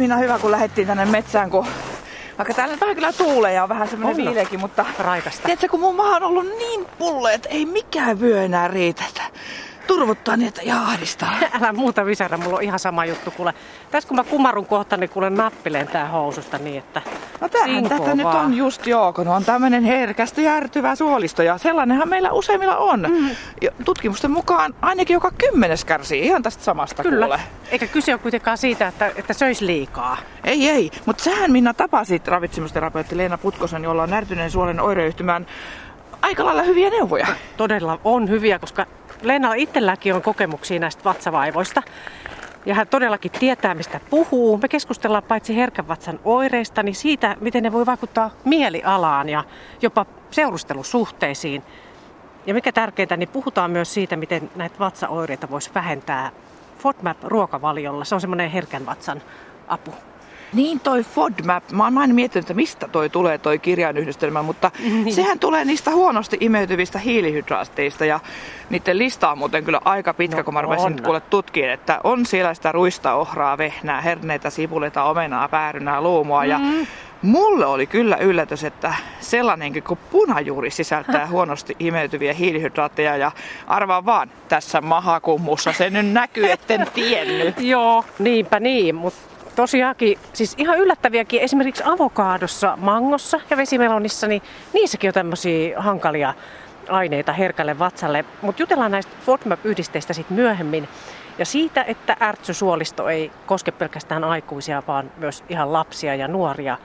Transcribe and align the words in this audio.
Minna 0.00 0.16
hyvä, 0.16 0.38
kun 0.38 0.50
lähdettiin 0.50 0.86
tänne 0.86 1.04
metsään, 1.04 1.50
kun 1.50 1.66
vaikka 2.38 2.54
täällä 2.54 2.76
vähän 2.80 2.94
kyllä 2.94 3.12
tuulee 3.12 3.52
ja 3.52 3.62
on 3.62 3.68
vähän 3.68 3.88
semmoinen 3.88 4.16
viileäkin, 4.16 4.60
mutta... 4.60 4.84
Raikasta. 4.98 5.42
Tiedätkö, 5.42 5.68
kun 5.68 5.80
mun 5.80 5.94
maha 5.94 6.16
on 6.16 6.22
ollut 6.22 6.46
niin 6.58 6.86
pulle, 6.98 7.34
että 7.34 7.48
ei 7.48 7.66
mikään 7.66 8.20
vyö 8.20 8.42
enää 8.42 8.68
riitä. 8.68 9.02
Turvottaa 9.86 10.36
niin, 10.36 10.48
että 10.48 10.62
ihan 10.62 10.82
ahdistaa. 10.82 11.32
Älä 11.60 11.72
muuta 11.72 12.06
visärä, 12.06 12.36
mulla 12.36 12.56
on 12.56 12.62
ihan 12.62 12.78
sama 12.78 13.04
juttu. 13.04 13.30
Kuule, 13.30 13.54
tässä 13.90 14.08
kun 14.08 14.16
mä 14.16 14.24
kumarun 14.24 14.66
kohta, 14.66 14.96
niin 14.96 15.10
kuule 15.10 15.30
nappileen 15.30 15.88
tää 15.88 16.08
housusta 16.08 16.58
niin, 16.58 16.78
että 16.78 17.02
No 17.40 17.48
tämähän 17.48 17.88
tätä 17.88 18.14
nyt 18.14 18.26
on 18.26 18.54
just 18.54 18.86
joo, 18.86 19.12
kun 19.12 19.28
on 19.28 19.44
tämmöinen 19.44 19.84
herkästi 19.84 20.42
järtyvä 20.42 20.94
suolisto 20.94 21.42
ja 21.42 21.58
sellainenhan 21.58 22.08
meillä 22.08 22.32
useimmilla 22.32 22.76
on. 22.76 23.06
Mm. 23.08 23.30
Tutkimusten 23.84 24.30
mukaan 24.30 24.74
ainakin 24.82 25.14
joka 25.14 25.30
kymmenes 25.38 25.84
kärsii 25.84 26.24
ihan 26.26 26.42
tästä 26.42 26.64
samasta 26.64 27.02
Kyllä. 27.02 27.26
kuule. 27.26 27.40
Eikä 27.70 27.86
kyse 27.86 28.12
ole 28.12 28.20
kuitenkaan 28.20 28.58
siitä, 28.58 28.88
että, 28.88 29.06
että 29.16 29.32
söisi 29.32 29.66
liikaa. 29.66 30.16
Ei, 30.44 30.68
ei. 30.68 30.90
Mutta 31.06 31.24
sähän 31.24 31.52
Minna 31.52 31.74
tapasit 31.74 32.28
ravitsemusterapeutti 32.28 33.16
Leena 33.16 33.38
Putkosen, 33.38 33.84
jolla 33.84 34.02
on 34.02 34.10
närtyneen 34.10 34.50
suolen 34.50 34.80
oireyhtymään 34.80 35.46
aika 36.22 36.44
lailla 36.44 36.62
hyviä 36.62 36.90
neuvoja. 36.90 37.26
Todella 37.56 38.00
on 38.04 38.28
hyviä, 38.28 38.58
koska 38.58 38.86
Leenalla 39.22 39.54
itselläkin 39.54 40.14
on 40.14 40.22
kokemuksia 40.22 40.78
näistä 40.80 41.04
vatsavaivoista. 41.04 41.82
Ja 42.66 42.74
hän 42.74 42.88
todellakin 42.88 43.30
tietää, 43.30 43.74
mistä 43.74 44.00
puhuu. 44.10 44.58
Me 44.58 44.68
keskustellaan 44.68 45.22
paitsi 45.22 45.56
herkän 45.56 45.88
vatsan 45.88 46.20
oireista, 46.24 46.82
niin 46.82 46.94
siitä, 46.94 47.36
miten 47.40 47.62
ne 47.62 47.72
voi 47.72 47.86
vaikuttaa 47.86 48.30
mielialaan 48.44 49.28
ja 49.28 49.44
jopa 49.82 50.06
seurustelusuhteisiin. 50.30 51.62
Ja 52.46 52.54
mikä 52.54 52.72
tärkeintä, 52.72 53.16
niin 53.16 53.28
puhutaan 53.28 53.70
myös 53.70 53.94
siitä, 53.94 54.16
miten 54.16 54.50
näitä 54.56 54.78
vatsaoireita 54.78 55.50
voisi 55.50 55.70
vähentää 55.74 56.30
FODMAP-ruokavaliolla. 56.78 58.04
Se 58.04 58.14
on 58.14 58.20
semmoinen 58.20 58.50
herkän 58.50 58.86
vatsan 58.86 59.22
apu. 59.68 59.94
Niin 60.52 60.80
toi 60.80 61.02
FODMAP, 61.02 61.70
mä 61.72 61.84
oon 61.84 61.98
aina 61.98 62.14
miettinyt, 62.14 62.44
että 62.44 62.54
mistä 62.54 62.88
toi 62.88 63.10
tulee 63.10 63.38
toi 63.38 63.58
kirjainyhdistelmä, 63.58 64.42
mutta 64.42 64.70
niin. 65.04 65.14
sehän 65.14 65.38
tulee 65.38 65.64
niistä 65.64 65.90
huonosti 65.90 66.36
imeytyvistä 66.40 66.98
hiilihydraatteista 66.98 68.04
ja 68.04 68.20
niiden 68.70 68.98
lista 68.98 69.30
on 69.30 69.38
muuten 69.38 69.64
kyllä 69.64 69.80
aika 69.84 70.14
pitkä, 70.14 70.36
no, 70.36 70.44
kun 70.44 70.54
mä 70.54 70.62
rupesin 70.62 71.02
kuule 71.02 71.20
tutkiin, 71.20 71.70
että 71.70 72.00
on 72.04 72.26
siellä 72.26 72.54
sitä 72.54 72.72
ruista, 72.72 73.14
ohraa, 73.14 73.58
vehnää, 73.58 74.00
herneitä, 74.00 74.50
sipuleita, 74.50 75.04
omenaa, 75.04 75.48
päärynää, 75.48 76.00
luumua 76.00 76.44
ja 76.44 76.58
mm. 76.58 76.86
Mulle 77.22 77.66
oli 77.66 77.86
kyllä 77.86 78.16
yllätys, 78.16 78.64
että 78.64 78.94
sellainenkin 79.20 79.82
kuin 79.82 79.98
punajuuri 80.10 80.70
sisältää 80.70 81.26
huonosti 81.36 81.76
imeytyviä 81.78 82.32
hiilihydraatteja 82.32 83.16
ja 83.16 83.32
arvaa 83.66 84.06
vaan, 84.06 84.30
tässä 84.48 84.80
mahakummussa 84.80 85.72
se 85.72 85.90
nyt 85.90 86.12
näkyy, 86.12 86.50
etten 86.50 86.86
tiennyt. 86.94 87.60
Joo, 87.74 88.04
niinpä 88.18 88.60
niin, 88.60 88.94
mutta 88.94 89.29
tosiaankin, 89.56 90.18
siis 90.32 90.54
ihan 90.58 90.78
yllättäviäkin, 90.78 91.40
esimerkiksi 91.40 91.82
avokaadossa, 91.86 92.78
mangossa 92.80 93.40
ja 93.50 93.56
vesimelonissa, 93.56 94.26
niin 94.26 94.42
niissäkin 94.72 95.08
on 95.08 95.14
tämmöisiä 95.14 95.80
hankalia 95.80 96.34
aineita 96.88 97.32
herkälle 97.32 97.78
vatsalle. 97.78 98.24
Mutta 98.42 98.62
jutellaan 98.62 98.90
näistä 98.90 99.12
FODMAP-yhdisteistä 99.26 100.12
sitten 100.12 100.36
myöhemmin. 100.36 100.88
Ja 101.38 101.44
siitä, 101.44 101.84
että 101.84 102.16
ärtsysuolisto 102.20 103.08
ei 103.08 103.32
koske 103.46 103.70
pelkästään 103.70 104.24
aikuisia, 104.24 104.82
vaan 104.88 105.10
myös 105.16 105.44
ihan 105.48 105.72
lapsia 105.72 106.14
ja 106.14 106.28
nuoria 106.28 106.78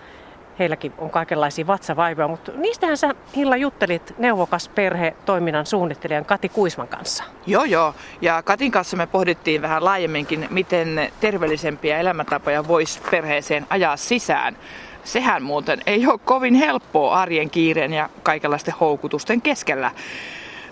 heilläkin 0.59 0.93
on 0.97 1.09
kaikenlaisia 1.09 1.67
vatsavaivoja, 1.67 2.27
mutta 2.27 2.51
niistähän 2.55 2.97
sä 2.97 3.15
Hilla 3.35 3.57
juttelit 3.57 4.13
neuvokas 4.17 4.69
perhe 4.69 5.15
toiminnan 5.25 5.65
suunnittelijan 5.65 6.25
Kati 6.25 6.49
Kuisman 6.49 6.87
kanssa. 6.87 7.23
Joo, 7.47 7.63
joo. 7.63 7.95
Ja 8.21 8.43
Katin 8.43 8.71
kanssa 8.71 8.97
me 8.97 9.07
pohdittiin 9.07 9.61
vähän 9.61 9.85
laajemminkin, 9.85 10.47
miten 10.49 11.11
terveellisempiä 11.19 11.99
elämäntapoja 11.99 12.67
voisi 12.67 12.99
perheeseen 13.11 13.67
ajaa 13.69 13.97
sisään. 13.97 14.57
Sehän 15.03 15.43
muuten 15.43 15.81
ei 15.85 16.07
ole 16.07 16.19
kovin 16.25 16.53
helppoa 16.53 17.15
arjen 17.21 17.49
kiireen 17.49 17.93
ja 17.93 18.09
kaikenlaisten 18.23 18.73
houkutusten 18.79 19.41
keskellä. 19.41 19.91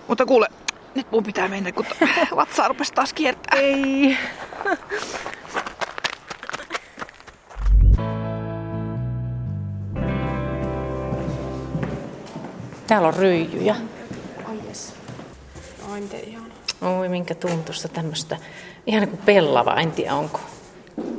Mutta 0.07 0.25
kuule, 0.25 0.47
nyt 0.95 1.11
mun 1.11 1.23
pitää 1.23 1.47
mennä, 1.47 1.71
kun 1.71 1.85
vatsaa 2.35 2.67
rupesi 2.67 2.93
taas 2.93 3.13
kiertää. 3.13 3.59
Ei. 3.59 4.17
Täällä 12.93 13.07
on 13.07 13.13
ryijyjä. 13.13 13.75
Ai 14.45 14.57
jes. 14.67 14.93
Ai 15.91 16.01
miten 16.01 16.19
ihana. 16.27 16.45
Oi 16.81 17.09
minkä 17.09 17.35
tuntusta 17.35 17.87
tämmöistä. 17.87 18.37
Ihan 18.87 19.01
niin 19.01 19.09
kuin 19.09 19.21
pellava, 19.25 19.73
en 19.75 19.91
tiedä 19.91 20.15
onko 20.15 20.39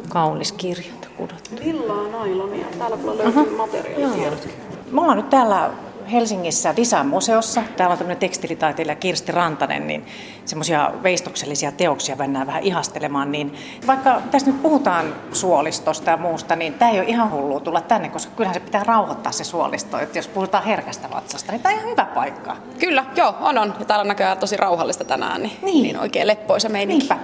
kaunis 0.08 0.52
kirjata 0.52 1.08
kudottu. 1.16 1.50
Villaa 1.64 2.08
nailonia. 2.08 2.66
Täällä 2.78 2.96
kyllä 2.96 3.18
löytyy 3.18 3.56
materiaalitiedotkin. 3.56 4.50
Mä 4.90 5.00
oon 5.00 5.16
nyt 5.16 5.30
täällä 5.30 5.70
Helsingissä 6.12 6.76
Design-museossa. 6.76 7.62
Täällä 7.76 7.92
on 7.92 7.98
tämmöinen 7.98 8.20
tekstilitaiteilija 8.20 8.96
Kirsti 8.96 9.32
Rantanen, 9.32 9.86
niin 9.86 10.06
semmoisia 10.44 10.90
veistoksellisia 11.02 11.72
teoksia 11.72 12.16
mennään 12.16 12.46
vähän 12.46 12.62
ihastelemaan. 12.62 13.32
Niin 13.32 13.54
vaikka 13.86 14.22
tässä 14.30 14.50
nyt 14.50 14.62
puhutaan 14.62 15.14
suolistosta 15.32 16.10
ja 16.10 16.16
muusta, 16.16 16.56
niin 16.56 16.74
tämä 16.74 16.90
ei 16.90 17.00
ole 17.00 17.08
ihan 17.08 17.30
hullua 17.30 17.60
tulla 17.60 17.80
tänne, 17.80 18.08
koska 18.08 18.32
kyllähän 18.36 18.54
se 18.54 18.60
pitää 18.60 18.84
rauhoittaa 18.84 19.32
se 19.32 19.44
suolisto. 19.44 19.98
Että 19.98 20.18
jos 20.18 20.28
puhutaan 20.28 20.64
herkästä 20.64 21.10
vatsasta, 21.10 21.52
niin 21.52 21.62
tämä 21.62 21.74
on 21.74 21.78
ihan 21.80 21.90
hyvä 21.90 22.04
paikka. 22.04 22.56
Kyllä, 22.78 23.04
joo, 23.16 23.34
on 23.40 23.58
on. 23.58 23.74
Ja 23.78 23.84
täällä 23.84 24.00
on 24.00 24.08
näköjään 24.08 24.38
tosi 24.38 24.56
rauhallista 24.56 25.04
tänään, 25.04 25.42
niin, 25.42 25.56
niin. 25.62 25.82
niin 25.82 25.98
oikein 25.98 26.26
leppoisa 26.26 26.68
meininki. 26.68 27.08
Niinpä. 27.08 27.18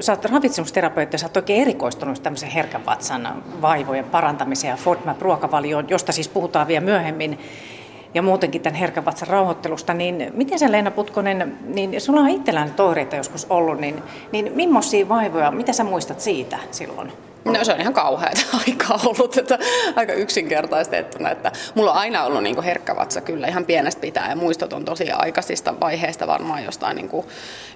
Sä 0.00 0.12
oot 0.12 0.24
ravitsemusterapeutti, 0.24 1.18
sä 1.18 1.26
oot 1.26 1.36
oikein 1.36 1.62
erikoistunut 1.62 2.22
tämmöisen 2.22 2.50
herkän 2.50 2.86
vatsan 2.86 3.42
vaivojen 3.62 4.04
parantamiseen 4.04 4.70
ja 4.70 4.76
FODMAP-ruokavalioon, 4.76 5.88
josta 5.88 6.12
siis 6.12 6.28
puhutaan 6.28 6.66
vielä 6.66 6.84
myöhemmin 6.84 7.38
ja 8.16 8.22
muutenkin 8.22 8.62
tämän 8.62 8.78
herkän 8.78 9.04
vatsan 9.04 9.28
rauhoittelusta, 9.28 9.94
niin 9.94 10.30
miten 10.34 10.58
sä 10.58 10.72
Leena 10.72 10.90
Putkonen, 10.90 11.58
niin 11.74 12.00
sulla 12.00 12.20
on 12.20 12.28
itsellään 12.28 12.70
toireita 12.70 13.16
joskus 13.16 13.46
ollut, 13.50 13.80
niin, 13.80 14.02
niin 14.32 14.52
millaisia 14.54 15.08
vaivoja, 15.08 15.50
mitä 15.50 15.72
sä 15.72 15.84
muistat 15.84 16.20
siitä 16.20 16.58
silloin? 16.70 17.12
No 17.52 17.64
se 17.64 17.72
on 17.72 17.80
ihan 17.80 17.94
kauheata 17.94 18.40
aikaa 18.66 19.00
ollut, 19.06 19.36
että 19.36 19.58
aika 19.96 20.12
yksinkertaistettuna, 20.12 21.30
että 21.30 21.52
mulla 21.74 21.92
on 21.92 21.98
aina 21.98 22.24
ollut 22.24 22.42
niin 22.42 22.62
herkkä 22.62 22.96
vatsa 22.96 23.20
kyllä 23.20 23.46
ihan 23.46 23.64
pienestä 23.64 24.00
pitää 24.00 24.30
ja 24.30 24.36
muistot 24.36 24.72
on 24.72 24.84
tosi 24.84 25.10
aikaisista 25.10 25.80
vaiheista 25.80 26.26
varmaan 26.26 26.64
jostain 26.64 26.96
niin 26.96 27.10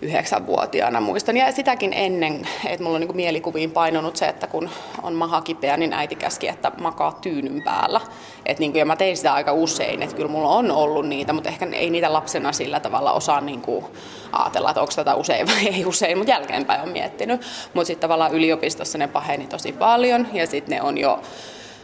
yhdeksänvuotiaana 0.03 1.00
muistan. 1.00 1.36
Ja 1.36 1.53
sitäkin 1.53 1.92
ennen, 1.92 2.48
että 2.66 2.84
mulla 2.84 2.97
on 2.97 3.00
niin 3.00 3.16
mielikuviin 3.16 3.70
painunut 3.70 4.16
se, 4.16 4.26
että 4.26 4.47
kun 4.47 4.70
on 5.03 5.14
maha 5.14 5.41
kipeä, 5.41 5.76
niin 5.76 5.92
äiti 5.92 6.14
käski, 6.14 6.48
että 6.48 6.72
makaa 6.80 7.19
tyynyn 7.22 7.62
päällä. 7.62 8.00
Et 8.47 8.59
niin 8.59 8.72
kuin, 8.72 8.78
ja 8.78 8.86
mä 8.86 8.97
tein 8.97 9.16
sitä 9.16 9.34
aika 9.34 9.53
usein, 9.53 10.03
että 10.03 10.16
kyllä 10.16 10.30
mulla 10.30 10.48
on 10.48 10.70
ollut 10.70 11.09
niitä, 11.09 11.32
mutta 11.32 11.48
ehkä 11.48 11.69
ei 11.72 11.91
niitä 11.91 12.12
lapsena 12.12 12.53
sillä 12.53 12.80
tavalla 12.80 13.12
osaa 13.12 13.41
niin 13.41 13.60
kuin 13.60 13.84
ajatella, 14.32 14.70
että 14.70 14.80
onko 14.80 14.92
tätä 14.97 15.14
usein 15.14 15.47
vai 15.47 15.66
ei 15.66 15.84
usein, 15.84 16.19
mutta 16.19 16.32
jälkeenpäin 16.32 16.80
on 16.80 16.88
miettinyt. 16.88 17.41
Mutta 17.75 17.86
sitten 17.86 18.00
tavallaan 18.00 18.34
yliopistossa 18.34 18.98
ne 18.98 19.09
paheni 19.09 19.47
tosi 19.62 19.72
paljon 19.72 20.26
ja 20.32 20.47
sitten 20.47 20.76
ne 20.76 20.82
on 20.82 20.98
jo 20.98 21.22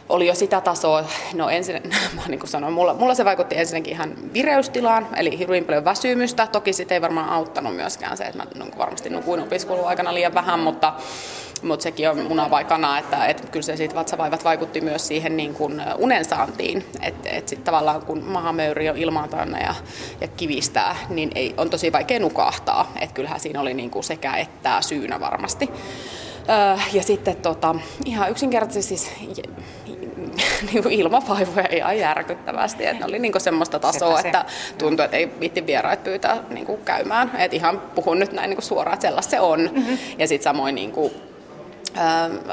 oli 0.09 0.27
jo 0.27 0.35
sitä 0.35 0.61
tasoa, 0.61 1.05
no 1.33 1.49
ensin, 1.49 1.81
mä 2.15 2.21
niin 2.27 2.39
kuin 2.39 2.49
sanoin, 2.49 2.73
mulla, 2.73 2.93
mulla 2.93 3.15
se 3.15 3.25
vaikutti 3.25 3.57
ensinnäkin 3.57 3.93
ihan 3.93 4.15
vireystilaan, 4.33 5.07
eli 5.15 5.37
hirveän 5.37 5.65
paljon 5.65 5.85
väsymystä. 5.85 6.47
Toki 6.47 6.73
sitten 6.73 6.95
ei 6.95 7.01
varmaan 7.01 7.29
auttanut 7.29 7.75
myöskään 7.75 8.17
se, 8.17 8.23
että 8.23 8.37
mä 8.37 8.65
varmasti 8.77 9.09
nukuin 9.09 9.39
opiskeluaikana 9.39 10.13
liian 10.13 10.33
vähän, 10.33 10.59
mutta 10.59 10.93
mutta 11.61 11.83
sekin 11.83 12.09
on 12.09 12.19
muna 12.19 12.49
vai 12.49 12.65
kana, 12.65 12.97
että, 12.97 13.25
että 13.25 13.47
kyllä 13.47 13.63
se 13.63 13.77
siitä 13.77 13.95
vatsavaivat 13.95 14.43
vaikutti 14.43 14.81
myös 14.81 15.07
siihen 15.07 15.37
niin 15.37 15.53
kuin 15.53 15.83
unensaantiin. 15.97 16.85
Että 17.01 17.29
et 17.29 17.47
sitten 17.47 17.65
tavallaan 17.65 18.05
kun 18.05 18.23
mahamöyri 18.23 18.89
on 18.89 18.97
ilmaan 18.97 19.29
ja, 19.61 19.75
ja 20.21 20.27
kivistää, 20.27 20.95
niin 21.09 21.31
ei, 21.35 21.53
on 21.57 21.69
tosi 21.69 21.91
vaikea 21.91 22.19
nukahtaa. 22.19 22.91
Että 23.01 23.13
kyllähän 23.13 23.39
siinä 23.39 23.61
oli 23.61 23.73
niin 23.73 23.89
kuin 23.89 24.03
sekä 24.03 24.35
että 24.35 24.81
syynä 24.81 25.19
varmasti. 25.19 25.69
Öö, 26.49 26.77
ja 26.93 27.03
sitten 27.03 27.35
tota, 27.35 27.75
ihan 28.05 28.31
yksinkertaisesti 28.31 28.97
siis 28.97 29.11
niin 30.73 30.91
ilmavaivoja 30.91 31.67
ihan 31.71 31.97
järkyttävästi. 31.97 32.85
Että 32.85 32.99
ne 32.99 33.05
oli 33.05 33.19
niin 33.19 33.41
semmoista 33.41 33.79
tasoa, 33.79 34.19
että 34.19 34.45
tuntui, 34.77 35.05
että 35.05 35.17
ei 35.17 35.31
vitti 35.39 35.65
vieraat 35.65 36.03
pyytää 36.03 36.43
niin 36.49 36.67
käymään. 36.85 37.31
Et 37.37 37.53
ihan 37.53 37.79
puhun 37.95 38.19
nyt 38.19 38.31
näin 38.31 38.49
niin 38.49 38.61
suoraan, 38.61 38.93
että 38.93 39.07
sellaista 39.07 39.31
se 39.31 39.39
on. 39.39 39.69
Mm-hmm. 39.73 39.97
Ja 40.17 40.27
sitten 40.27 40.43
samoin 40.43 40.75
niin 40.75 40.91
kuin, 40.91 41.13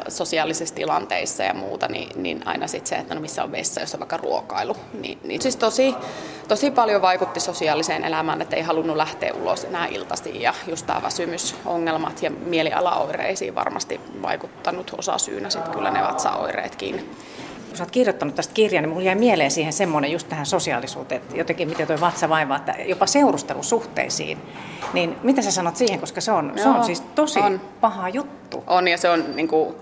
sosiaalisissa 0.09 0.75
tilanteissa 0.75 1.43
ja 1.43 1.55
muuta, 1.55 1.89
niin, 1.89 2.23
niin 2.23 2.43
aina 2.45 2.67
sitten 2.67 2.89
se, 2.89 2.95
että 2.97 3.15
no 3.15 3.21
missä 3.21 3.45
on 3.45 3.53
vessa, 3.53 3.81
jos 3.81 3.95
on 3.95 4.01
vaikka 4.01 4.17
ruokailu. 4.17 4.77
Niin, 5.01 5.19
niin 5.25 5.43
siis 5.43 5.57
tosi, 5.57 5.95
tosi 6.49 6.71
paljon 6.71 7.03
vaikutti 7.03 7.41
sosiaaliseen 7.41 8.05
elämään, 8.05 8.43
että 8.43 8.57
ei 8.57 8.63
halunnut 8.63 8.97
lähteä 8.97 9.33
ulos 9.35 9.65
enää 9.65 9.87
iltaisin 9.87 10.41
ja 10.41 10.55
just 10.67 10.87
tämä 10.87 11.03
väsymysongelmat 11.03 12.23
ja 12.23 12.31
mielialaoireisiin 12.31 13.55
varmasti 13.55 14.01
vaikuttanut 14.23 14.95
osa 14.99 15.19
syynä 15.19 15.51
sitten 15.51 15.73
kyllä 15.73 15.91
ne 15.91 16.03
vatsaoireetkin 16.03 17.11
kun 17.75 17.79
sä 17.79 17.85
oot 17.85 17.91
kirjoittanut 17.91 18.35
tästä 18.35 18.55
kirjaa, 18.55 18.83
niin 18.83 18.89
mulla 18.89 19.03
jäi 19.03 19.15
mieleen 19.15 19.51
siihen 19.51 19.73
semmoinen 19.73 20.13
just 20.13 20.29
tähän 20.29 20.47
sosiaalisuuteen, 20.47 21.21
että 21.23 21.37
jotenkin 21.37 21.69
miten 21.69 21.87
tuo 21.87 22.01
vatsa 22.01 22.29
vaivaa, 22.29 22.57
että 22.57 22.75
jopa 22.87 23.07
seurustelusuhteisiin. 23.07 24.39
Niin 24.93 25.17
mitä 25.23 25.43
sä 25.43 25.51
sanot 25.51 25.77
siihen, 25.77 26.01
koska 26.01 26.21
se 26.21 26.33
on, 26.33 26.53
Joo, 26.57 26.65
se 26.65 26.69
on 26.69 26.85
siis 26.85 27.01
tosi 27.01 27.41
on. 27.41 27.61
paha 27.81 28.09
juttu. 28.09 28.65
On 28.67 28.89
ja 28.89 28.99
se 28.99 29.09
on 29.09 29.37
niin 29.37 29.49
kuin, 29.49 29.75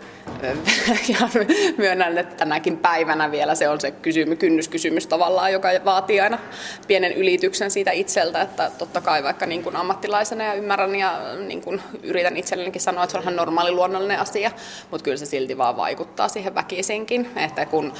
ja 1.12 1.28
myönnän, 1.76 2.18
että 2.18 2.36
tänäkin 2.36 2.76
päivänä 2.76 3.30
vielä 3.30 3.54
se 3.54 3.68
on 3.68 3.80
se 3.80 3.90
kysymy, 3.90 4.36
kynnyskysymys 4.36 5.06
tavallaan, 5.06 5.52
joka 5.52 5.68
vaatii 5.84 6.20
aina 6.20 6.38
pienen 6.86 7.12
ylityksen 7.12 7.70
siitä 7.70 7.90
itseltä, 7.90 8.40
että 8.40 8.70
totta 8.78 9.00
kai 9.00 9.22
vaikka 9.22 9.46
niin 9.46 9.62
kuin 9.62 9.76
ammattilaisena 9.76 10.44
ja 10.44 10.54
ymmärrän 10.54 10.96
ja 10.96 11.20
niin 11.46 11.62
kuin 11.62 11.82
yritän 12.02 12.36
itsellenikin 12.36 12.80
sanoa, 12.80 13.04
että 13.04 13.12
se 13.12 13.18
on 13.18 13.22
ihan 13.22 13.36
normaali 13.36 13.70
luonnollinen 13.72 14.20
asia, 14.20 14.50
mutta 14.90 15.04
kyllä 15.04 15.16
se 15.16 15.26
silti 15.26 15.58
vaan 15.58 15.76
vaikuttaa 15.76 16.28
siihen 16.28 16.54
väkisinkin, 16.54 17.30
että 17.36 17.66
kun 17.66 17.92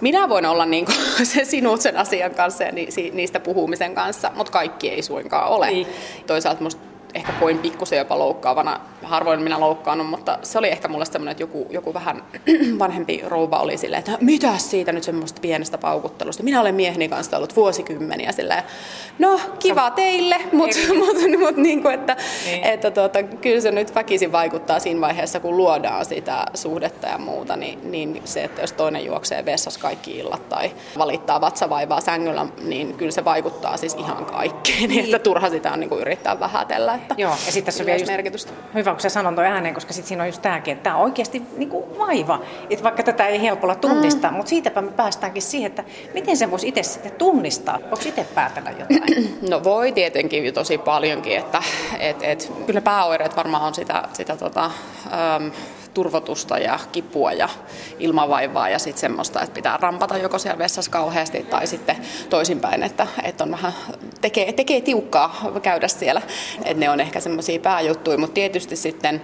minä 0.00 0.28
voin 0.28 0.46
olla 0.46 0.66
niin 0.66 0.84
kuin 0.84 1.26
se 1.26 1.44
sinut 1.44 1.80
sen 1.80 1.96
asian 1.96 2.34
kanssa 2.34 2.64
ja 2.64 2.72
niistä 3.12 3.40
puhumisen 3.40 3.94
kanssa, 3.94 4.32
mutta 4.34 4.52
kaikki 4.52 4.88
ei 4.88 5.02
suinkaan 5.02 5.48
ole. 5.48 5.70
Niin. 5.70 5.86
Toisaalta 6.26 6.62
musta 6.62 6.89
ehkä 7.14 7.32
koin 7.32 7.58
pikkusen 7.58 7.98
jopa 7.98 8.18
loukkaavana. 8.18 8.80
Harvoin 9.02 9.42
minä 9.42 9.60
loukkaannut, 9.60 10.10
mutta 10.10 10.38
se 10.42 10.58
oli 10.58 10.68
ehkä 10.68 10.88
mulle 10.88 11.04
semmoinen, 11.04 11.32
että 11.32 11.42
joku, 11.42 11.66
joku 11.70 11.94
vähän 11.94 12.22
vanhempi 12.78 13.22
rouva 13.26 13.58
oli 13.58 13.76
silleen, 13.76 13.98
että 13.98 14.18
mitä 14.20 14.58
siitä 14.58 14.92
nyt 14.92 15.02
semmoista 15.02 15.40
pienestä 15.40 15.78
paukuttelusta. 15.78 16.42
Minä 16.42 16.60
olen 16.60 16.74
mieheni 16.74 17.08
kanssa 17.08 17.36
ollut 17.36 17.56
vuosikymmeniä 17.56 18.32
silleen, 18.32 18.62
no 19.18 19.40
kiva 19.58 19.90
teille, 19.90 20.36
mutta 20.52 20.76
mut, 20.98 21.16
mut, 21.38 21.56
niin 21.56 21.82
kuin, 21.82 21.94
että, 21.94 22.16
niin. 22.44 22.64
että 22.64 22.90
tuota, 22.90 23.22
kyllä 23.22 23.60
se 23.60 23.70
nyt 23.70 23.94
väkisin 23.94 24.32
vaikuttaa 24.32 24.78
siinä 24.78 25.00
vaiheessa, 25.00 25.40
kun 25.40 25.56
luodaan 25.56 26.04
sitä 26.04 26.46
suhdetta 26.54 27.06
ja 27.06 27.18
muuta, 27.18 27.56
niin, 27.56 27.90
niin 27.90 28.22
se, 28.24 28.44
että 28.44 28.60
jos 28.60 28.72
toinen 28.72 29.04
juoksee 29.04 29.44
vessassa 29.44 29.80
kaikki 29.80 30.18
illat 30.18 30.48
tai 30.48 30.70
valittaa 30.98 31.40
vatsavaivaa 31.40 32.00
sängyllä, 32.00 32.46
niin 32.62 32.94
kyllä 32.94 33.12
se 33.12 33.24
vaikuttaa 33.24 33.76
siis 33.76 33.94
ihan 33.94 34.24
kaikkeen, 34.24 34.88
niin. 34.90 35.04
että 35.04 35.18
turha 35.18 35.50
sitä 35.50 35.72
on 35.72 35.80
niin 35.80 35.90
kuin 35.90 36.00
yrittää 36.00 36.40
vähätellä 36.40 36.99
että 37.00 37.14
Joo, 37.18 37.30
ja 37.30 37.52
sitten 37.52 37.64
tässä 37.64 37.82
on 37.82 37.86
vielä 37.86 37.98
just 37.98 38.10
merkitystä. 38.10 38.52
hyvä, 38.74 38.90
kun 38.90 39.00
sä 39.00 39.08
sanon 39.08 39.34
toi 39.34 39.46
ääneen, 39.46 39.74
koska 39.74 39.92
sitten 39.92 40.08
siinä 40.08 40.22
on 40.22 40.28
just 40.28 40.42
tämäkin, 40.42 40.72
että 40.72 40.82
tämä 40.82 40.96
on 40.96 41.02
oikeasti 41.02 41.42
niin 41.56 41.68
kuin 41.68 41.98
vaiva. 41.98 42.40
Että 42.70 42.82
vaikka 42.84 43.02
tätä 43.02 43.26
ei 43.26 43.42
helpolla 43.42 43.74
tunnistaa, 43.74 44.30
mm. 44.30 44.36
mutta 44.36 44.50
siitäpä 44.50 44.82
me 44.82 44.90
päästäänkin 44.90 45.42
siihen, 45.42 45.68
että 45.68 45.84
miten 46.14 46.36
se 46.36 46.50
voisi 46.50 46.68
itse 46.68 46.82
sitten 46.82 47.12
tunnistaa. 47.12 47.78
Voiko 47.82 48.02
itse 48.06 48.26
päätellä 48.34 48.70
jotain? 48.70 49.38
No 49.50 49.64
voi 49.64 49.92
tietenkin 49.92 50.54
tosi 50.54 50.78
paljonkin, 50.78 51.36
että 51.38 51.62
et, 51.98 52.16
et, 52.22 52.52
kyllä 52.66 52.80
pääoireet 52.80 53.36
varmaan 53.36 53.62
on 53.62 53.74
sitä, 53.74 54.02
sitä 54.12 54.36
tota, 54.36 54.70
um, 55.06 55.50
turvotusta 55.94 56.58
ja 56.58 56.78
kipua 56.92 57.32
ja 57.32 57.48
ilmavaivaa 57.98 58.68
ja 58.68 58.78
sitten 58.78 59.00
semmoista, 59.00 59.42
että 59.42 59.54
pitää 59.54 59.78
rampata 59.80 60.18
joko 60.18 60.38
siellä 60.38 60.58
vessassa 60.58 60.90
kauheasti 60.90 61.42
tai 61.42 61.66
sitten 61.66 61.96
toisinpäin, 62.30 62.82
että, 62.82 63.06
että 63.22 63.44
on 63.44 63.50
vähän, 63.50 63.74
tekee, 64.20 64.52
tekee 64.52 64.80
tiukkaa 64.80 65.52
käydä 65.62 65.88
siellä. 65.88 66.22
Että 66.64 66.80
ne 66.80 66.90
on 66.90 67.00
ehkä 67.00 67.20
semmoisia 67.20 67.60
pääjuttuja, 67.60 68.18
mutta 68.18 68.34
tietysti 68.34 68.76
sitten 68.76 69.22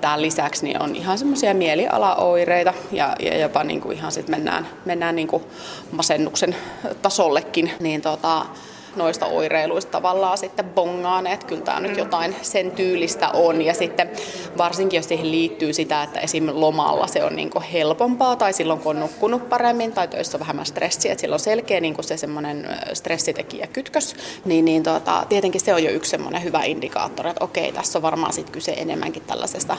tämän 0.00 0.22
lisäksi 0.22 0.64
niin 0.64 0.82
on 0.82 0.96
ihan 0.96 1.18
semmoisia 1.18 1.54
mielialaoireita 1.54 2.74
ja, 2.92 3.16
ja 3.20 3.38
jopa 3.38 3.64
niin 3.64 3.80
kuin 3.80 3.96
ihan 3.96 4.12
sitten 4.12 4.34
mennään, 4.34 4.68
mennään 4.84 5.16
niin 5.16 5.28
kuin 5.28 5.44
masennuksen 5.92 6.56
tasollekin. 7.02 7.72
Niin 7.80 8.02
tota, 8.02 8.46
noista 8.96 9.26
oireiluista 9.26 9.90
tavallaan 9.90 10.38
sitten 10.38 10.64
bongaan, 10.64 11.26
että 11.26 11.46
kyllä 11.46 11.62
tämä 11.62 11.80
nyt 11.80 11.92
mm. 11.92 11.98
jotain 11.98 12.36
sen 12.42 12.70
tyylistä 12.70 13.28
on. 13.28 13.62
Ja 13.62 13.74
sitten 13.74 14.10
varsinkin, 14.58 14.98
jos 14.98 15.08
siihen 15.08 15.30
liittyy 15.30 15.72
sitä, 15.72 16.02
että 16.02 16.20
esim. 16.20 16.48
lomalla 16.52 17.06
se 17.06 17.24
on 17.24 17.36
niin 17.36 17.50
helpompaa 17.72 18.36
tai 18.36 18.52
silloin 18.52 18.80
kun 18.80 18.96
on 18.96 19.00
nukkunut 19.00 19.48
paremmin 19.48 19.92
tai 19.92 20.08
töissä 20.08 20.36
on 20.36 20.40
vähemmän 20.40 20.66
stressiä, 20.66 21.12
että 21.12 21.20
silloin 21.20 21.36
on 21.36 21.44
selkeä 21.44 21.80
niin 21.80 21.94
se 22.00 22.16
semmoinen 22.16 22.68
stressitekijä 22.92 23.66
kytkös, 23.66 24.16
niin, 24.44 24.64
niin 24.64 24.82
tota, 24.82 25.26
tietenkin 25.28 25.60
se 25.60 25.74
on 25.74 25.84
jo 25.84 25.90
yksi 25.90 26.10
semmoinen 26.10 26.44
hyvä 26.44 26.62
indikaattori, 26.64 27.30
että 27.30 27.44
okei, 27.44 27.72
tässä 27.72 27.98
on 27.98 28.02
varmaan 28.02 28.32
sitten 28.32 28.52
kyse 28.52 28.72
enemmänkin 28.72 29.22
tällaisesta 29.22 29.76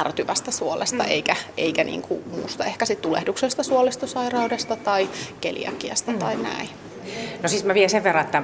ärtyvästä 0.00 0.50
suolesta, 0.50 1.02
mm. 1.02 1.10
eikä, 1.10 1.36
eikä 1.56 1.84
niin 1.84 2.02
kuin 2.02 2.24
muusta 2.30 2.64
ehkä 2.64 2.84
sitten 2.84 3.08
tulehduksesta, 3.10 3.62
suolistosairaudesta 3.62 4.76
tai 4.76 5.08
keliakiasta 5.40 6.12
mm. 6.12 6.18
tai 6.18 6.36
näin. 6.36 6.87
No 7.42 7.48
siis 7.48 7.64
mä 7.64 7.74
vien 7.74 7.90
sen 7.90 8.04
verran, 8.04 8.24
että, 8.24 8.42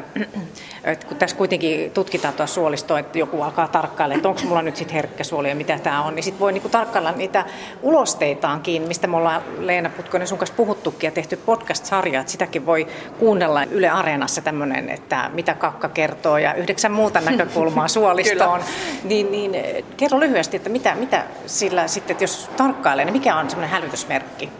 että 0.84 1.06
kun 1.06 1.16
tässä 1.16 1.36
kuitenkin 1.36 1.90
tutkitaan 1.90 2.34
tuossa 2.34 2.54
suolistoa, 2.54 2.98
että 2.98 3.18
joku 3.18 3.42
alkaa 3.42 3.68
tarkkailla, 3.68 4.14
että 4.14 4.28
onko 4.28 4.40
mulla 4.44 4.62
nyt 4.62 4.76
sitten 4.76 4.94
herkkä 4.94 5.24
suoli 5.24 5.48
ja 5.48 5.54
mitä 5.54 5.78
tämä 5.78 6.02
on, 6.02 6.14
niin 6.14 6.22
sitten 6.22 6.40
voi 6.40 6.52
niinku 6.52 6.68
tarkkailla 6.68 7.12
niitä 7.12 7.44
ulosteitaankin, 7.82 8.82
mistä 8.82 9.06
me 9.06 9.16
ollaan 9.16 9.42
Leena 9.58 9.90
Putkonen 9.90 10.28
sun 10.28 10.38
kanssa 10.38 10.56
puhuttukin 10.56 11.08
ja 11.08 11.12
tehty 11.12 11.36
podcast-sarja, 11.36 12.20
että 12.20 12.32
sitäkin 12.32 12.66
voi 12.66 12.86
kuunnella 13.18 13.64
Yle 13.64 13.88
Areenassa 13.88 14.40
tämmöinen, 14.40 14.90
että 14.90 15.30
mitä 15.32 15.54
kakka 15.54 15.88
kertoo 15.88 16.38
ja 16.38 16.54
yhdeksän 16.54 16.92
muuta 16.92 17.20
näkökulmaa 17.20 17.88
suolistoon. 17.98 18.60
niin, 19.04 19.32
niin, 19.32 19.84
kerro 19.96 20.20
lyhyesti, 20.20 20.56
että 20.56 20.70
mitä, 20.70 20.94
mitä 20.94 21.24
sillä 21.46 21.88
sitten, 21.88 22.14
että 22.14 22.24
jos 22.24 22.50
tarkkailee, 22.56 23.04
niin 23.04 23.12
mikä 23.12 23.36
on 23.36 23.50
semmoinen 23.50 23.70
hälytysmerkki? 23.70 24.50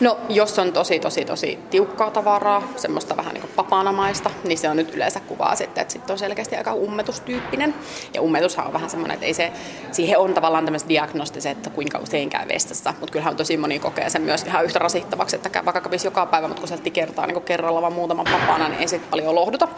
No, 0.00 0.18
jos 0.28 0.58
on 0.58 0.72
tosi, 0.72 0.98
tosi, 0.98 1.24
tosi 1.24 1.58
tiukkaa 1.70 2.10
tavaraa, 2.10 2.62
semmoista 2.76 3.16
vähän 3.16 3.34
niin 3.34 3.40
kuin 3.40 3.52
papanamaista, 3.56 4.30
niin 4.44 4.58
se 4.58 4.68
on 4.68 4.76
nyt 4.76 4.94
yleensä 4.94 5.20
kuvaa 5.20 5.56
sitten, 5.56 5.82
että 5.82 5.92
sitten 5.92 6.14
on 6.14 6.18
selkeästi 6.18 6.56
aika 6.56 6.74
ummetustyyppinen. 6.74 7.74
Ja 8.14 8.22
ummetushan 8.22 8.66
on 8.66 8.72
vähän 8.72 8.90
semmoinen, 8.90 9.14
että 9.14 9.26
ei 9.26 9.34
se, 9.34 9.52
siihen 9.92 10.18
on 10.18 10.34
tavallaan 10.34 10.64
tämmöiset 10.64 10.88
diagnostiset, 10.88 11.56
että 11.56 11.70
kuinka 11.70 11.98
usein 11.98 12.30
käy 12.30 12.48
vessassa. 12.48 12.94
Mutta 13.00 13.12
kyllähän 13.12 13.36
tosi 13.36 13.56
moni 13.56 13.78
kokee 13.78 14.10
sen 14.10 14.22
myös 14.22 14.42
ihan 14.42 14.64
yhtä 14.64 14.78
rasittavaksi, 14.78 15.36
että 15.36 15.64
vaikka 15.64 15.80
kävisi 15.80 16.06
joka 16.06 16.26
päivä, 16.26 16.48
mutta 16.48 16.60
kun 16.60 16.68
sieltä 16.68 16.90
kertaa 16.90 17.26
niin 17.26 17.42
kerralla 17.42 17.82
vaan 17.82 17.92
muutaman 17.92 18.26
papana, 18.32 18.68
niin 18.68 18.80
ei 18.80 18.88
sitten 18.88 19.10
paljon 19.10 19.34
lohduta. 19.34 19.68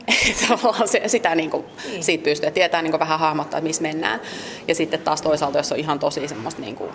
tavallaan 0.48 0.88
se, 0.88 1.02
sitä 1.06 1.34
niin 1.34 1.50
kuin, 1.50 1.64
siitä 2.00 2.24
pystyy, 2.24 2.50
tietää 2.50 2.82
niin 2.82 2.92
kuin 2.92 3.00
vähän 3.00 3.18
hahmottaa, 3.18 3.58
että 3.58 3.68
missä 3.68 3.82
mennään. 3.82 4.20
Ja 4.68 4.74
sitten 4.74 5.00
taas 5.00 5.22
toisaalta, 5.22 5.58
jos 5.58 5.72
on 5.72 5.78
ihan 5.78 5.98
tosi 5.98 6.28
semmoista 6.28 6.60
niin 6.60 6.76
kuin 6.76 6.90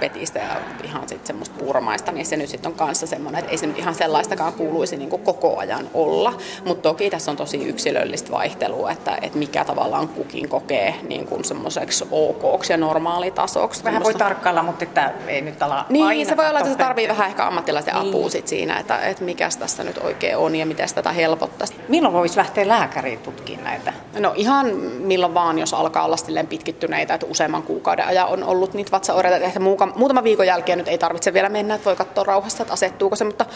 petistä 0.00 0.38
ja 0.38 0.56
ihan 0.84 1.08
sitten 1.08 1.26
semmoista 1.26 1.58
puuromaista, 1.58 2.12
niin 2.12 2.19
se 2.24 2.36
nyt 2.36 2.48
sitten 2.48 2.72
on 2.72 2.78
kanssa 2.78 3.06
semmoinen, 3.06 3.38
että 3.38 3.50
ei 3.50 3.58
se 3.58 3.66
nyt 3.66 3.78
ihan 3.78 3.94
sellaistakaan 3.94 4.52
kuuluisi 4.52 4.96
niin 4.96 5.10
kuin 5.10 5.22
koko 5.22 5.58
ajan 5.58 5.90
olla. 5.94 6.32
Mutta 6.64 6.88
toki 6.88 7.10
tässä 7.10 7.30
on 7.30 7.36
tosi 7.36 7.64
yksilöllistä 7.64 8.30
vaihtelua, 8.30 8.92
että, 8.92 9.18
että 9.22 9.38
mikä 9.38 9.64
tavallaan 9.64 10.08
kukin 10.08 10.48
kokee 10.48 10.94
niin 11.08 11.26
kuin 11.26 11.44
semmoiseksi 11.44 12.04
ok 12.10 12.68
ja 12.68 12.76
normaalitasoksi. 12.76 13.84
Vähän 13.84 14.04
voi 14.04 14.14
tarkkailla, 14.14 14.62
mutta 14.62 14.84
että 14.84 15.12
ei 15.26 15.40
nyt 15.40 15.62
ala 15.62 15.86
Niin, 15.88 16.26
se 16.26 16.36
voi 16.36 16.48
olla, 16.48 16.58
että 16.58 16.72
se 16.72 16.78
tarvii 16.78 17.08
vähän 17.08 17.28
ehkä 17.28 17.46
ammattilaisen 17.46 17.94
niin. 17.94 18.08
apua 18.08 18.30
sit 18.30 18.48
siinä, 18.48 18.78
että, 18.78 18.98
että 18.98 19.24
mikä 19.24 19.48
tässä 19.58 19.84
nyt 19.84 19.98
oikein 19.98 20.36
on 20.36 20.56
ja 20.56 20.66
miten 20.66 20.88
tätä 20.94 21.12
helpottaisi. 21.12 21.74
Milloin 21.88 22.14
voisi 22.14 22.36
lähteä 22.36 22.68
lääkäriin 22.68 23.18
tutkimaan 23.18 23.64
näitä? 23.64 23.92
No 24.18 24.32
ihan 24.36 24.66
milloin 24.98 25.34
vaan, 25.34 25.58
jos 25.58 25.74
alkaa 25.74 26.04
olla 26.04 26.16
silleen 26.16 26.46
pitkittyneitä, 26.46 27.14
että 27.14 27.26
useamman 27.26 27.62
kuukauden 27.62 28.06
ajan 28.06 28.28
on 28.28 28.44
ollut 28.44 28.74
niitä 28.74 28.90
vatsaoireita. 28.90 29.44
Ehkä 29.44 29.60
muutama 29.94 30.24
viikon 30.24 30.46
jälkeen 30.46 30.78
nyt 30.78 30.88
ei 30.88 30.98
tarvitse 30.98 31.32
vielä 31.32 31.48
mennä, 31.48 31.74
että 31.74 31.84
voi 31.84 31.96
katsoa 32.10 32.24
rauhassa, 32.24 32.62
että 32.62 32.72
asettuuko 32.72 33.16
se, 33.16 33.24
mutta 33.24 33.46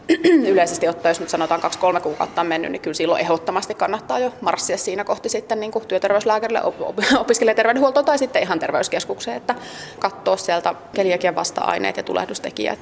yleisesti 0.52 0.88
ottaen, 0.88 1.10
jos 1.10 1.20
nyt 1.20 1.28
sanotaan 1.28 1.60
kaksi-kolme 1.60 2.00
kuukautta 2.00 2.40
on 2.40 2.46
mennyt, 2.46 2.72
niin 2.72 2.82
kyllä 2.82 2.94
silloin 2.94 3.20
ehdottomasti 3.20 3.74
kannattaa 3.74 4.18
jo 4.18 4.34
marssia 4.40 4.78
siinä 4.78 5.04
kohti 5.04 5.28
sitten 5.28 5.60
niin 5.60 5.72
kuin 5.72 5.86
työterveyslääkärille, 5.86 6.62
opiskelijaterveydenhuoltoon 7.20 8.06
tai 8.06 8.18
sitten 8.18 8.42
ihan 8.42 8.58
terveyskeskukseen, 8.58 9.36
että 9.36 9.54
katsoa 9.98 10.36
sieltä 10.36 10.74
keliakian 10.94 11.34
vasta-aineet 11.34 11.96
ja 11.96 12.02
tulehdustekijät. 12.02 12.78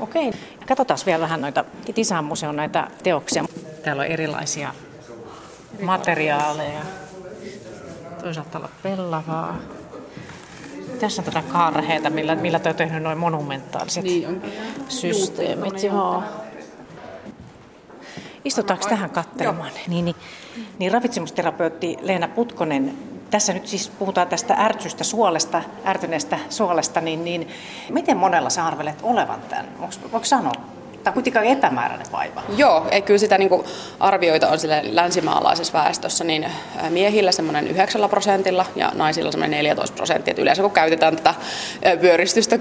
Okei, 0.00 0.32
katsotaan 0.68 0.98
vielä 1.06 1.20
vähän 1.20 1.40
noita 1.40 1.64
Tisan 1.94 2.24
museon 2.24 2.56
näitä 2.56 2.88
teoksia. 3.02 3.44
Täällä 3.84 4.00
on 4.00 4.06
erilaisia 4.06 4.74
materiaaleja. 5.82 6.80
Toisaalta 8.22 8.58
olla 8.58 8.68
pellavaa. 8.82 9.58
Tässä 11.00 11.22
on 11.22 11.26
tätä 11.26 11.42
karheita, 11.52 12.10
millä, 12.10 12.34
millä 12.34 12.58
te 12.58 12.68
on 12.68 12.74
tehnyt 12.74 13.02
noin 13.02 13.18
monumentaaliset 13.18 14.04
niin 14.04 14.42
systeemit. 14.88 15.82
Joo. 15.82 16.22
Istutaanko 18.44 18.88
tähän 18.88 19.10
katselemaan? 19.10 19.70
Niin, 19.88 20.04
niin, 20.04 20.16
niin 20.78 20.92
ravitsemusterapeutti 20.92 21.96
Leena 22.00 22.28
Putkonen, 22.28 22.98
tässä 23.30 23.52
nyt 23.52 23.66
siis 23.66 23.88
puhutaan 23.88 24.28
tästä 24.28 24.54
ärtsystä 24.54 25.04
suolesta, 25.04 25.62
ärtyneestä 25.86 26.38
suolesta, 26.50 27.00
niin, 27.00 27.24
niin 27.24 27.48
miten 27.90 28.16
monella 28.16 28.50
sä 28.50 28.66
arvelet 28.66 28.98
olevan 29.02 29.40
tämän? 29.48 29.66
Voiko 30.12 30.24
sanoa? 30.24 30.75
Tämä 31.06 31.12
on 31.12 31.22
kuitenkin 31.22 31.52
epämääräinen 31.52 32.06
vaiva. 32.12 32.42
Joo, 32.56 32.86
ei 32.90 33.02
kyllä 33.02 33.18
sitä 33.18 33.38
niin 33.38 33.48
kuin 33.48 33.66
arvioita 34.00 34.48
on 34.48 34.58
sille 34.58 34.82
länsimaalaisessa 34.92 35.72
väestössä, 35.72 36.24
niin 36.24 36.46
miehillä 36.90 37.32
semmoinen 37.32 37.68
9 37.68 38.08
prosentilla 38.10 38.66
ja 38.76 38.92
naisilla 38.94 39.30
semmoinen 39.30 39.58
14 39.58 39.96
prosenttia. 39.96 40.32
Et 40.32 40.38
yleensä 40.38 40.62
kun 40.62 40.70
käytetään 40.70 41.16
tätä 41.16 41.34
pyöristystä 42.00 42.56
10-15 42.56 42.58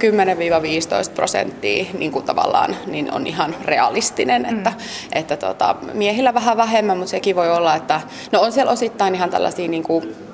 prosenttia 1.15 1.85
niin 1.97 2.11
kuin 2.11 2.25
tavallaan, 2.25 2.75
niin 2.87 3.13
on 3.13 3.27
ihan 3.27 3.55
realistinen. 3.63 4.47
Mm. 4.49 4.57
Että, 4.57 4.73
että 5.13 5.37
tota, 5.37 5.75
miehillä 5.93 6.33
vähän 6.33 6.57
vähemmän, 6.57 6.97
mutta 6.97 7.11
sekin 7.11 7.35
voi 7.35 7.51
olla, 7.51 7.75
että 7.75 8.01
no 8.31 8.41
on 8.41 8.51
siellä 8.51 8.71
osittain 8.71 9.15
ihan 9.15 9.29
tällaisia 9.29 9.67
niin 9.67 9.83
kuin 9.83 10.24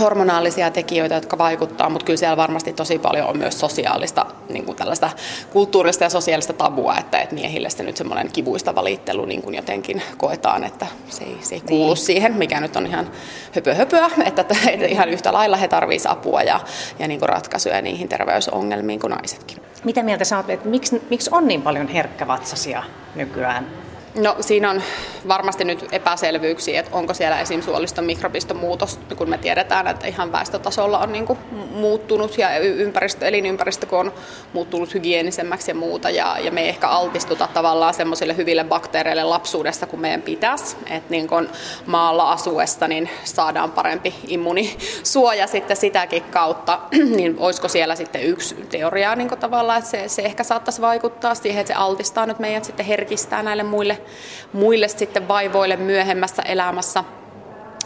hormonaalisia 0.00 0.70
tekijöitä, 0.70 1.14
jotka 1.14 1.38
vaikuttaa, 1.38 1.90
mutta 1.90 2.06
kyllä 2.06 2.16
siellä 2.16 2.36
varmasti 2.36 2.72
tosi 2.72 2.98
paljon 2.98 3.28
on 3.28 3.38
myös 3.38 3.60
sosiaalista, 3.60 4.26
niin 4.48 4.64
kuin 4.64 4.76
tällaista 4.76 5.10
kulttuurista 5.52 6.04
ja 6.04 6.10
sosiaalista 6.10 6.52
tabua, 6.52 6.96
että, 6.98 7.18
että 7.18 7.34
miehille 7.34 7.70
se 7.70 7.82
nyt 7.82 7.96
semmoinen 7.96 8.32
kivuista 8.32 8.74
valittelu 8.74 9.24
niin 9.24 9.42
kuin 9.42 9.54
jotenkin 9.54 10.02
koetaan, 10.16 10.64
että 10.64 10.86
se 11.08 11.24
ei, 11.24 11.36
se 11.40 11.54
ei 11.54 11.60
kuulu 11.60 11.94
niin. 11.94 12.04
siihen, 12.04 12.34
mikä 12.34 12.60
nyt 12.60 12.76
on 12.76 12.86
ihan 12.86 13.10
höpö 13.52 13.74
höpöä, 13.74 14.10
että, 14.24 14.40
että 14.72 14.86
ihan 14.86 15.08
yhtä 15.08 15.32
lailla 15.32 15.56
he 15.56 15.68
tarvitsevat 15.68 16.18
apua 16.18 16.42
ja, 16.42 16.60
ja 16.98 17.08
niin 17.08 17.20
kuin 17.20 17.28
ratkaisuja 17.28 17.82
niihin 17.82 18.08
terveysongelmiin 18.08 19.00
kuin 19.00 19.10
naisetkin. 19.10 19.58
Mitä 19.84 20.02
mieltä 20.02 20.24
sä 20.24 20.36
oot, 20.36 20.50
että 20.50 20.68
miksi, 20.68 21.02
miksi 21.10 21.30
on 21.32 21.48
niin 21.48 21.62
paljon 21.62 21.88
herkkävatsasia 21.88 22.82
nykyään? 23.14 23.85
No 24.16 24.36
siinä 24.40 24.70
on 24.70 24.82
varmasti 25.28 25.64
nyt 25.64 25.84
epäselvyyksiä, 25.92 26.80
että 26.80 26.96
onko 26.96 27.14
siellä 27.14 27.40
esim. 27.40 27.62
suoliston 27.62 28.04
mikrobistomuutos, 28.04 29.00
kun 29.16 29.30
me 29.30 29.38
tiedetään, 29.38 29.86
että 29.86 30.06
ihan 30.06 30.32
väestötasolla 30.32 30.98
on 30.98 31.12
niin 31.12 31.26
kuin 31.26 31.38
muuttunut 31.70 32.38
ja 32.38 32.58
ympäristö, 32.58 33.26
elinympäristö 33.26 33.86
kun 33.86 33.98
on 33.98 34.12
muuttunut 34.52 34.94
hygienisemmäksi 34.94 35.70
ja 35.70 35.74
muuta 35.74 36.10
ja, 36.10 36.36
ja 36.38 36.50
me 36.50 36.60
ei 36.60 36.68
ehkä 36.68 36.88
altistuta 36.88 37.48
tavallaan 37.54 37.94
semmoisille 37.94 38.36
hyville 38.36 38.64
bakteereille 38.64 39.24
lapsuudessa 39.24 39.86
kuin 39.86 40.00
meidän 40.00 40.22
pitäisi. 40.22 40.76
Että 40.90 41.10
niin 41.10 41.28
kuin 41.28 41.48
maalla 41.86 42.32
asuessa 42.32 42.88
niin 42.88 43.10
saadaan 43.24 43.72
parempi 43.72 44.14
immunisuoja 44.26 45.46
sitten 45.46 45.76
sitäkin 45.76 46.22
kautta, 46.22 46.80
niin 47.16 47.36
olisiko 47.38 47.68
siellä 47.68 47.96
sitten 47.96 48.22
yksi 48.22 48.54
teoria 48.54 49.16
niin 49.16 49.28
tavallaan, 49.28 49.78
että 49.78 49.90
se, 49.90 50.08
se 50.08 50.22
ehkä 50.22 50.44
saattaisi 50.44 50.80
vaikuttaa 50.80 51.34
siihen, 51.34 51.60
että 51.60 51.72
se 51.72 51.78
altistaa 51.78 52.26
nyt 52.26 52.38
meidät 52.38 52.64
sitten 52.64 52.86
herkistää 52.86 53.42
näille 53.42 53.62
muille 53.62 53.98
muille 54.52 54.88
sitten 54.88 55.28
vaivoille 55.28 55.76
myöhemmässä 55.76 56.42
elämässä. 56.42 57.04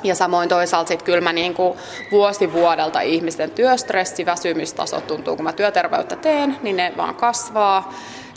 Ja 0.02 0.14
samoin 0.14 0.48
toisaalta 0.48 0.88
sitten 0.88 1.04
kyllä 1.04 1.20
mä 1.20 1.32
niin 1.32 1.54
kuin 1.54 1.78
vuosi 2.12 2.52
vuodelta 2.52 3.00
ihmisten 3.00 3.50
työstressi, 3.50 4.26
väsymistasot 4.26 5.06
tuntuu, 5.06 5.36
kun 5.36 5.44
mä 5.44 5.52
työterveyttä 5.52 6.16
teen, 6.16 6.56
niin 6.62 6.76
ne 6.76 6.92
vaan 6.96 7.14
kasvaa 7.14 7.92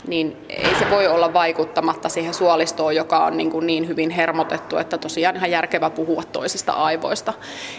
niin 0.06 0.36
ei 0.48 0.74
se 0.78 0.90
voi 0.90 1.06
olla 1.06 1.32
vaikuttamatta 1.32 2.08
siihen 2.08 2.34
suolistoon, 2.34 2.96
joka 2.96 3.24
on 3.24 3.36
niin, 3.36 3.50
kuin 3.50 3.66
niin 3.66 3.88
hyvin 3.88 4.10
hermotettu, 4.10 4.76
että 4.76 4.98
tosiaan 4.98 5.36
ihan 5.36 5.50
järkevä 5.50 5.90
puhua 5.90 6.22
toisista 6.32 6.72
aivoista. 6.72 7.32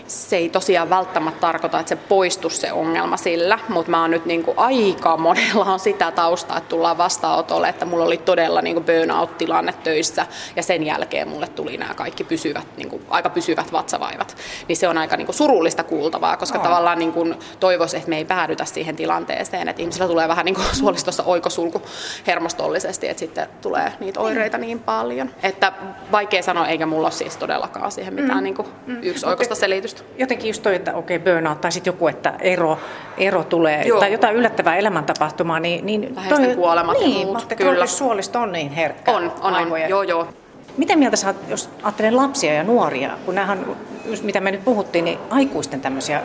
Se 0.08 0.38
ei 0.38 0.50
tosiaan 0.50 0.90
välttämättä 0.90 1.40
tarkoita, 1.40 1.80
että 1.80 1.90
se 1.90 1.96
poistuu 1.96 2.50
se 2.50 2.72
ongelma 2.72 3.18
sillä, 3.18 3.60
mutta 3.70 3.92
mä 3.92 4.02
oon 4.02 4.12
nyt 4.12 4.26
niin 4.26 4.44
kuin 4.44 4.60
aika 4.60 5.18
monella 5.18 5.66
on 5.66 5.80
sitä 5.80 6.12
taustaa, 6.12 6.58
että 6.58 6.70
tullaan 6.70 6.98
vastaanotolle, 6.98 7.70
että 7.70 7.86
mulla 7.86 8.06
oli 8.06 8.18
todella 8.18 8.62
niin 8.62 8.76
kuin 8.76 8.86
burnout-tilanne 8.86 9.74
töissä 9.84 10.26
ja 10.56 10.64
sen 10.64 10.84
jälkeen 10.84 11.28
mulle 11.28 11.48
tuli 11.48 11.78
nämä 11.78 11.94
kaikki 11.94 12.24
pysyvät, 12.24 12.68
niin 12.78 12.90
kuin, 12.90 13.06
aika 13.10 13.30
pysyvät 13.30 13.72
vatsavaivat. 13.72 14.38
Niin 14.68 14.78
se 14.78 14.88
on 14.88 14.98
aika 14.98 15.18
niin 15.18 15.26
kuin 15.26 15.36
surullista 15.36 15.84
kuultavaa, 15.84 16.38
koska 16.38 16.58
no. 16.58 16.64
tavallaan 16.64 17.00
niin 17.00 17.14
kuin 17.14 17.36
toivoisi, 17.60 17.98
että 17.98 18.10
me 18.10 18.18
ei 18.18 18.26
päädytä 18.26 18.66
siihen 18.66 18.96
tilanteeseen, 18.96 19.70
että 19.70 19.82
ihmisillä 19.82 20.08
tulee 20.08 20.28
vähän 20.28 20.46
niin 20.46 20.56
kuin 20.56 20.68
suolistossa 20.76 21.24
oikosulku 21.24 21.82
hermostollisesti, 22.28 23.08
että 23.08 23.20
sitten 23.20 23.48
tulee 23.62 23.94
niitä 24.00 24.20
oireita 24.20 24.58
niin 24.58 24.80
paljon. 24.80 25.30
Että 25.44 25.72
vaikea 26.12 26.44
sanoa, 26.44 26.68
eikä 26.68 26.86
mulla 26.86 27.08
ole 27.08 27.12
siis 27.12 27.38
todellakaan 27.38 27.92
siihen 27.92 28.14
mitään 28.14 28.38
mm. 28.38 28.44
niin 28.44 28.56
kuin 28.56 28.68
mm. 28.88 28.98
yksi 29.04 29.26
oikeasta 29.26 29.56
selitystä. 29.56 30.02
Jotenkin 30.18 30.50
just 30.50 30.64
toi, 30.64 30.76
että 30.76 30.94
okei, 30.94 31.18
okay, 31.18 31.34
burnout 31.34 31.62
tai 31.62 31.72
sitten 31.72 31.92
joku, 31.92 32.08
että 32.08 32.34
ero, 32.40 32.80
ero 33.18 33.44
tulee, 33.44 33.84
Joo. 33.88 34.00
tai 34.00 34.12
jotain 34.12 34.36
yllättävää 34.36 34.76
elämäntapahtumaa, 34.76 35.60
niin... 35.60 35.86
niin 35.86 36.16
toi, 36.30 36.56
kuolemat 36.56 36.98
niin, 37.00 37.20
ja 37.20 37.26
muut, 37.26 37.54
kyllä. 37.58 37.86
suolisto 37.86 38.40
on 38.40 38.52
niin 38.52 38.72
herkkä. 38.72 39.12
On, 39.12 39.32
on, 39.42 39.54
on. 39.54 39.90
joo 39.90 40.04
joo. 40.04 40.28
Miten 40.78 41.00
mieltä 41.00 41.18
sä 41.18 41.34
jos 41.48 41.70
ajattelen 41.84 42.16
lapsia 42.16 42.54
ja 42.54 42.64
nuoria, 42.64 43.18
kun 43.26 43.36
nämähän, 43.36 43.66
mitä 44.22 44.40
me 44.40 44.52
nyt 44.52 44.66
puhuttiin, 44.66 45.06
niin 45.06 45.20
aikuisten 45.30 45.82
tämmöisiä 45.82 46.22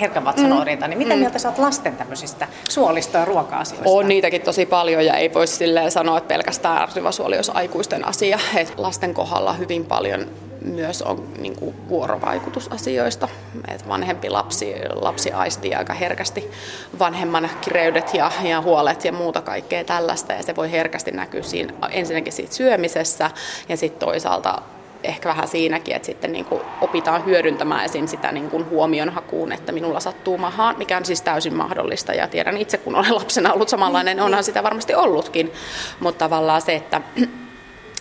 herkän 0.00 0.24
vatsan 0.24 0.52
oireita, 0.52 0.88
niin 0.88 0.98
mitä 0.98 1.14
mm. 1.14 1.20
mieltä 1.20 1.38
sä 1.38 1.48
oot 1.48 1.58
lasten 1.58 1.96
tämmöisistä 1.96 2.48
suolisto- 2.68 3.18
ja 3.18 3.24
ruoka-asioista? 3.24 3.90
On 3.90 4.08
niitäkin 4.08 4.42
tosi 4.42 4.66
paljon 4.66 5.06
ja 5.06 5.16
ei 5.16 5.34
voisi 5.34 5.64
sanoa, 5.88 6.18
että 6.18 6.28
pelkästään 6.28 6.82
ärsyväsuoli 6.82 7.36
olisi 7.36 7.52
aikuisten 7.54 8.08
asia. 8.08 8.38
Et 8.56 8.74
lasten 8.76 9.14
kohdalla 9.14 9.52
hyvin 9.52 9.84
paljon 9.84 10.26
myös 10.64 11.02
on 11.02 11.28
niin 11.38 11.56
kuin 11.56 11.74
vuorovaikutusasioista. 11.88 13.28
Et 13.68 13.88
vanhempi 13.88 14.30
lapsi, 14.30 14.74
lapsi 14.94 15.32
aistii 15.32 15.74
aika 15.74 15.94
herkästi 15.94 16.50
vanhemman 16.98 17.50
kireydet 17.60 18.14
ja, 18.14 18.32
ja 18.42 18.60
huolet 18.60 19.04
ja 19.04 19.12
muuta 19.12 19.42
kaikkea 19.42 19.84
tällaista. 19.84 20.32
Ja 20.32 20.42
se 20.42 20.56
voi 20.56 20.70
herkästi 20.70 21.10
näkyä 21.10 21.42
siinä, 21.42 21.72
ensinnäkin 21.90 22.32
siitä 22.32 22.54
syömisessä 22.54 23.30
ja 23.68 23.76
sitten 23.76 24.06
toisaalta 24.06 24.62
ehkä 25.04 25.28
vähän 25.28 25.48
siinäkin, 25.48 25.96
että 25.96 26.06
sitten 26.06 26.32
niin 26.32 26.44
kuin 26.44 26.62
opitaan 26.80 27.24
hyödyntämään 27.24 27.84
esim. 27.84 28.06
sitä 28.06 28.32
niin 28.32 28.50
kuin 28.50 28.70
huomionhakuun, 28.70 29.52
että 29.52 29.72
minulla 29.72 30.00
sattuu 30.00 30.38
mahaan, 30.38 30.78
mikä 30.78 30.96
on 30.96 31.04
siis 31.04 31.22
täysin 31.22 31.54
mahdollista. 31.54 32.14
Ja 32.14 32.28
tiedän 32.28 32.56
itse, 32.56 32.78
kun 32.78 32.94
olen 32.94 33.14
lapsena 33.14 33.52
ollut 33.52 33.68
samanlainen, 33.68 34.20
onhan 34.20 34.44
sitä 34.44 34.62
varmasti 34.62 34.94
ollutkin. 34.94 35.52
Mutta 36.00 36.18
tavallaan 36.18 36.62
se, 36.62 36.74
että 36.74 37.00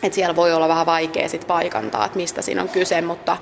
että 0.03 0.15
siellä 0.15 0.35
voi 0.35 0.53
olla 0.53 0.67
vähän 0.67 0.85
vaikea 0.85 1.29
sit 1.29 1.47
paikantaa, 1.47 2.05
että 2.05 2.17
mistä 2.17 2.41
siinä 2.41 2.61
on 2.61 2.69
kyse, 2.69 3.01
mutta 3.01 3.37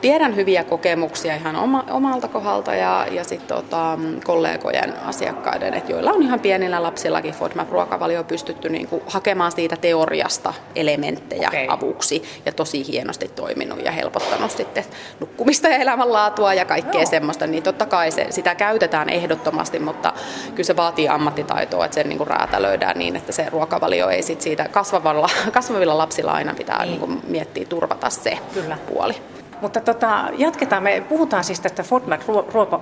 tiedän 0.00 0.36
hyviä 0.36 0.64
kokemuksia 0.64 1.36
ihan 1.36 1.56
oma, 1.56 1.84
omalta 1.90 2.28
kohdalta 2.28 2.74
ja, 2.74 3.06
ja 3.10 3.24
sitten 3.24 3.56
tota, 3.56 3.98
kollegojen 4.24 4.94
asiakkaiden, 5.04 5.74
että 5.74 5.92
joilla 5.92 6.12
on 6.12 6.22
ihan 6.22 6.40
pienillä 6.40 6.82
lapsillakin 6.82 7.34
FODMAP-ruokavalio 7.34 8.24
pystytty 8.24 8.68
niinku 8.68 9.02
hakemaan 9.06 9.52
siitä 9.52 9.76
teoriasta 9.76 10.54
elementtejä 10.74 11.48
okay. 11.48 11.66
avuksi 11.68 12.22
ja 12.46 12.52
tosi 12.52 12.86
hienosti 12.86 13.28
toiminut 13.28 13.84
ja 13.84 13.92
helpottanut 13.92 14.50
sitten 14.50 14.84
nukkumista 15.20 15.68
ja 15.68 15.76
elämänlaatua 15.76 16.54
ja 16.54 16.64
kaikkea 16.64 17.00
Joo. 17.00 17.10
semmoista, 17.10 17.46
niin 17.46 17.62
totta 17.62 17.86
kai 17.86 18.10
se, 18.10 18.26
sitä 18.30 18.54
käytetään 18.54 19.08
ehdottomasti, 19.08 19.78
mutta 19.78 20.12
kyllä 20.50 20.66
se 20.66 20.76
vaatii 20.76 21.08
ammattitaitoa, 21.08 21.84
että 21.84 21.94
sen 21.94 22.08
niinku 22.08 22.24
räätälöidään 22.24 22.98
niin, 22.98 23.16
että 23.16 23.32
se 23.32 23.46
ruokavalio 23.50 24.08
ei 24.08 24.22
sit 24.22 24.40
siitä 24.40 24.68
kasvavalla, 24.68 25.28
kasvavilla 25.52 25.98
lapsilla 26.00 26.32
aina 26.32 26.54
pitää 26.54 26.84
niin. 26.84 27.00
Niinku 27.00 27.26
miettiä 27.28 27.64
turvata 27.64 28.10
se 28.10 28.38
Kyllä. 28.54 28.78
puoli. 28.88 29.14
Mutta 29.60 29.80
tota, 29.80 30.28
jatketaan. 30.38 30.82
Me 30.82 31.04
puhutaan 31.08 31.44
siis 31.44 31.60
tästä 31.60 31.82
FODMAP 31.82 32.22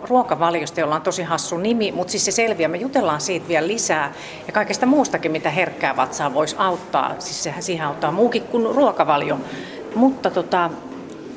ruokavaliosta, 0.08 0.80
jolla 0.80 0.94
on 0.94 1.02
tosi 1.02 1.22
hassu 1.22 1.56
nimi, 1.56 1.92
mutta 1.92 2.10
siis 2.10 2.24
se 2.24 2.30
selviää. 2.30 2.68
Me 2.68 2.78
jutellaan 2.78 3.20
siitä 3.20 3.48
vielä 3.48 3.66
lisää 3.66 4.12
ja 4.46 4.52
kaikesta 4.52 4.86
muustakin, 4.86 5.32
mitä 5.32 5.50
herkkää 5.50 5.96
vatsaa 5.96 6.34
voisi 6.34 6.56
auttaa. 6.58 7.14
Siis 7.18 7.42
sehän 7.42 7.62
siihen 7.62 7.86
auttaa 7.86 8.12
muukin 8.12 8.42
kuin 8.42 8.74
ruokavalio. 8.74 9.38
Mutta 9.94 10.30
tota, 10.30 10.70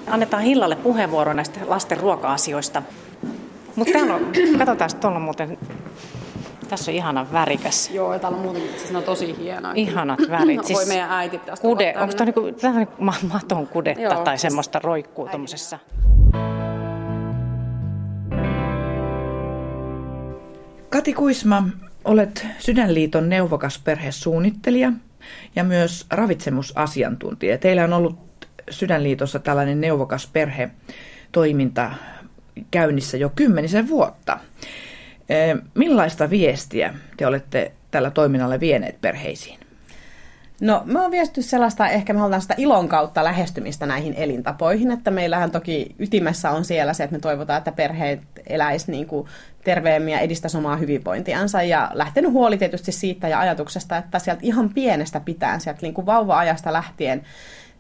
annetaan 0.08 0.44
Hillalle 0.44 0.76
puheenvuoro 0.76 1.34
näistä 1.34 1.60
lasten 1.68 2.00
ruoka-asioista. 2.00 2.84
Mutta 3.76 3.94
täällä 3.94 4.16
on, 4.16 4.32
katsotaan, 4.58 4.90
tuolla 5.02 5.18
on 5.18 5.22
muuten 5.22 5.58
tässä 6.72 6.92
on 6.92 6.98
ihana 6.98 7.28
värikäs. 7.32 7.90
Joo, 7.90 8.14
ja 8.14 8.20
täällä 8.20 8.36
on 8.36 8.42
muuten, 8.42 8.62
siis 8.78 8.92
ne 8.92 8.98
on 8.98 9.04
tosi 9.04 9.38
hienoja. 9.38 9.74
Ihanat 9.76 10.20
värit. 10.30 10.66
Siis 10.66 10.80
Voi 10.80 10.88
meidän 10.88 11.12
äiti 11.12 11.38
tästä 11.38 11.62
kude, 11.68 11.94
onko 12.00 12.14
tämä 12.14 12.26
niinku, 12.26 12.42
niinku 12.42 13.28
maton 13.28 13.68
kudetta 13.68 14.02
Joo, 14.02 14.24
tai 14.24 14.38
siis 14.38 14.42
semmoista 14.42 14.80
roikkuu 14.80 15.28
tuommoisessa? 15.28 15.80
Kati 20.90 21.14
Kuisma, 21.14 21.64
olet 22.06 22.48
Sydänliiton 22.60 23.30
neuvokas 23.30 23.80
perhesuunnittelija 23.80 24.92
ja 25.56 25.64
myös 25.64 26.06
ravitsemusasiantuntija. 26.10 27.58
Teillä 27.58 27.84
on 27.84 27.94
ollut 27.94 28.20
Sydänliitossa 28.70 29.40
tällainen 29.40 29.82
neuvokas 29.82 30.28
perhetoiminta 30.34 31.92
käynnissä 32.72 33.18
jo 33.18 33.32
kymmenisen 33.36 33.88
vuotta. 33.88 34.40
Millaista 35.76 36.30
viestiä 36.30 36.94
te 37.18 37.28
olette 37.28 37.72
tällä 37.92 38.12
toiminnalla 38.12 38.60
vieneet 38.60 39.02
perheisiin? 39.02 39.60
No 40.62 40.82
me 40.86 41.00
on 41.00 41.12
viesty 41.12 41.42
sellaista, 41.42 41.88
ehkä 41.88 42.14
me 42.14 42.20
halutaan 42.20 42.42
sitä 42.42 42.56
ilon 42.58 42.88
kautta 42.88 43.24
lähestymistä 43.24 43.86
näihin 43.86 44.14
elintapoihin, 44.14 44.92
että 44.92 45.12
meillähän 45.12 45.52
toki 45.52 45.96
ytimessä 46.00 46.52
on 46.52 46.66
siellä 46.66 46.94
se, 46.94 47.04
että 47.04 47.16
me 47.16 47.20
toivotaan, 47.20 47.58
että 47.58 47.72
perheet 47.72 48.22
eläisi 48.48 48.92
niin 48.92 49.08
kuin 49.08 49.28
terveemmin 49.64 50.12
ja 50.12 50.20
edistäisi 50.20 50.58
omaa 50.58 50.76
hyvinvointiansa 50.76 51.64
ja 51.64 51.92
lähtenyt 51.94 52.32
huoli 52.32 52.58
tietysti 52.58 52.92
siitä 52.92 53.28
ja 53.28 53.40
ajatuksesta, 53.40 53.98
että 53.98 54.20
sieltä 54.20 54.42
ihan 54.44 54.70
pienestä 54.70 55.20
pitään, 55.20 55.62
sieltä 55.62 55.82
niin 55.82 55.94
kuin 55.94 56.06
vauva-ajasta 56.06 56.74
lähtien, 56.74 57.24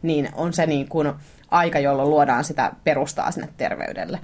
niin 0.02 0.30
on 0.34 0.54
se 0.54 0.66
niin 0.66 0.88
kuin 0.88 1.14
aika, 1.52 1.80
jolloin 1.80 2.10
luodaan 2.10 2.44
sitä 2.44 2.72
perustaa 2.84 3.32
sinne 3.32 3.50
terveydelle. 3.58 4.20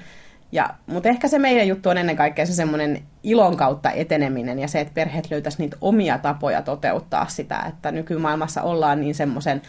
Ja, 0.52 0.70
mutta 0.88 1.10
ehkä 1.10 1.28
se 1.28 1.40
meidän 1.40 1.68
juttu 1.68 1.90
on 1.90 1.98
ennen 1.98 2.16
kaikkea 2.16 2.46
se 2.46 2.54
semmoinen 2.54 3.04
ilon 3.24 3.58
kautta 3.58 3.92
eteneminen 3.92 4.60
ja 4.60 4.68
se, 4.68 4.80
että 4.80 4.94
perheet 4.94 5.32
löytäisi 5.32 5.58
niitä 5.60 5.78
omia 5.82 6.18
tapoja 6.18 6.62
toteuttaa 6.62 7.28
sitä, 7.28 7.64
että 7.68 7.92
nykymaailmassa 7.92 8.62
ollaan 8.62 9.02
niin 9.02 9.16
semmoisen 9.16 9.62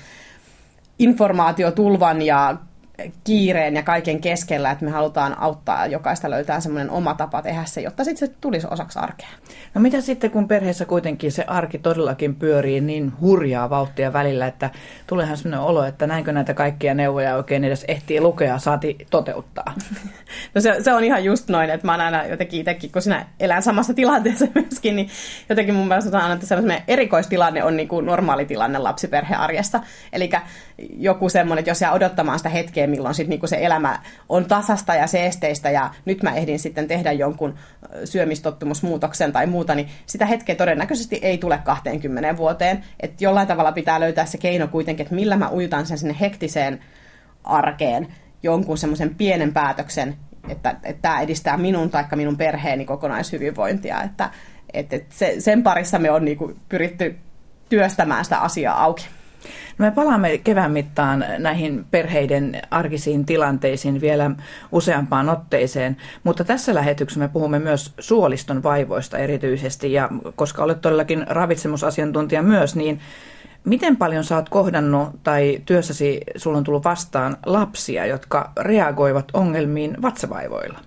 informaatiotulvan 0.98 2.22
ja 2.22 2.56
kiireen 3.24 3.76
ja 3.76 3.82
kaiken 3.82 4.20
keskellä, 4.20 4.70
että 4.70 4.84
me 4.84 4.90
halutaan 4.90 5.38
auttaa 5.38 5.86
jokaista 5.86 6.30
löytää 6.30 6.60
semmoinen 6.60 6.90
oma 6.90 7.14
tapa 7.14 7.42
tehdä 7.42 7.64
se, 7.64 7.80
jotta 7.80 8.04
sitten 8.04 8.28
se 8.28 8.34
tulisi 8.40 8.66
osaksi 8.70 8.98
arkea. 8.98 9.28
No 9.74 9.80
mitä 9.80 10.00
sitten, 10.00 10.30
kun 10.30 10.48
perheessä 10.48 10.84
kuitenkin 10.84 11.32
se 11.32 11.44
arki 11.46 11.78
todellakin 11.78 12.34
pyörii 12.34 12.80
niin 12.80 13.12
hurjaa 13.20 13.70
vauhtia 13.70 14.12
välillä, 14.12 14.46
että 14.46 14.70
tuleehan 15.06 15.36
semmoinen 15.36 15.60
olo, 15.60 15.84
että 15.84 16.06
näinkö 16.06 16.32
näitä 16.32 16.54
kaikkia 16.54 16.94
neuvoja 16.94 17.36
oikein 17.36 17.64
edes 17.64 17.84
ehtii 17.88 18.20
lukea, 18.20 18.58
saati 18.58 18.98
toteuttaa? 19.10 19.74
No 20.54 20.60
se, 20.60 20.76
se 20.82 20.92
on 20.92 21.04
ihan 21.04 21.24
just 21.24 21.48
noin, 21.48 21.70
että 21.70 21.86
mä 21.86 21.92
oon 21.92 22.00
aina 22.00 22.26
jotenkin 22.26 22.60
itsekin, 22.60 22.92
kun 22.92 23.02
sinä 23.02 23.26
elän 23.40 23.62
samassa 23.62 23.94
tilanteessa 23.94 24.46
myöskin, 24.54 24.96
niin 24.96 25.08
jotenkin 25.48 25.74
mun 25.74 25.88
mielestä 25.88 26.18
aina, 26.18 26.34
että 26.34 26.46
semmoinen 26.46 26.82
erikoistilanne 26.88 27.64
on 27.64 27.76
niin 27.76 27.88
kuin 27.88 28.06
normaali 28.06 28.46
tilanne 28.46 28.78
lapsiperhearjessa. 28.78 29.80
Eli 30.12 30.30
joku 30.96 31.28
semmoinen, 31.28 31.60
että 31.60 31.70
jos 31.70 31.80
jää 31.80 31.92
odottamaan 31.92 32.38
sitä 32.38 32.48
hetkeä, 32.48 32.87
milloin 32.88 33.14
sit 33.14 33.28
niinku 33.28 33.46
se 33.46 33.58
elämä 33.60 33.98
on 34.28 34.44
tasasta 34.44 34.94
ja 34.94 35.06
seesteistä 35.06 35.70
ja 35.70 35.90
nyt 36.04 36.22
mä 36.22 36.34
ehdin 36.34 36.58
sitten 36.58 36.88
tehdä 36.88 37.12
jonkun 37.12 37.54
syömistottumusmuutoksen 38.04 39.32
tai 39.32 39.46
muuta, 39.46 39.74
niin 39.74 39.88
sitä 40.06 40.26
hetkeä 40.26 40.54
todennäköisesti 40.54 41.18
ei 41.22 41.38
tule 41.38 41.58
20 41.64 42.36
vuoteen. 42.36 42.84
Että 43.00 43.24
jollain 43.24 43.48
tavalla 43.48 43.72
pitää 43.72 44.00
löytää 44.00 44.26
se 44.26 44.38
keino 44.38 44.68
kuitenkin, 44.68 45.04
että 45.04 45.14
millä 45.14 45.36
mä 45.36 45.50
ujutan 45.50 45.86
sen 45.86 45.98
sinne 45.98 46.16
hektiseen 46.20 46.80
arkeen 47.44 48.08
jonkun 48.42 48.78
semmoisen 48.78 49.14
pienen 49.14 49.52
päätöksen, 49.52 50.16
että, 50.48 50.70
että 50.70 51.02
tämä 51.02 51.20
edistää 51.20 51.56
minun 51.56 51.90
tai 51.90 52.04
minun 52.16 52.36
perheeni 52.36 52.84
kokonaishyvinvointia. 52.84 54.02
Että, 54.02 54.30
että 54.72 54.96
se, 55.08 55.34
sen 55.38 55.62
parissa 55.62 55.98
me 55.98 56.10
on 56.10 56.24
niinku 56.24 56.52
pyritty 56.68 57.18
työstämään 57.68 58.24
sitä 58.24 58.38
asiaa 58.38 58.84
auki. 58.84 59.06
No 59.78 59.84
me 59.84 59.90
palaamme 59.90 60.38
kevään 60.38 60.72
mittaan 60.72 61.24
näihin 61.38 61.84
perheiden 61.90 62.62
arkisiin 62.70 63.26
tilanteisiin 63.26 64.00
vielä 64.00 64.30
useampaan 64.72 65.28
otteeseen, 65.28 65.96
mutta 66.24 66.44
tässä 66.44 66.74
lähetyksessä 66.74 67.20
me 67.20 67.28
puhumme 67.28 67.58
myös 67.58 67.92
suoliston 67.98 68.62
vaivoista 68.62 69.18
erityisesti, 69.18 69.92
ja 69.92 70.08
koska 70.36 70.62
olet 70.64 70.80
todellakin 70.80 71.26
ravitsemusasiantuntija 71.28 72.42
myös, 72.42 72.76
niin 72.76 73.00
Miten 73.64 73.96
paljon 73.96 74.24
oot 74.34 74.48
kohdannut 74.48 75.22
tai 75.22 75.62
työssäsi 75.66 76.20
sulla 76.36 76.58
on 76.58 76.64
tullut 76.64 76.84
vastaan 76.84 77.36
lapsia, 77.46 78.06
jotka 78.06 78.52
reagoivat 78.60 79.24
ongelmiin 79.32 80.02
vatsavaivoilla? 80.02 80.78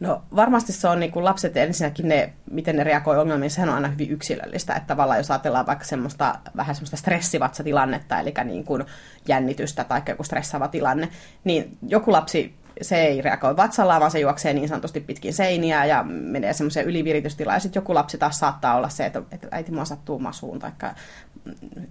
No 0.00 0.22
varmasti 0.36 0.72
se 0.72 0.88
on 0.88 1.00
niin 1.00 1.12
kuin 1.12 1.24
lapset 1.24 1.56
ensinnäkin 1.56 2.08
ne, 2.08 2.32
miten 2.50 2.76
ne 2.76 2.84
reagoi 2.84 3.18
ongelmiin, 3.18 3.50
sehän 3.50 3.68
on 3.68 3.74
aina 3.74 3.88
hyvin 3.88 4.10
yksilöllistä. 4.10 4.74
Että 4.74 4.86
tavallaan 4.86 5.18
jos 5.18 5.30
ajatellaan 5.30 5.66
vaikka 5.66 5.84
semmoista, 5.84 6.38
vähän 6.56 6.74
semmoista 6.74 6.96
stressivatsatilannetta, 6.96 8.20
eli 8.20 8.34
niin 8.44 8.64
kuin 8.64 8.84
jännitystä 9.28 9.84
tai 9.84 10.02
joku 10.08 10.22
stressaava 10.22 10.68
tilanne, 10.68 11.08
niin 11.44 11.78
joku 11.88 12.12
lapsi 12.12 12.54
se 12.82 12.96
ei 12.96 13.20
reagoi 13.20 13.56
vatsallaan, 13.56 14.00
vaan 14.00 14.10
se 14.10 14.20
juoksee 14.20 14.52
niin 14.52 14.68
sanotusti 14.68 15.00
pitkin 15.00 15.34
seiniä 15.34 15.84
ja 15.84 16.02
menee 16.02 16.52
semmoiseen 16.52 16.86
yliviritystilaan. 16.86 17.56
Ja 17.56 17.60
sitten 17.60 17.80
joku 17.80 17.94
lapsi 17.94 18.18
taas 18.18 18.38
saattaa 18.38 18.76
olla 18.76 18.88
se, 18.88 19.06
että, 19.06 19.22
että 19.32 19.48
äiti 19.50 19.72
mua 19.72 19.84
sattuu 19.84 20.18
masuun, 20.18 20.58
tai 20.58 20.72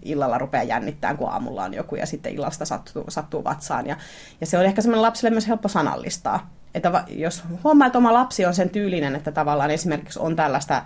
illalla 0.01 0.37
rupeaa 0.37 0.63
jännittämään, 0.63 1.17
kun 1.17 1.29
aamulla 1.29 1.63
on 1.63 1.73
joku, 1.73 1.95
ja 1.95 2.05
sitten 2.05 2.33
illasta 2.33 2.65
sattuu, 2.65 3.03
sattuu 3.09 3.43
vatsaan. 3.43 3.87
Ja, 3.87 3.97
ja 4.41 4.47
se 4.47 4.57
on 4.57 4.65
ehkä 4.65 4.81
semmoinen 4.81 5.01
lapselle 5.01 5.29
myös 5.29 5.47
helppo 5.47 5.67
sanallistaa 5.67 6.58
että 6.75 7.03
jos 7.07 7.43
huomaa, 7.63 7.87
että 7.87 7.97
oma 7.97 8.13
lapsi 8.13 8.45
on 8.45 8.53
sen 8.53 8.69
tyylinen, 8.69 9.15
että 9.15 9.31
tavallaan 9.31 9.71
esimerkiksi 9.71 10.19
on 10.19 10.35
tällaista, 10.35 10.81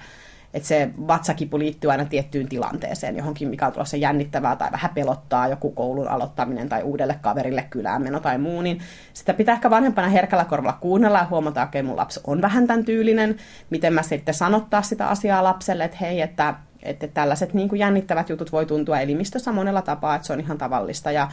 että 0.53 0.67
se 0.67 0.89
vatsakipu 1.07 1.59
liittyy 1.59 1.91
aina 1.91 2.05
tiettyyn 2.05 2.49
tilanteeseen, 2.49 3.17
johonkin, 3.17 3.47
mikä 3.47 3.67
on 3.67 3.73
tulossa 3.73 3.97
jännittävää 3.97 4.55
tai 4.55 4.71
vähän 4.71 4.91
pelottaa, 4.93 5.47
joku 5.47 5.71
koulun 5.71 6.07
aloittaminen 6.07 6.69
tai 6.69 6.83
uudelle 6.83 7.19
kaverille 7.21 7.65
kylään 7.69 8.01
meno 8.01 8.19
tai 8.19 8.37
muu, 8.37 8.61
niin 8.61 8.79
sitä 9.13 9.33
pitää 9.33 9.55
ehkä 9.55 9.69
vanhempana 9.69 10.07
herkällä 10.07 10.45
korvalla 10.45 10.77
kuunnella 10.81 11.17
ja 11.17 11.27
huomata, 11.29 11.61
että 11.61 11.79
okay, 11.79 11.87
mun 11.87 11.97
lapsi 11.97 12.19
on 12.27 12.41
vähän 12.41 12.67
tämän 12.67 12.85
tyylinen, 12.85 13.37
miten 13.69 13.93
mä 13.93 14.03
sitten 14.03 14.33
sanottaa 14.33 14.81
sitä 14.81 15.07
asiaa 15.07 15.43
lapselle, 15.43 15.83
että 15.83 15.97
hei, 16.01 16.21
että 16.21 16.55
että 16.83 17.07
tällaiset 17.07 17.53
niin 17.53 17.69
kuin 17.69 17.79
jännittävät 17.79 18.29
jutut 18.29 18.51
voi 18.51 18.65
tuntua 18.65 18.99
elimistössä 18.99 19.51
monella 19.51 19.81
tapaa, 19.81 20.15
että 20.15 20.27
se 20.27 20.33
on 20.33 20.39
ihan 20.39 20.57
tavallista 20.57 21.11
ja 21.11 21.27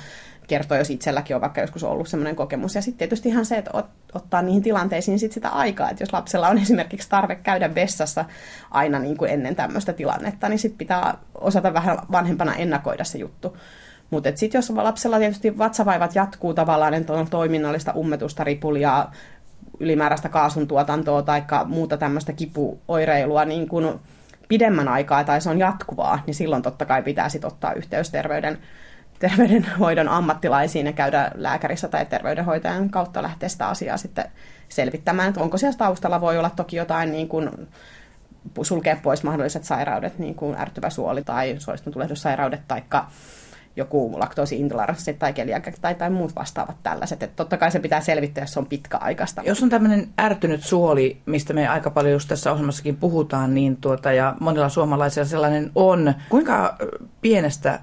kertoo, 0.47 0.79
jos 0.79 0.91
itselläkin 0.91 1.37
on 1.37 1.43
vaikka 1.43 1.61
joskus 1.61 1.85
ollut 1.85 2.09
sellainen 2.09 2.37
kokemus. 2.37 2.75
Ja 2.75 2.83
sitten 2.83 2.99
tietysti 2.99 3.29
ihan 3.29 3.45
se, 3.45 3.57
että 3.57 3.71
ottaa 4.15 4.43
niihin 4.43 4.63
tilanteisiin 4.63 5.19
sit 5.19 5.33
sitä 5.33 5.49
aikaa, 5.49 5.91
että 5.91 6.03
jos 6.03 6.13
lapsella 6.13 6.49
on 6.49 6.59
esimerkiksi 6.63 7.09
tarve 7.09 7.35
käydä 7.35 7.75
vessassa 7.75 8.25
aina 8.71 8.99
niin 8.99 9.17
kuin 9.17 9.31
ennen 9.31 9.57
tämmöistä 9.57 9.93
tilannetta, 9.93 10.49
niin 10.49 10.59
sitten 10.59 10.79
pitää 10.79 11.19
osata 11.35 11.75
vähän 11.75 11.99
vanhempana 12.13 12.55
ennakoida 12.55 13.05
se 13.05 13.19
juttu. 13.19 13.57
Mutta 14.11 14.31
sitten 14.35 14.59
jos 14.59 14.71
lapsella 14.71 15.19
tietysti 15.19 15.59
vatsavaivat 15.59 16.15
jatkuu 16.15 16.55
tavallaan, 16.55 16.95
että 16.95 17.13
on 17.13 17.31
toiminnallista 17.31 17.93
ummetusta, 17.97 18.45
ripulia, 18.45 19.09
ylimääräistä 19.81 20.29
kaasun 20.29 20.69
tuotantoa 20.69 21.23
tai 21.23 21.43
muuta 21.67 21.97
tämmöistä 21.97 22.33
kipuoireilua 22.33 23.45
niin 23.45 23.69
kun 23.69 24.01
pidemmän 24.51 24.89
aikaa 24.89 25.25
tai 25.25 25.41
se 25.41 25.51
on 25.51 25.59
jatkuvaa, 25.59 26.23
niin 26.27 26.35
silloin 26.35 26.63
totta 26.63 26.87
kai 26.87 27.03
pitää 27.03 27.29
sit 27.29 27.45
ottaa 27.45 27.73
yhteys 27.73 28.11
terveyden 28.11 28.59
terveydenhoidon 29.19 30.09
ammattilaisiin 30.09 30.87
ja 30.87 30.93
käydä 30.93 31.31
lääkärissä 31.35 31.89
tai 31.89 32.07
terveydenhoitajan 32.07 32.91
kautta 32.91 33.23
lähteä 33.23 33.49
sitä 33.49 33.69
asiaa 33.69 33.97
sitten 33.97 34.25
selvittämään, 34.69 35.29
että 35.29 35.41
onko 35.41 35.59
siellä 35.59 35.79
taustalla 35.79 36.21
voi 36.21 36.39
olla 36.39 36.51
toki 36.51 36.77
jotain 36.77 37.13
niin 37.13 37.29
kuin 37.29 37.51
sulkea 38.63 38.97
pois 39.03 39.23
mahdolliset 39.23 39.65
sairaudet, 39.65 40.19
niin 40.19 40.35
kuin 40.35 40.57
ärtyvä 40.61 40.91
suoli 40.91 41.25
tai 41.25 41.57
suoliston 41.59 41.93
tulehdussairaudet 41.93 42.63
tai 42.69 42.83
joku 43.81 44.21
laktoosiintoleranssi 44.21 45.15
tai 45.15 45.33
keliakia 45.33 45.73
tai, 45.81 45.95
tai 45.95 46.11
muut 46.11 46.37
vastaavat 46.37 46.77
tällaiset. 46.83 47.23
Että 47.23 47.37
totta 47.37 47.57
kai 47.57 47.71
se 47.71 47.81
pitää 47.81 48.01
selvittää, 48.01 48.43
jos 48.43 48.53
se 48.53 48.59
on 48.59 48.67
pitkäaikaista. 48.67 49.43
Jos 49.43 49.63
on 49.63 49.69
tämmöinen 49.69 50.09
ärtynyt 50.21 50.65
suoli, 50.65 51.21
mistä 51.27 51.53
me 51.53 51.69
aika 51.69 51.91
paljon 51.91 52.13
just 52.13 52.29
tässä 52.29 52.53
ohjelmassakin 52.53 52.97
puhutaan, 52.97 53.55
niin 53.55 53.77
tuota, 53.77 54.13
ja 54.13 54.37
monilla 54.41 54.69
suomalaisilla 54.69 55.29
sellainen 55.29 55.71
on. 55.75 56.15
Kuinka 56.29 56.77
pienestä 57.21 57.81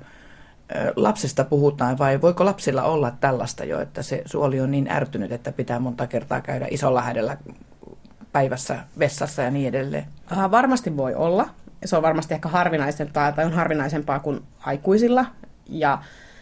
lapsesta 0.96 1.44
puhutaan 1.44 1.98
vai 1.98 2.22
voiko 2.22 2.46
lapsilla 2.46 2.84
olla 2.84 3.12
tällaista 3.12 3.64
jo, 3.64 3.80
että 3.80 4.04
se 4.04 4.22
suoli 4.26 4.60
on 4.60 4.72
niin 4.72 4.92
ärtynyt, 4.92 5.32
että 5.32 5.52
pitää 5.52 5.80
monta 5.80 6.08
kertaa 6.08 6.42
käydä 6.42 6.68
isolla 6.70 7.02
hädellä 7.02 7.38
päivässä 8.32 8.80
vessassa 9.00 9.42
ja 9.42 9.52
niin 9.52 9.68
edelleen? 9.68 10.06
Aha, 10.32 10.52
varmasti 10.52 10.98
voi 10.98 11.16
olla. 11.16 11.50
Se 11.86 11.96
on 11.96 12.04
varmasti 12.04 12.34
ehkä 12.34 12.50
harvinaisempaa 12.50 13.32
tai 13.32 13.46
on 13.46 13.54
harvinaisempaa 13.54 14.20
kuin 14.20 14.44
aikuisilla. 14.60 15.26
Ja 15.70 16.00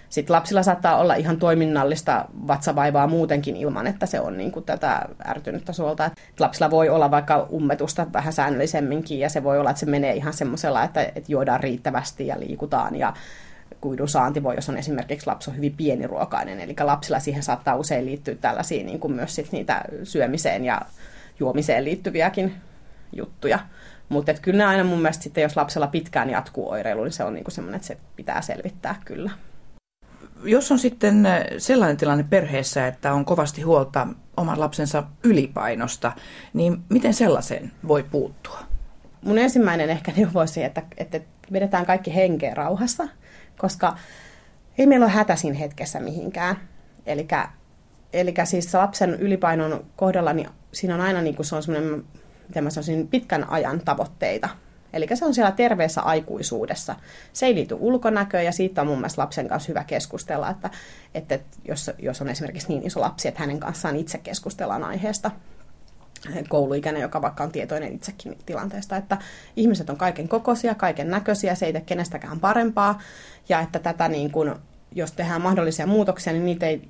sitten 0.09 0.35
lapsilla 0.35 0.63
saattaa 0.63 0.97
olla 0.97 1.15
ihan 1.15 1.37
toiminnallista 1.37 2.25
vatsavaivaa 2.47 3.07
muutenkin 3.07 3.55
ilman, 3.55 3.87
että 3.87 4.05
se 4.05 4.19
on 4.19 4.37
niin 4.37 4.51
kuin 4.51 4.65
tätä 4.65 5.01
ärtynyttä 5.27 5.73
suolta. 5.73 6.05
Et 6.05 6.39
lapsilla 6.39 6.71
voi 6.71 6.89
olla 6.89 7.11
vaikka 7.11 7.47
ummetusta 7.51 8.07
vähän 8.13 8.33
säännöllisemminkin 8.33 9.19
ja 9.19 9.29
se 9.29 9.43
voi 9.43 9.59
olla, 9.59 9.69
että 9.69 9.79
se 9.79 9.85
menee 9.85 10.13
ihan 10.13 10.33
semmoisella, 10.33 10.83
että, 10.83 11.01
että 11.01 11.31
juodaan 11.31 11.59
riittävästi 11.59 12.27
ja 12.27 12.39
liikutaan 12.39 12.95
ja 12.95 13.13
kuidun 13.81 14.09
saanti 14.09 14.43
voi, 14.43 14.55
jos 14.55 14.69
on 14.69 14.77
esimerkiksi 14.77 15.27
lapsi 15.27 15.49
on 15.49 15.55
hyvin 15.55 15.73
pieniruokainen. 15.77 16.59
Eli 16.59 16.75
lapsilla 16.83 17.19
siihen 17.19 17.43
saattaa 17.43 17.75
usein 17.75 18.05
liittyä 18.05 18.35
tällaisia 18.35 18.83
niin 18.83 18.99
kuin 18.99 19.13
myös 19.13 19.35
sit 19.35 19.51
niitä 19.51 19.81
syömiseen 20.03 20.65
ja 20.65 20.81
juomiseen 21.39 21.83
liittyviäkin 21.83 22.55
juttuja. 23.13 23.59
Mutta 24.09 24.33
kyllä 24.33 24.57
ne 24.57 24.65
aina 24.65 24.83
mun 24.83 25.01
mielestä 25.01 25.23
sitten, 25.23 25.41
jos 25.41 25.57
lapsella 25.57 25.87
pitkään 25.87 26.29
jatkuu 26.29 26.69
oireilu, 26.69 27.03
niin 27.03 27.11
se 27.11 27.23
on 27.23 27.33
niinku 27.33 27.51
semmoinen, 27.51 27.75
että 27.75 27.87
se 27.87 27.97
pitää 28.15 28.41
selvittää 28.41 29.01
kyllä. 29.05 29.31
Jos 30.43 30.71
on 30.71 30.79
sitten 30.79 31.27
sellainen 31.57 31.97
tilanne 31.97 32.25
perheessä, 32.29 32.87
että 32.87 33.13
on 33.13 33.25
kovasti 33.25 33.61
huolta 33.61 34.07
oman 34.37 34.59
lapsensa 34.59 35.03
ylipainosta, 35.23 36.11
niin 36.53 36.83
miten 36.89 37.13
sellaiseen 37.13 37.71
voi 37.87 38.03
puuttua? 38.03 38.59
Mun 39.21 39.37
ensimmäinen 39.37 39.89
ehkä 39.89 40.11
neuvoisi, 40.17 40.63
että, 40.63 40.83
että 40.97 41.19
vedetään 41.51 41.85
kaikki 41.85 42.15
henkeä 42.15 42.53
rauhassa– 42.53 43.07
koska 43.57 43.97
ei 44.77 44.87
meillä 44.87 45.05
ole 45.05 45.13
hätäisin 45.13 45.53
hetkessä 45.53 45.99
mihinkään. 45.99 46.55
Eli 48.13 48.33
siis 48.43 48.73
lapsen 48.73 49.13
ylipainon 49.13 49.85
kohdalla, 49.95 50.33
niin 50.33 50.49
siinä 50.71 50.95
on 50.95 51.01
aina 51.01 51.21
niin 51.21 51.35
kuin 51.35 51.45
se 51.45 51.55
on 51.55 51.63
semmoinen, 51.63 52.03
miten 52.47 52.63
mä 52.63 52.69
sanoisin, 52.69 53.07
pitkän 53.07 53.49
ajan 53.49 53.81
tavoitteita. 53.85 54.49
Eli 54.93 55.07
se 55.13 55.25
on 55.25 55.33
siellä 55.33 55.51
terveessä 55.51 56.01
aikuisuudessa. 56.01 56.95
Se 57.33 57.45
ei 57.45 57.55
liity 57.55 57.75
ulkonäköön 57.79 58.45
ja 58.45 58.51
siitä 58.51 58.81
on 58.81 58.87
mun 58.87 58.97
mielestä 58.97 59.21
lapsen 59.21 59.47
kanssa 59.47 59.67
hyvä 59.67 59.83
keskustella, 59.83 60.49
että, 60.49 60.69
että 61.13 61.39
jos, 61.67 61.91
jos 61.99 62.21
on 62.21 62.29
esimerkiksi 62.29 62.67
niin 62.67 62.87
iso 62.87 63.01
lapsi, 63.01 63.27
että 63.27 63.39
hänen 63.39 63.59
kanssaan 63.59 63.95
itse 63.95 64.17
keskustellaan 64.17 64.83
aiheesta 64.83 65.31
kouluikäinen, 66.49 67.01
joka 67.01 67.21
vaikka 67.21 67.43
on 67.43 67.51
tietoinen 67.51 67.93
itsekin 67.93 68.37
tilanteesta, 68.45 68.97
että 68.97 69.17
ihmiset 69.55 69.89
on 69.89 69.97
kaiken 69.97 70.27
kokoisia, 70.27 70.75
kaiken 70.75 71.09
näköisiä, 71.09 71.55
se 71.55 71.65
ei 71.65 71.73
tee 71.73 71.81
kenestäkään 71.81 72.39
parempaa, 72.39 73.01
ja 73.49 73.59
että 73.59 73.79
tätä 73.79 74.07
niin 74.07 74.31
kuin, 74.31 74.55
jos 74.91 75.11
tehdään 75.11 75.41
mahdollisia 75.41 75.87
muutoksia, 75.87 76.33
niin 76.33 76.45
niitä 76.45 76.65
ei 76.65 76.89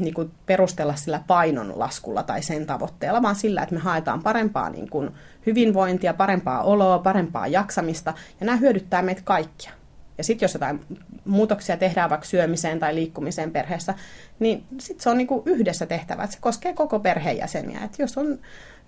niin 0.00 0.14
kuin 0.14 0.30
perustella 0.46 0.96
sillä 0.96 1.22
painon 1.26 1.72
laskulla 1.76 2.22
tai 2.22 2.42
sen 2.42 2.66
tavoitteella, 2.66 3.22
vaan 3.22 3.36
sillä, 3.36 3.62
että 3.62 3.74
me 3.74 3.80
haetaan 3.80 4.22
parempaa 4.22 4.70
niin 4.70 4.90
kuin 4.90 5.10
hyvinvointia, 5.46 6.14
parempaa 6.14 6.62
oloa, 6.62 6.98
parempaa 6.98 7.46
jaksamista, 7.46 8.14
ja 8.40 8.46
nämä 8.46 8.58
hyödyttää 8.58 9.02
meitä 9.02 9.22
kaikkia. 9.24 9.72
Ja 10.18 10.24
sitten 10.24 10.44
jos 10.44 10.54
jotain 10.54 10.80
muutoksia 11.24 11.76
tehdään 11.76 12.10
vaikka 12.10 12.26
syömiseen 12.26 12.78
tai 12.78 12.94
liikkumiseen 12.94 13.50
perheessä, 13.50 13.94
niin 14.38 14.64
sitten 14.78 15.02
se 15.02 15.10
on 15.10 15.18
niinku 15.18 15.42
yhdessä 15.46 15.86
tehtävä, 15.86 16.22
että 16.24 16.36
se 16.36 16.40
koskee 16.42 16.72
koko 16.72 16.98
perheenjäseniä. 17.00 17.80
Et 17.84 17.98
jos 17.98 18.18
on 18.18 18.38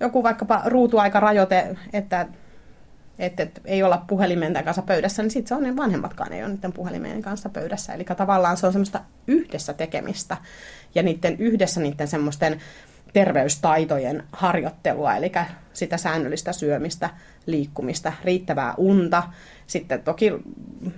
joku 0.00 0.22
vaikkapa 0.22 0.62
ruutuaikarajoite, 0.64 1.76
että 1.92 2.26
että 3.18 3.42
et 3.42 3.60
ei 3.64 3.82
olla 3.82 4.04
puhelimen 4.06 4.64
kanssa 4.64 4.82
pöydässä, 4.82 5.22
niin 5.22 5.30
sitten 5.30 5.48
se 5.48 5.54
on 5.54 5.62
ne 5.62 5.76
vanhemmatkaan 5.76 6.32
ei 6.32 6.44
ole 6.44 6.52
niiden 6.52 6.72
puhelimien 6.72 7.22
kanssa 7.22 7.48
pöydässä. 7.48 7.92
Eli 7.92 8.04
tavallaan 8.04 8.56
se 8.56 8.66
on 8.66 8.72
semmoista 8.72 9.00
yhdessä 9.26 9.72
tekemistä 9.72 10.36
ja 10.94 11.02
niiden 11.02 11.36
yhdessä 11.38 11.80
niiden 11.80 12.08
semmoisten 12.08 12.60
terveystaitojen 13.12 14.22
harjoittelua, 14.32 15.16
eli 15.16 15.32
sitä 15.72 15.96
säännöllistä 15.96 16.52
syömistä, 16.52 17.10
liikkumista, 17.46 18.12
riittävää 18.24 18.74
unta. 18.76 19.22
Sitten 19.66 20.02
toki 20.02 20.32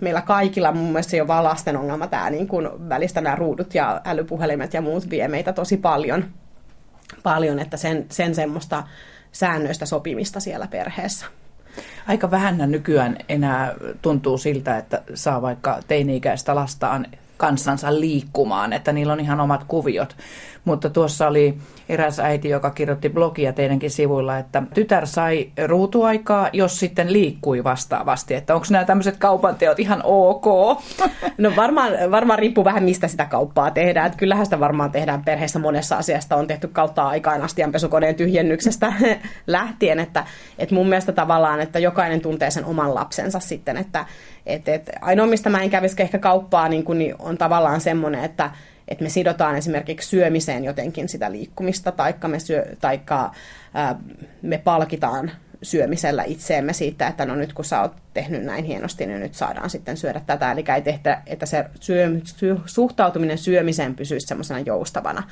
meillä 0.00 0.22
kaikilla 0.22 0.72
mun 0.72 0.86
mielestä 0.92 1.16
jo 1.16 1.26
vaan 1.26 1.44
lasten 1.44 1.76
ongelma 1.76 2.06
tämä 2.06 2.30
niin 2.30 2.48
kun 2.48 2.88
välistä 2.88 3.20
nämä 3.20 3.36
ruudut 3.36 3.74
ja 3.74 4.00
älypuhelimet 4.04 4.74
ja 4.74 4.82
muut 4.82 5.10
vie 5.10 5.28
meitä 5.28 5.52
tosi 5.52 5.76
paljon, 5.76 6.24
paljon 7.22 7.58
että 7.58 7.76
sen, 7.76 8.06
sen 8.10 8.34
semmoista 8.34 8.84
säännöistä 9.32 9.86
sopimista 9.86 10.40
siellä 10.40 10.66
perheessä. 10.66 11.26
Aika 12.06 12.30
vähän 12.30 12.58
nykyään 12.66 13.16
enää 13.28 13.74
tuntuu 14.02 14.38
siltä, 14.38 14.78
että 14.78 15.02
saa 15.14 15.42
vaikka 15.42 15.80
teini-ikäistä 15.88 16.54
lastaan 16.54 17.06
kanssansa 17.36 18.00
liikkumaan, 18.00 18.72
että 18.72 18.92
niillä 18.92 19.12
on 19.12 19.20
ihan 19.20 19.40
omat 19.40 19.64
kuviot. 19.64 20.16
Mutta 20.64 20.90
tuossa 20.90 21.26
oli 21.26 21.58
eräs 21.88 22.20
äiti, 22.20 22.48
joka 22.48 22.70
kirjoitti 22.70 23.08
blogia 23.08 23.52
teidänkin 23.52 23.90
sivuilla, 23.90 24.38
että 24.38 24.62
tytär 24.74 25.06
sai 25.06 25.50
ruutuaikaa, 25.66 26.48
jos 26.52 26.78
sitten 26.78 27.12
liikkui 27.12 27.64
vastaavasti. 27.64 28.34
Että 28.34 28.54
onko 28.54 28.66
nämä 28.70 28.84
tämmöiset 28.84 29.16
kaupanteot 29.16 29.80
ihan 29.80 30.00
ok? 30.04 30.44
No 31.38 31.52
varmaan, 31.56 31.92
varmaan 32.10 32.38
riippuu 32.38 32.64
vähän, 32.64 32.82
mistä 32.82 33.08
sitä 33.08 33.24
kauppaa 33.24 33.70
tehdään. 33.70 34.06
Että 34.06 34.18
kyllähän 34.18 34.46
sitä 34.46 34.60
varmaan 34.60 34.90
tehdään 34.90 35.24
perheessä 35.24 35.58
monessa 35.58 35.96
asiasta. 35.96 36.36
On 36.36 36.46
tehty 36.46 36.68
kautta 36.68 37.08
aikaan 37.08 37.42
astianpesukoneen 37.42 38.14
tyhjennyksestä 38.14 38.92
lähtien. 39.46 40.00
Että, 40.00 40.24
että 40.58 40.74
mun 40.74 40.88
mielestä 40.88 41.12
tavallaan, 41.12 41.60
että 41.60 41.78
jokainen 41.78 42.20
tuntee 42.20 42.50
sen 42.50 42.64
oman 42.64 42.94
lapsensa 42.94 43.40
sitten. 43.40 43.76
Että, 43.76 44.04
että, 44.46 44.74
että 44.74 44.92
ainoa, 45.00 45.26
mistä 45.26 45.50
mä 45.50 45.62
en 45.62 45.70
kävisi 45.70 46.02
ehkä 46.02 46.18
kauppaa, 46.18 46.68
niin, 46.68 46.84
kuin, 46.84 46.98
niin 46.98 47.14
on 47.18 47.38
tavallaan 47.38 47.80
semmoinen, 47.80 48.24
että 48.24 48.50
että 48.88 49.04
me 49.04 49.08
sidotaan 49.08 49.56
esimerkiksi 49.56 50.08
syömiseen 50.08 50.64
jotenkin 50.64 51.08
sitä 51.08 51.32
liikkumista, 51.32 51.92
taikka 51.92 52.28
me, 52.28 52.38
syö, 52.38 52.66
taikka, 52.80 53.30
ää, 53.74 53.96
me 54.42 54.58
palkitaan 54.58 55.30
syömisellä 55.62 56.24
itseemme 56.24 56.72
siitä, 56.72 57.06
että 57.06 57.26
no 57.26 57.34
nyt 57.34 57.52
kun 57.52 57.64
sä 57.64 57.80
oot 57.80 57.92
tehnyt 58.14 58.44
näin 58.44 58.64
hienosti, 58.64 59.06
niin 59.06 59.20
nyt 59.20 59.34
saadaan 59.34 59.70
sitten 59.70 59.96
syödä 59.96 60.20
tätä. 60.26 60.52
Eli 60.52 60.64
ei 60.74 60.82
tehdä, 60.82 61.22
että 61.26 61.46
se 61.46 61.64
syö, 61.80 62.10
sy, 62.24 62.56
suhtautuminen 62.66 63.38
syömiseen 63.38 63.94
pysyisi 63.94 64.26
semmoisena 64.26 64.60
joustavana. 64.60 65.22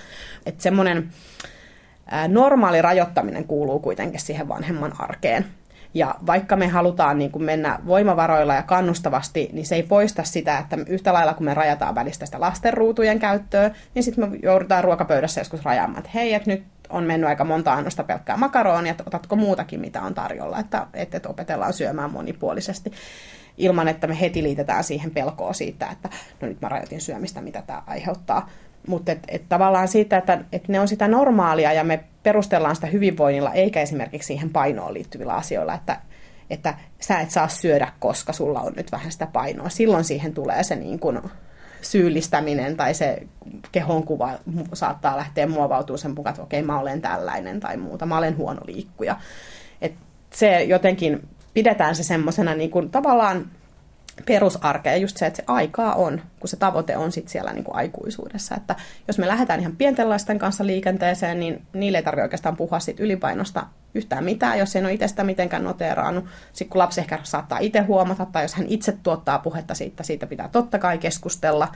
Että 0.46 0.62
semmoinen 0.62 1.08
normaali 2.28 2.82
rajoittaminen 2.82 3.44
kuuluu 3.44 3.78
kuitenkin 3.78 4.20
siihen 4.20 4.48
vanhemman 4.48 5.00
arkeen. 5.00 5.46
Ja 5.94 6.14
vaikka 6.26 6.56
me 6.56 6.68
halutaan 6.68 7.18
niin 7.18 7.30
kuin 7.30 7.44
mennä 7.44 7.78
voimavaroilla 7.86 8.54
ja 8.54 8.62
kannustavasti, 8.62 9.48
niin 9.52 9.66
se 9.66 9.74
ei 9.74 9.82
poista 9.82 10.24
sitä, 10.24 10.58
että 10.58 10.78
yhtä 10.86 11.12
lailla 11.12 11.34
kun 11.34 11.44
me 11.44 11.54
rajataan 11.54 11.94
välistä 11.94 12.26
sitä 12.26 12.40
lastenruutujen 12.40 13.18
käyttöä, 13.18 13.70
niin 13.94 14.02
sitten 14.02 14.30
me 14.30 14.38
joudutaan 14.42 14.84
ruokapöydässä 14.84 15.40
joskus 15.40 15.64
rajaamaan, 15.64 15.98
että 15.98 16.10
hei, 16.14 16.34
että 16.34 16.50
nyt 16.50 16.64
on 16.88 17.04
mennyt 17.04 17.28
aika 17.28 17.44
monta 17.44 17.72
annosta 17.72 18.04
pelkkää 18.04 18.36
makaronia, 18.36 18.90
että 18.90 19.04
otatko 19.06 19.36
muutakin, 19.36 19.80
mitä 19.80 20.02
on 20.02 20.14
tarjolla, 20.14 20.58
että, 20.58 20.86
että, 20.94 21.16
että 21.16 21.28
opetellaan 21.28 21.72
syömään 21.72 22.12
monipuolisesti 22.12 22.92
ilman, 23.58 23.88
että 23.88 24.06
me 24.06 24.20
heti 24.20 24.42
liitetään 24.42 24.84
siihen 24.84 25.10
pelkoa 25.10 25.52
siitä, 25.52 25.86
että 25.86 26.08
no 26.40 26.48
nyt 26.48 26.60
mä 26.60 26.68
rajoitin 26.68 27.00
syömistä, 27.00 27.40
mitä 27.40 27.62
tämä 27.62 27.82
aiheuttaa. 27.86 28.48
Mutta 28.86 29.12
et, 29.12 29.18
et 29.28 29.42
tavallaan 29.48 29.88
siitä, 29.88 30.18
että 30.18 30.44
et 30.52 30.68
ne 30.68 30.80
on 30.80 30.88
sitä 30.88 31.08
normaalia 31.08 31.72
ja 31.72 31.84
me 31.84 32.04
perustellaan 32.22 32.74
sitä 32.74 32.86
hyvinvoinnilla, 32.86 33.52
eikä 33.52 33.80
esimerkiksi 33.80 34.26
siihen 34.26 34.50
painoon 34.50 34.94
liittyvillä 34.94 35.34
asioilla, 35.34 35.74
että, 35.74 36.00
että 36.50 36.74
sä 37.00 37.20
et 37.20 37.30
saa 37.30 37.48
syödä, 37.48 37.92
koska 37.98 38.32
sulla 38.32 38.60
on 38.60 38.72
nyt 38.76 38.92
vähän 38.92 39.12
sitä 39.12 39.26
painoa. 39.26 39.68
Silloin 39.68 40.04
siihen 40.04 40.34
tulee 40.34 40.62
se 40.62 40.76
niin 40.76 40.98
kuin 40.98 41.20
syyllistäminen 41.80 42.76
tai 42.76 42.94
se 42.94 43.22
kehonkuva 43.72 44.30
saattaa 44.72 45.16
lähteä 45.16 45.46
muovautumaan 45.46 45.98
sen 45.98 46.14
mukaan, 46.14 46.32
että 46.32 46.42
okei, 46.42 46.62
mä 46.62 46.80
olen 46.80 47.02
tällainen 47.02 47.60
tai 47.60 47.76
muuta, 47.76 48.06
mä 48.06 48.18
olen 48.18 48.36
huono 48.36 48.60
liikkuja. 48.66 49.16
Et 49.80 49.92
se 50.30 50.62
jotenkin 50.62 51.28
pidetään 51.54 51.96
se 51.96 52.02
semmoisena 52.02 52.54
niin 52.54 52.70
kuin 52.70 52.90
tavallaan 52.90 53.50
perusarkea 54.26 54.96
just 54.96 55.16
se, 55.16 55.26
että 55.26 55.36
se 55.36 55.44
aikaa 55.46 55.94
on, 55.94 56.22
kun 56.40 56.48
se 56.48 56.56
tavoite 56.56 56.96
on 56.96 57.12
sitten 57.12 57.32
siellä 57.32 57.52
niin 57.52 57.64
kuin 57.64 57.76
aikuisuudessa. 57.76 58.54
Että 58.54 58.76
jos 59.08 59.18
me 59.18 59.28
lähdetään 59.28 59.60
ihan 59.60 59.76
pienten 59.76 60.10
lasten 60.10 60.38
kanssa 60.38 60.66
liikenteeseen, 60.66 61.40
niin 61.40 61.66
niille 61.72 61.98
ei 61.98 62.04
tarvitse 62.04 62.22
oikeastaan 62.22 62.56
puhua 62.56 62.80
siitä 62.80 63.02
ylipainosta 63.02 63.66
yhtään 63.94 64.24
mitään, 64.24 64.58
jos 64.58 64.76
ei 64.76 64.82
ole 64.82 64.92
itse 64.92 65.08
sitä 65.08 65.24
mitenkään 65.24 65.64
noteeraannut. 65.64 66.24
Sitten 66.52 66.68
kun 66.72 66.78
lapsi 66.78 67.00
ehkä 67.00 67.18
saattaa 67.22 67.58
itse 67.58 67.80
huomata, 67.80 68.26
tai 68.26 68.44
jos 68.44 68.54
hän 68.54 68.66
itse 68.68 68.92
tuottaa 69.02 69.38
puhetta 69.38 69.74
siitä, 69.74 70.02
siitä 70.02 70.26
pitää 70.26 70.48
totta 70.48 70.78
kai 70.78 70.98
keskustella. 70.98 71.68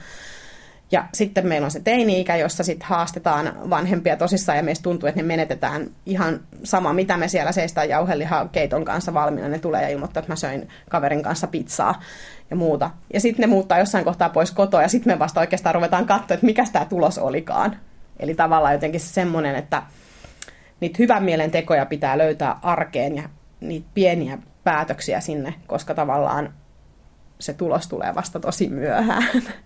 Ja 0.91 1.05
sitten 1.13 1.47
meillä 1.47 1.65
on 1.65 1.71
se 1.71 1.79
teini-ikä, 1.79 2.35
jossa 2.35 2.63
sitten 2.63 2.87
haastetaan 2.87 3.69
vanhempia 3.69 4.17
tosissaan 4.17 4.57
ja 4.57 4.63
meistä 4.63 4.83
tuntuu, 4.83 5.09
että 5.09 5.21
ne 5.21 5.27
menetetään 5.27 5.89
ihan 6.05 6.39
sama, 6.63 6.93
mitä 6.93 7.17
me 7.17 7.27
siellä 7.27 7.51
seistään 7.51 7.89
jauhelihaa 7.89 8.47
keiton 8.47 8.85
kanssa 8.85 9.13
valmiina. 9.13 9.49
Ne 9.49 9.59
tulee 9.59 9.81
ja 9.81 9.89
ilmoittaa, 9.89 10.19
että 10.19 10.31
mä 10.31 10.35
söin 10.35 10.69
kaverin 10.89 11.23
kanssa 11.23 11.47
pizzaa 11.47 12.01
ja 12.49 12.55
muuta. 12.55 12.91
Ja 13.13 13.19
sitten 13.19 13.43
ne 13.43 13.47
muuttaa 13.47 13.79
jossain 13.79 14.05
kohtaa 14.05 14.29
pois 14.29 14.51
kotoa 14.51 14.81
ja 14.81 14.87
sitten 14.87 15.13
me 15.13 15.19
vasta 15.19 15.39
oikeastaan 15.39 15.75
ruvetaan 15.75 16.05
katsoa, 16.05 16.35
että 16.35 16.45
mikä 16.45 16.65
tämä 16.73 16.85
tulos 16.85 17.17
olikaan. 17.17 17.77
Eli 18.19 18.35
tavallaan 18.35 18.73
jotenkin 18.73 19.01
semmoinen, 19.01 19.55
että 19.55 19.83
niitä 20.79 20.95
hyvän 20.99 21.23
mielen 21.23 21.51
tekoja 21.51 21.85
pitää 21.85 22.17
löytää 22.17 22.59
arkeen 22.61 23.15
ja 23.15 23.23
niitä 23.61 23.87
pieniä 23.93 24.37
päätöksiä 24.63 25.19
sinne, 25.19 25.53
koska 25.67 25.93
tavallaan 25.93 26.53
se 27.39 27.53
tulos 27.53 27.87
tulee 27.87 28.15
vasta 28.15 28.39
tosi 28.39 28.69
myöhään. 28.69 29.23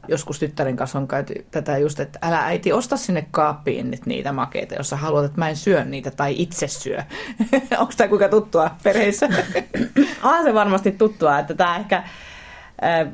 Joskus 0.07 0.39
tyttären 0.39 0.75
kanssa 0.75 0.99
on 0.99 1.07
käyty 1.07 1.45
tätä 1.51 1.77
just, 1.77 1.99
että 1.99 2.19
älä 2.21 2.45
äiti 2.45 2.73
osta 2.73 2.97
sinne 2.97 3.27
kaappiin 3.31 3.91
nyt 3.91 4.05
niitä 4.05 4.31
makeita, 4.31 4.75
jos 4.75 4.89
sä 4.89 4.95
haluat, 4.95 5.25
että 5.25 5.38
mä 5.38 5.49
en 5.49 5.55
syö 5.55 5.86
niitä 5.86 6.12
tai 6.12 6.36
itse 6.38 6.67
syö. 6.67 7.03
Onko 7.79 7.93
tämä 7.97 8.07
kuinka 8.07 8.29
tuttua 8.29 8.71
perheissä? 8.84 9.29
on 10.23 10.43
se 10.43 10.53
varmasti 10.53 10.91
tuttua, 10.91 11.39
että 11.39 11.53
tämä 11.53 11.77
ehkä 11.77 12.03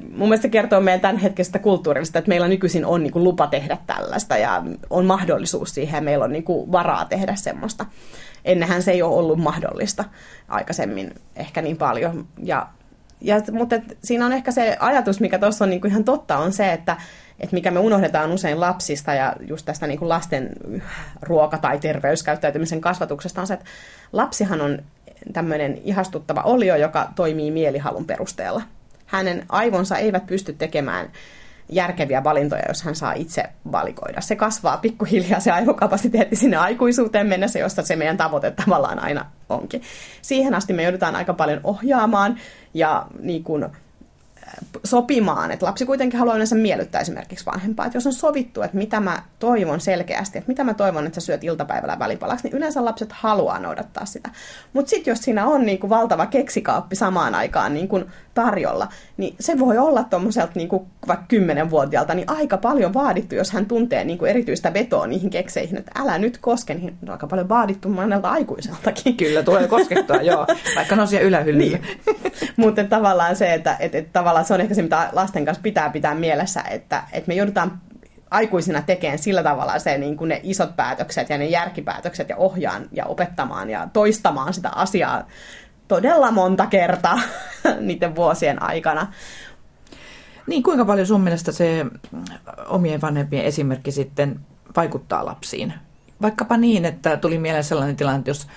mun 0.02 0.28
mielestä 0.28 0.42
se 0.42 0.50
kertoo 0.50 0.82
meidän 0.82 1.02
tämänhetkisestä 1.02 1.60
kulttuurista, 1.60 2.20
että 2.20 2.30
meillä 2.30 2.48
nykyisin 2.48 2.86
on 2.86 3.04
niin 3.04 3.14
kuin 3.14 3.24
lupa 3.24 3.48
tehdä 3.48 3.78
tällaista 3.88 4.38
ja 4.38 4.64
on 4.90 5.06
mahdollisuus 5.06 5.74
siihen 5.74 5.98
ja 5.98 6.02
meillä 6.02 6.26
on 6.26 6.32
niin 6.32 6.44
kuin 6.44 6.72
varaa 6.72 7.06
tehdä 7.06 7.36
semmoista. 7.36 7.86
Ennenhän 8.46 8.84
se 8.84 8.92
ei 8.92 9.02
ole 9.02 9.16
ollut 9.16 9.40
mahdollista 9.40 10.06
aikaisemmin 10.48 11.16
ehkä 11.36 11.62
niin 11.62 11.78
paljon. 11.78 12.28
Ja 12.44 12.68
ja, 13.22 13.42
mutta 13.52 13.76
et, 13.76 13.98
siinä 14.04 14.26
on 14.26 14.34
ehkä 14.34 14.52
se 14.52 14.78
ajatus, 14.80 15.20
mikä 15.20 15.40
tuossa 15.40 15.66
on 15.66 15.70
niinku 15.70 15.88
ihan 15.88 16.04
totta, 16.04 16.38
on 16.38 16.54
se, 16.54 16.74
että 16.74 16.98
et 17.40 17.52
mikä 17.52 17.72
me 17.72 17.80
unohdetaan 17.80 18.32
usein 18.32 18.60
lapsista 18.60 19.14
ja 19.14 19.36
just 19.48 19.66
tästä 19.66 19.88
niinku 19.88 20.10
lasten 20.10 20.50
ruoka- 21.22 21.58
tai 21.58 21.80
terveyskäyttäytymisen 21.80 22.82
kasvatuksesta 22.82 23.42
on 23.42 23.48
se, 23.48 23.54
että 23.54 23.66
lapsihan 24.14 24.62
on 24.62 24.80
tämmöinen 25.34 25.82
ihastuttava 25.84 26.42
olio, 26.42 26.76
joka 26.76 27.10
toimii 27.16 27.52
mielihalun 27.52 28.06
perusteella. 28.06 28.62
Hänen 29.06 29.46
aivonsa 29.50 29.98
eivät 29.98 30.26
pysty 30.26 30.54
tekemään 30.54 31.12
järkeviä 31.70 32.24
valintoja, 32.24 32.64
jos 32.68 32.84
hän 32.84 32.96
saa 32.96 33.14
itse 33.14 33.44
valikoida. 33.72 34.22
Se 34.22 34.36
kasvaa 34.36 34.78
pikkuhiljaa 34.78 35.40
se 35.40 35.52
aivokapasiteetti 35.52 36.36
sinne 36.36 36.58
aikuisuuteen 36.58 37.28
mennessä, 37.28 37.60
josta 37.60 37.84
se 37.84 37.96
meidän 37.96 38.18
tavoite 38.18 38.52
tavallaan 38.52 39.00
aina 39.00 39.26
onkin. 39.50 39.82
Siihen 40.22 40.54
asti 40.54 40.74
me 40.74 40.84
joudutaan 40.84 41.16
aika 41.16 41.34
paljon 41.34 41.60
ohjaamaan 41.64 42.40
ja 42.74 43.08
niin 43.20 43.44
kuin, 43.44 43.66
sopimaan, 44.84 45.52
että 45.52 45.66
lapsi 45.66 45.86
kuitenkin 45.86 46.20
haluaa 46.20 46.36
yleensä 46.36 46.56
miellyttää 46.56 47.02
esimerkiksi 47.02 47.46
vanhempaa. 47.46 47.86
Että 47.86 47.98
jos 47.98 48.08
on 48.08 48.14
sovittu, 48.14 48.62
että 48.62 48.78
mitä 48.78 49.00
mä 49.00 49.22
toivon 49.40 49.82
selkeästi, 49.82 50.38
että 50.38 50.48
mitä 50.48 50.64
mä 50.64 50.74
toivon, 50.74 51.06
että 51.06 51.20
sä 51.20 51.26
syöt 51.26 51.44
iltapäivällä 51.44 52.00
välipalaksi, 52.00 52.48
niin 52.48 52.58
yleensä 52.58 52.86
lapset 52.86 53.12
haluaa 53.12 53.60
noudattaa 53.60 54.06
sitä. 54.06 54.30
Mutta 54.74 54.90
sitten 54.90 55.12
jos 55.12 55.20
siinä 55.20 55.46
on 55.46 55.66
niin 55.66 55.80
kuin 55.80 55.90
valtava 55.90 56.26
keksikaappi 56.26 56.96
samaan 56.96 57.36
aikaan 57.36 57.74
niin 57.74 57.88
kuin 57.88 58.06
tarjolla, 58.34 58.88
niin 59.18 59.36
se 59.40 59.60
voi 59.60 59.78
olla 59.78 60.04
tuommoiselta 60.04 60.52
niin 60.56 60.68
kuin 60.68 60.86
vaikka 61.08 61.26
kymmenenvuotiaalta 61.28 62.14
niin 62.14 62.30
aika 62.30 62.58
paljon 62.58 62.94
vaadittu, 62.94 63.36
jos 63.36 63.52
hän 63.52 63.66
tuntee 63.66 64.04
niin 64.04 64.18
kuin 64.18 64.32
erityistä 64.32 64.74
vetoa 64.74 65.08
niihin 65.08 65.30
kekseihin, 65.30 65.78
että 65.78 65.92
älä 65.96 66.18
nyt 66.18 66.38
koske, 66.38 66.74
niin 66.74 66.98
on 67.04 67.10
aika 67.10 67.28
paljon 67.28 67.50
vaadittu 67.50 67.90
monelta 67.90 68.30
aikuiseltakin. 68.30 69.18
Kyllä, 69.18 69.44
tulee 69.44 69.68
koskettua, 69.68 70.16
joo, 70.16 70.48
vaikka 70.76 70.96
ne 70.96 71.02
on 71.02 71.08
siellä 71.08 71.28
ylähyllyllä. 71.28 71.78
niin. 71.78 71.82
Mutta 72.58 72.84
tavallaan 72.84 73.36
se, 73.36 73.54
että 73.54 73.78
et, 73.80 73.96
et, 73.96 74.14
tavallaan 74.14 74.37
se 74.44 74.54
on 74.54 74.62
ehkä 74.62 74.74
se, 74.74 74.82
mitä 74.82 75.10
lasten 75.12 75.46
kanssa 75.46 75.62
pitää 75.62 75.90
pitää 75.90 76.16
mielessä, 76.16 76.62
että 76.62 77.04
et 77.12 77.28
me 77.28 77.34
joudutaan 77.34 77.82
aikuisina 78.32 78.82
tekemään 78.82 79.20
sillä 79.20 79.44
tavalla 79.44 79.80
se, 79.80 79.98
niin 79.98 80.18
kuin 80.18 80.30
ne 80.30 80.40
isot 80.44 80.76
päätökset 80.76 81.30
ja 81.30 81.38
ne 81.38 81.46
järkipäätökset 81.46 82.30
ja 82.30 82.38
ohjaan 82.38 82.90
ja 82.92 83.06
opettamaan 83.06 83.70
ja 83.70 83.88
toistamaan 83.94 84.54
sitä 84.54 84.70
asiaa 84.70 85.28
todella 85.88 86.32
monta 86.32 86.66
kertaa 86.66 87.20
niiden 87.80 88.16
vuosien 88.16 88.62
aikana. 88.62 89.14
Niin, 90.48 90.64
kuinka 90.64 90.86
paljon 90.86 91.08
sun 91.08 91.22
mielestä 91.22 91.52
se 91.52 91.86
omien 92.68 93.02
vanhempien 93.02 93.46
esimerkki 93.46 93.92
sitten 93.92 94.40
vaikuttaa 94.76 95.26
lapsiin? 95.26 95.74
Vaikkapa 96.22 96.58
niin, 96.58 96.86
että 96.86 97.18
tuli 97.18 97.38
mieleen 97.38 97.64
sellainen 97.64 97.96
tilanne, 97.96 98.20
että 98.20 98.30
jos 98.30 98.48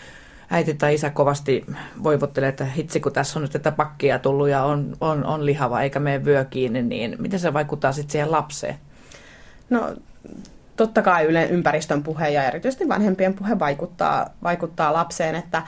äiti 0.50 0.74
tai 0.74 0.94
isä 0.94 1.10
kovasti 1.10 1.66
voivottelee, 2.02 2.48
että 2.48 2.64
hitsi 2.64 3.00
kun 3.00 3.12
tässä 3.12 3.38
on 3.38 3.42
nyt 3.42 3.52
tätä 3.52 3.72
pakkia 3.72 4.18
tullut 4.18 4.48
ja 4.48 4.62
on, 4.62 4.96
on, 5.00 5.24
on 5.24 5.46
lihava 5.46 5.82
eikä 5.82 6.00
mene 6.00 6.24
vyö 6.24 6.44
kiinni, 6.44 6.82
niin 6.82 7.16
miten 7.18 7.40
se 7.40 7.52
vaikuttaa 7.52 7.92
sitten 7.92 8.12
siihen 8.12 8.32
lapseen? 8.32 8.74
No 9.70 9.94
totta 10.76 11.02
kai 11.02 11.24
yle 11.24 11.46
ympäristön 11.46 12.02
puhe 12.02 12.28
ja 12.28 12.44
erityisesti 12.44 12.88
vanhempien 12.88 13.34
puhe 13.34 13.58
vaikuttaa, 13.58 14.30
vaikuttaa 14.42 14.92
lapseen, 14.92 15.34
että, 15.34 15.62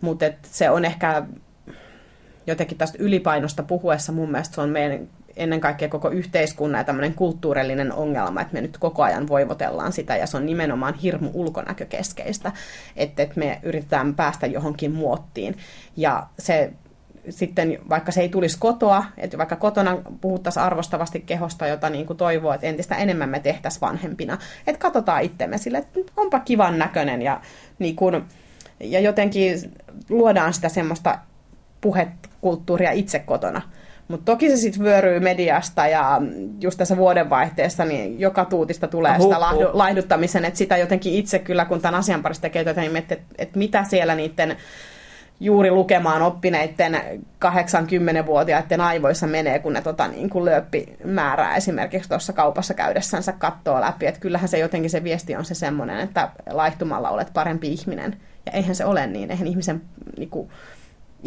mutta 0.00 0.26
et 0.26 0.38
se 0.42 0.70
on 0.70 0.84
ehkä 0.84 1.22
jotenkin 2.46 2.78
tästä 2.78 2.98
ylipainosta 3.00 3.62
puhuessa 3.62 4.12
mun 4.12 4.30
mielestä 4.30 4.54
se 4.54 4.60
on 4.60 4.68
meidän 4.68 5.08
ennen 5.36 5.60
kaikkea 5.60 5.88
koko 5.88 6.10
yhteiskunnan 6.10 6.78
ja 6.80 6.84
tämmöinen 6.84 7.14
kulttuurillinen 7.14 7.92
ongelma, 7.92 8.40
että 8.40 8.54
me 8.54 8.60
nyt 8.60 8.78
koko 8.78 9.02
ajan 9.02 9.28
voivotellaan 9.28 9.92
sitä 9.92 10.16
ja 10.16 10.26
se 10.26 10.36
on 10.36 10.46
nimenomaan 10.46 10.94
hirmu 10.94 11.30
ulkonäkökeskeistä, 11.34 12.52
että, 12.96 13.22
että 13.22 13.38
me 13.38 13.60
yritetään 13.62 14.14
päästä 14.14 14.46
johonkin 14.46 14.92
muottiin 14.92 15.56
ja 15.96 16.26
se 16.38 16.72
sitten 17.30 17.78
vaikka 17.88 18.12
se 18.12 18.20
ei 18.20 18.28
tulisi 18.28 18.56
kotoa, 18.58 19.04
että 19.16 19.38
vaikka 19.38 19.56
kotona 19.56 19.98
puhuttaisiin 20.20 20.62
arvostavasti 20.62 21.20
kehosta, 21.20 21.66
jota 21.66 21.90
niin 21.90 22.06
kuin 22.06 22.16
toivoo, 22.16 22.52
että 22.52 22.66
entistä 22.66 22.94
enemmän 22.94 23.28
me 23.28 23.40
tehtäisiin 23.40 23.80
vanhempina, 23.80 24.38
että 24.66 24.80
katsotaan 24.80 25.22
itsemme 25.22 25.58
sille, 25.58 25.78
että 25.78 26.00
onpa 26.16 26.40
kivan 26.40 26.78
näköinen 26.78 27.22
ja, 27.22 27.40
niin 27.78 27.96
kuin, 27.96 28.24
ja 28.80 29.00
jotenkin 29.00 29.72
luodaan 30.08 30.54
sitä 30.54 30.68
semmoista 30.68 31.18
puhekulttuuria 31.80 32.90
itse 32.90 33.18
kotona. 33.18 33.62
Mutta 34.08 34.32
toki 34.32 34.50
se 34.50 34.56
sitten 34.56 34.82
vyöryy 34.82 35.20
mediasta 35.20 35.86
ja 35.86 36.22
just 36.60 36.78
tässä 36.78 36.96
vuodenvaihteessa 36.96 37.84
niin 37.84 38.20
joka 38.20 38.44
tuutista 38.44 38.88
tulee 38.88 39.20
sitä 39.20 39.40
lahdu, 39.40 39.70
laihduttamisen, 39.72 40.44
että 40.44 40.58
sitä 40.58 40.76
jotenkin 40.76 41.14
itse 41.14 41.38
kyllä, 41.38 41.64
kun 41.64 41.80
tämän 41.80 41.98
asian 41.98 42.22
parissa 42.22 42.42
tekee 42.42 42.64
työtä, 42.64 42.80
niin 42.80 42.96
että, 42.96 43.16
että 43.38 43.58
mitä 43.58 43.84
siellä 43.84 44.14
niiden 44.14 44.56
juuri 45.40 45.70
lukemaan 45.70 46.22
oppineiden 46.22 47.00
80-vuotiaiden 47.44 48.80
aivoissa 48.80 49.26
menee, 49.26 49.58
kun 49.58 49.72
ne 49.72 49.82
tota, 49.82 50.08
niin 50.08 50.30
kuin 50.30 50.44
lööppimäärää 50.44 51.56
esimerkiksi 51.56 52.08
tuossa 52.08 52.32
kaupassa 52.32 52.74
käydessänsä 52.74 53.32
kattoo 53.32 53.80
läpi. 53.80 54.06
Että 54.06 54.20
kyllähän 54.20 54.48
se 54.48 54.58
jotenkin 54.58 54.90
se 54.90 55.04
viesti 55.04 55.36
on 55.36 55.44
se 55.44 55.54
semmoinen, 55.54 56.00
että 56.00 56.28
laihtumalla 56.50 57.10
olet 57.10 57.30
parempi 57.34 57.68
ihminen. 57.68 58.16
Ja 58.46 58.52
eihän 58.52 58.74
se 58.74 58.84
ole 58.84 59.06
niin. 59.06 59.30
Eihän 59.30 59.46
ihmisen 59.46 59.82
niin 60.16 60.30
kuin, 60.30 60.50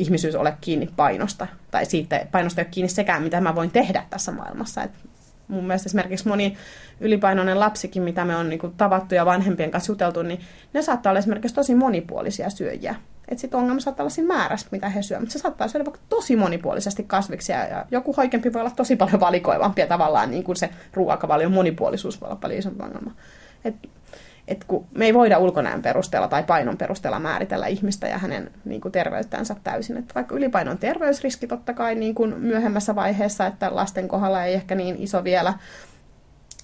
ihmisyys 0.01 0.35
ole 0.35 0.57
kiinni 0.61 0.89
painosta. 0.95 1.47
Tai 1.71 1.85
siitä 1.85 2.25
painosta 2.31 2.61
ei 2.61 2.65
ole 2.65 2.71
kiinni 2.71 2.89
sekään, 2.89 3.23
mitä 3.23 3.41
mä 3.41 3.55
voin 3.55 3.71
tehdä 3.71 4.03
tässä 4.09 4.31
maailmassa. 4.31 4.83
Et 4.83 4.91
mun 5.47 5.63
mielestä 5.67 5.87
esimerkiksi 5.87 6.27
moni 6.27 6.57
ylipainoinen 6.99 7.59
lapsikin, 7.59 8.03
mitä 8.03 8.25
me 8.25 8.35
on 8.35 8.49
niin 8.49 8.59
kuin, 8.59 8.73
tavattu 8.77 9.15
ja 9.15 9.25
vanhempien 9.25 9.71
kanssa 9.71 9.91
juteltu, 9.91 10.21
niin 10.21 10.39
ne 10.73 10.81
saattaa 10.81 11.11
olla 11.11 11.19
esimerkiksi 11.19 11.55
tosi 11.55 11.75
monipuolisia 11.75 12.49
syöjiä. 12.49 12.95
Että 13.27 13.41
sitten 13.41 13.59
ongelma 13.59 13.79
saattaa 13.79 14.03
olla 14.03 14.09
siinä 14.09 14.33
määrässä, 14.33 14.67
mitä 14.71 14.89
he 14.89 15.01
syövät, 15.01 15.21
mutta 15.21 15.33
se 15.33 15.39
saattaa 15.39 15.67
syödä 15.67 15.85
vaikka 15.85 16.01
tosi 16.09 16.35
monipuolisesti 16.35 17.03
kasviksia 17.03 17.67
ja 17.67 17.85
joku 17.91 18.13
hoikempi 18.13 18.53
voi 18.53 18.61
olla 18.61 18.71
tosi 18.75 18.95
paljon 18.95 19.19
valikoivampi 19.19 19.81
ja 19.81 19.87
tavallaan 19.87 20.31
niin 20.31 20.43
kuin 20.43 20.55
se 20.55 20.69
ruokavalion 20.93 21.51
monipuolisuus 21.51 22.21
voi 22.21 22.27
olla 22.27 22.39
paljon 22.41 22.59
isompi 22.59 22.83
ongelma. 22.83 23.11
Et, 23.65 23.75
et 24.49 24.63
kun 24.63 24.87
me 24.91 25.05
ei 25.05 25.13
voida 25.13 25.37
ulkonäön 25.37 25.81
perusteella 25.81 26.27
tai 26.27 26.43
painon 26.43 26.77
perusteella 26.77 27.19
määritellä 27.19 27.67
ihmistä 27.67 28.07
ja 28.07 28.17
hänen 28.17 28.51
niin 28.65 28.81
kuin 28.81 28.91
terveyttänsä 28.91 29.55
täysin. 29.63 29.97
Et 29.97 30.15
vaikka 30.15 30.35
ylipainon 30.35 30.77
terveysriski 30.77 31.47
totta 31.47 31.73
kai 31.73 31.95
niin 31.95 32.15
kuin 32.15 32.39
myöhemmässä 32.39 32.95
vaiheessa, 32.95 33.45
että 33.45 33.75
lasten 33.75 34.07
kohdalla 34.07 34.43
ei 34.43 34.53
ehkä 34.53 34.75
niin 34.75 34.95
iso 34.99 35.23
vielä, 35.23 35.53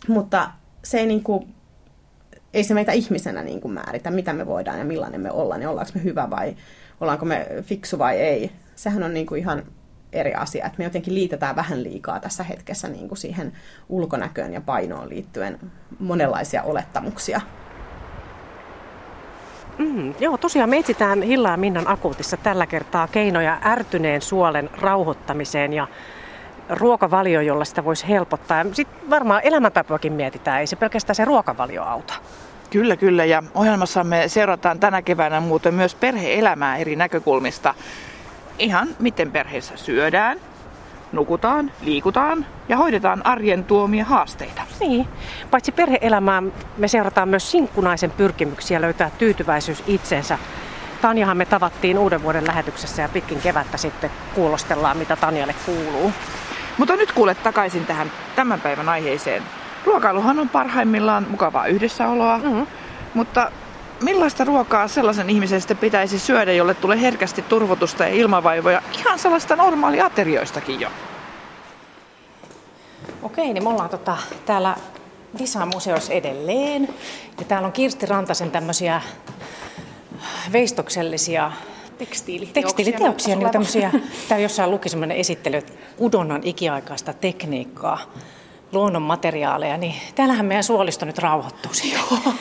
mutta 0.07 0.51
se 0.83 0.97
ei 0.97 1.05
niin 1.05 1.23
kuin 1.23 1.55
ei 2.53 2.63
se 2.63 2.73
meitä 2.73 2.91
ihmisenä 2.91 3.43
niin 3.43 3.61
kuin 3.61 3.73
määritä, 3.73 4.11
mitä 4.11 4.33
me 4.33 4.45
voidaan 4.45 4.79
ja 4.79 4.85
millainen 4.85 5.21
me 5.21 5.31
ollaan, 5.31 5.61
ja 5.61 5.69
ollaanko 5.69 5.91
me 5.95 6.03
hyvä 6.03 6.29
vai 6.29 6.55
ollaanko 7.01 7.25
me 7.25 7.47
fiksu 7.61 7.99
vai 7.99 8.17
ei. 8.17 8.51
Sehän 8.75 9.03
on 9.03 9.13
niin 9.13 9.25
kuin 9.25 9.39
ihan 9.39 9.63
eri 10.13 10.33
asia, 10.33 10.65
että 10.65 10.77
me 10.77 10.83
jotenkin 10.83 11.13
liitetään 11.13 11.55
vähän 11.55 11.83
liikaa 11.83 12.19
tässä 12.19 12.43
hetkessä 12.43 12.87
niin 12.87 13.07
kuin 13.07 13.17
siihen 13.17 13.53
ulkonäköön 13.89 14.53
ja 14.53 14.61
painoon 14.61 15.09
liittyen 15.09 15.59
monenlaisia 15.99 16.63
olettamuksia. 16.63 17.41
Mm, 19.77 20.13
joo, 20.19 20.37
tosiaan 20.37 20.69
me 20.69 20.77
etsitään 20.77 21.21
Hilla 21.21 21.49
ja 21.49 21.57
Minnan 21.57 21.87
akuutissa 21.87 22.37
tällä 22.37 22.67
kertaa 22.67 23.07
keinoja 23.07 23.57
ärtyneen 23.65 24.21
suolen 24.21 24.69
rauhoittamiseen 24.81 25.73
ja 25.73 25.87
ruokavalio, 26.69 27.41
jolla 27.41 27.65
sitä 27.65 27.85
voisi 27.85 28.07
helpottaa. 28.07 28.65
Sitten 28.71 29.09
varmaan 29.09 29.41
elämäntapoakin 29.43 30.13
mietitään, 30.13 30.59
ei 30.59 30.67
se 30.67 30.75
pelkästään 30.75 31.15
se 31.15 31.25
ruokavalio 31.25 31.83
auta. 31.83 32.13
Kyllä, 32.69 32.97
kyllä. 32.97 33.25
Ja 33.25 33.43
ohjelmassamme 33.55 34.27
seurataan 34.27 34.79
tänä 34.79 35.01
keväänä 35.01 35.39
muuten 35.39 35.73
myös 35.73 35.95
perheelämää 35.95 36.77
eri 36.77 36.95
näkökulmista. 36.95 37.73
Ihan 38.59 38.87
miten 38.99 39.31
perheessä 39.31 39.77
syödään, 39.77 40.39
nukutaan, 41.15 41.71
liikutaan 41.81 42.45
ja 42.69 42.77
hoidetaan 42.77 43.25
arjen 43.25 43.63
tuomia 43.63 44.05
haasteita. 44.05 44.61
Niin, 44.79 45.07
paitsi 45.51 45.71
perheelämää 45.71 46.43
me 46.77 46.87
seurataan 46.87 47.29
myös 47.29 47.51
sinkkunaisen 47.51 48.11
pyrkimyksiä 48.11 48.81
löytää 48.81 49.11
tyytyväisyys 49.17 49.83
itsensä. 49.87 50.37
Tanjahan 51.01 51.37
me 51.37 51.45
tavattiin 51.45 51.97
uuden 51.97 52.23
vuoden 52.23 52.47
lähetyksessä 52.47 53.01
ja 53.01 53.09
pitkin 53.09 53.41
kevättä 53.41 53.77
sitten 53.77 54.11
kuulostellaan, 54.35 54.97
mitä 54.97 55.15
Tanjalle 55.15 55.55
kuuluu. 55.65 56.13
Mutta 56.77 56.95
nyt 56.95 57.11
kuulet 57.11 57.43
takaisin 57.43 57.85
tähän 57.85 58.11
tämän 58.35 58.61
päivän 58.61 58.89
aiheeseen. 58.89 59.43
Ruokailuhan 59.85 60.39
on 60.39 60.49
parhaimmillaan 60.49 61.27
mukavaa 61.29 61.65
yhdessäoloa, 61.65 62.37
mm-hmm. 62.37 62.67
mutta 63.13 63.51
millaista 64.01 64.43
ruokaa 64.43 64.87
sellaisen 64.87 65.29
ihmisen 65.29 65.61
sitten 65.61 65.77
pitäisi 65.77 66.19
syödä, 66.19 66.53
jolle 66.53 66.73
tulee 66.73 67.01
herkästi 67.01 67.41
turvotusta 67.41 68.03
ja 68.03 68.09
ilmavaivoja 68.09 68.81
ihan 68.99 69.19
sellaista 69.19 69.55
normaaliaterioistakin 69.55 70.79
jo? 70.79 70.89
Okei, 73.23 73.53
niin 73.53 73.63
me 73.63 73.69
ollaan 73.69 73.89
tota, 73.89 74.17
täällä 74.45 74.75
Visa-museossa 75.39 76.13
edelleen. 76.13 76.87
Ja 77.39 77.45
täällä 77.47 77.65
on 77.65 77.71
Kirsti 77.71 78.05
Rantasen 78.05 78.51
tämmöisiä 78.51 79.01
veistoksellisia 80.51 81.51
tekstiiliteoksia. 81.97 82.63
Tekstiiliteoksia, 82.63 83.35
niin 83.35 83.49
tämmöisiä, 83.49 83.91
täällä 84.27 84.43
jossain 84.43 84.71
luki 84.71 84.89
semmoinen 84.89 85.17
esittely, 85.17 85.57
että 85.57 85.73
udonnan 85.99 86.41
ikiaikaista 86.43 87.13
tekniikkaa 87.13 87.99
luonnon 88.71 89.01
materiaaleja, 89.01 89.77
niin 89.77 89.95
täällähän 90.15 90.45
meidän 90.45 90.63
suolisto 90.63 91.05
nyt 91.05 91.17
rauhoittuu. 91.17 91.71
Joo, 91.93 92.33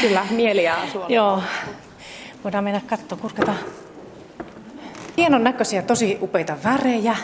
kyllä, 0.00 0.26
mieli 0.30 0.64
ja 0.64 0.76
Joo. 1.08 1.42
Voidaan 2.44 2.64
mennä 2.64 2.80
katsomaan, 2.86 3.22
kurkata. 3.22 3.54
Hienon 5.16 5.44
näköisiä, 5.44 5.82
tosi 5.82 6.18
upeita 6.22 6.56
värejä. 6.64 7.16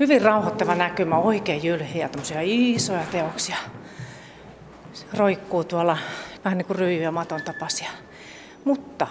Hyvin 0.00 0.22
rauhoittava 0.22 0.74
näkymä, 0.74 1.18
oikein 1.18 1.64
jylhiä, 1.64 2.08
tämmöisiä 2.08 2.38
isoja 2.42 3.04
teoksia. 3.12 3.56
Se 4.92 5.06
roikkuu 5.14 5.64
tuolla 5.64 5.98
vähän 6.44 6.58
niin 6.58 6.66
kuin 6.66 6.76
ryijy 6.78 7.02
ja 7.02 7.10
maton 7.10 7.42
tapaisia. 7.42 7.90
Mutta 8.64 9.06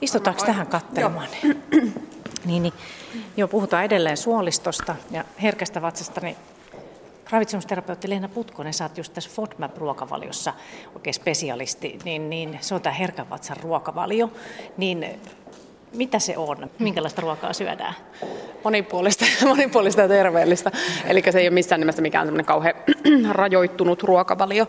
istutaanko 0.00 0.46
tähän 0.46 0.66
katselemaan? 0.66 1.28
niin, 2.44 2.62
niin. 2.62 2.72
Joo, 3.36 3.48
puhutaan 3.48 3.84
edelleen 3.84 4.16
suolistosta 4.16 4.96
ja 5.10 5.24
herkästä 5.42 5.82
vatsasta, 5.82 6.20
niin 6.20 6.36
ravitsemusterapeutti 7.34 8.10
Leena 8.10 8.28
Putkonen, 8.28 8.74
sä 8.74 8.84
oot 8.84 8.98
just 8.98 9.12
tässä 9.12 9.30
FODMAP-ruokavaliossa 9.30 10.52
oikein 10.94 11.14
spesialisti, 11.14 11.98
niin, 12.04 12.30
niin 12.30 12.58
se 12.60 12.74
on 12.74 12.82
tämä 12.82 12.94
herkän 12.94 13.30
vatsan 13.30 13.56
ruokavalio. 13.62 14.32
Niin 14.76 15.06
mitä 15.92 16.18
se 16.18 16.36
on? 16.36 16.70
Minkälaista 16.78 17.22
ruokaa 17.22 17.52
syödään? 17.52 17.94
Monipuolista, 18.64 19.24
monipuolista 19.46 20.00
ja 20.00 20.08
terveellistä. 20.08 20.72
Eli 21.06 21.22
se 21.30 21.38
ei 21.38 21.48
ole 21.48 21.54
missään 21.54 21.80
nimessä 21.80 22.02
mikään 22.02 22.26
semmoinen 22.26 22.46
kauhean 22.46 22.74
rajoittunut 23.30 24.02
ruokavalio. 24.02 24.66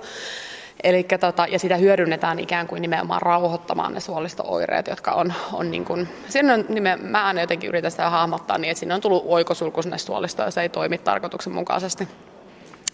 Eli 0.83 1.03
tota, 1.19 1.47
ja 1.47 1.59
sitä 1.59 1.77
hyödynnetään 1.77 2.39
ikään 2.39 2.67
kuin 2.67 2.81
nimenomaan 2.81 3.21
rauhoittamaan 3.21 3.93
ne 3.93 3.99
suolistooireet, 3.99 4.87
jotka 4.87 5.11
on, 5.11 5.33
on 5.53 5.71
niin 5.71 5.85
kuin, 5.85 6.07
siinä 6.29 6.53
on 6.53 6.65
nimen, 6.69 7.05
mä 7.05 7.25
aina 7.25 7.41
jotenkin 7.41 7.67
yritän 7.67 7.91
sitä 7.91 8.09
hahmottaa 8.09 8.57
niin, 8.57 8.71
että 8.71 8.79
sinne 8.79 8.95
on 8.95 9.01
tullut 9.01 9.23
oikosulku 9.27 9.81
sinne 9.81 9.97
suolistoon 9.97 10.47
ja 10.47 10.51
se 10.51 10.61
ei 10.61 10.69
toimi 10.69 10.97
tarkoituksenmukaisesti 10.97 12.07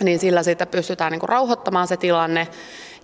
niin 0.04 0.20
sillä 0.20 0.44
sitten 0.44 0.68
pystytään 0.68 1.12
niin 1.12 1.20
kuin 1.20 1.30
rauhoittamaan 1.30 1.88
se 1.88 1.98
tilanne 1.98 2.48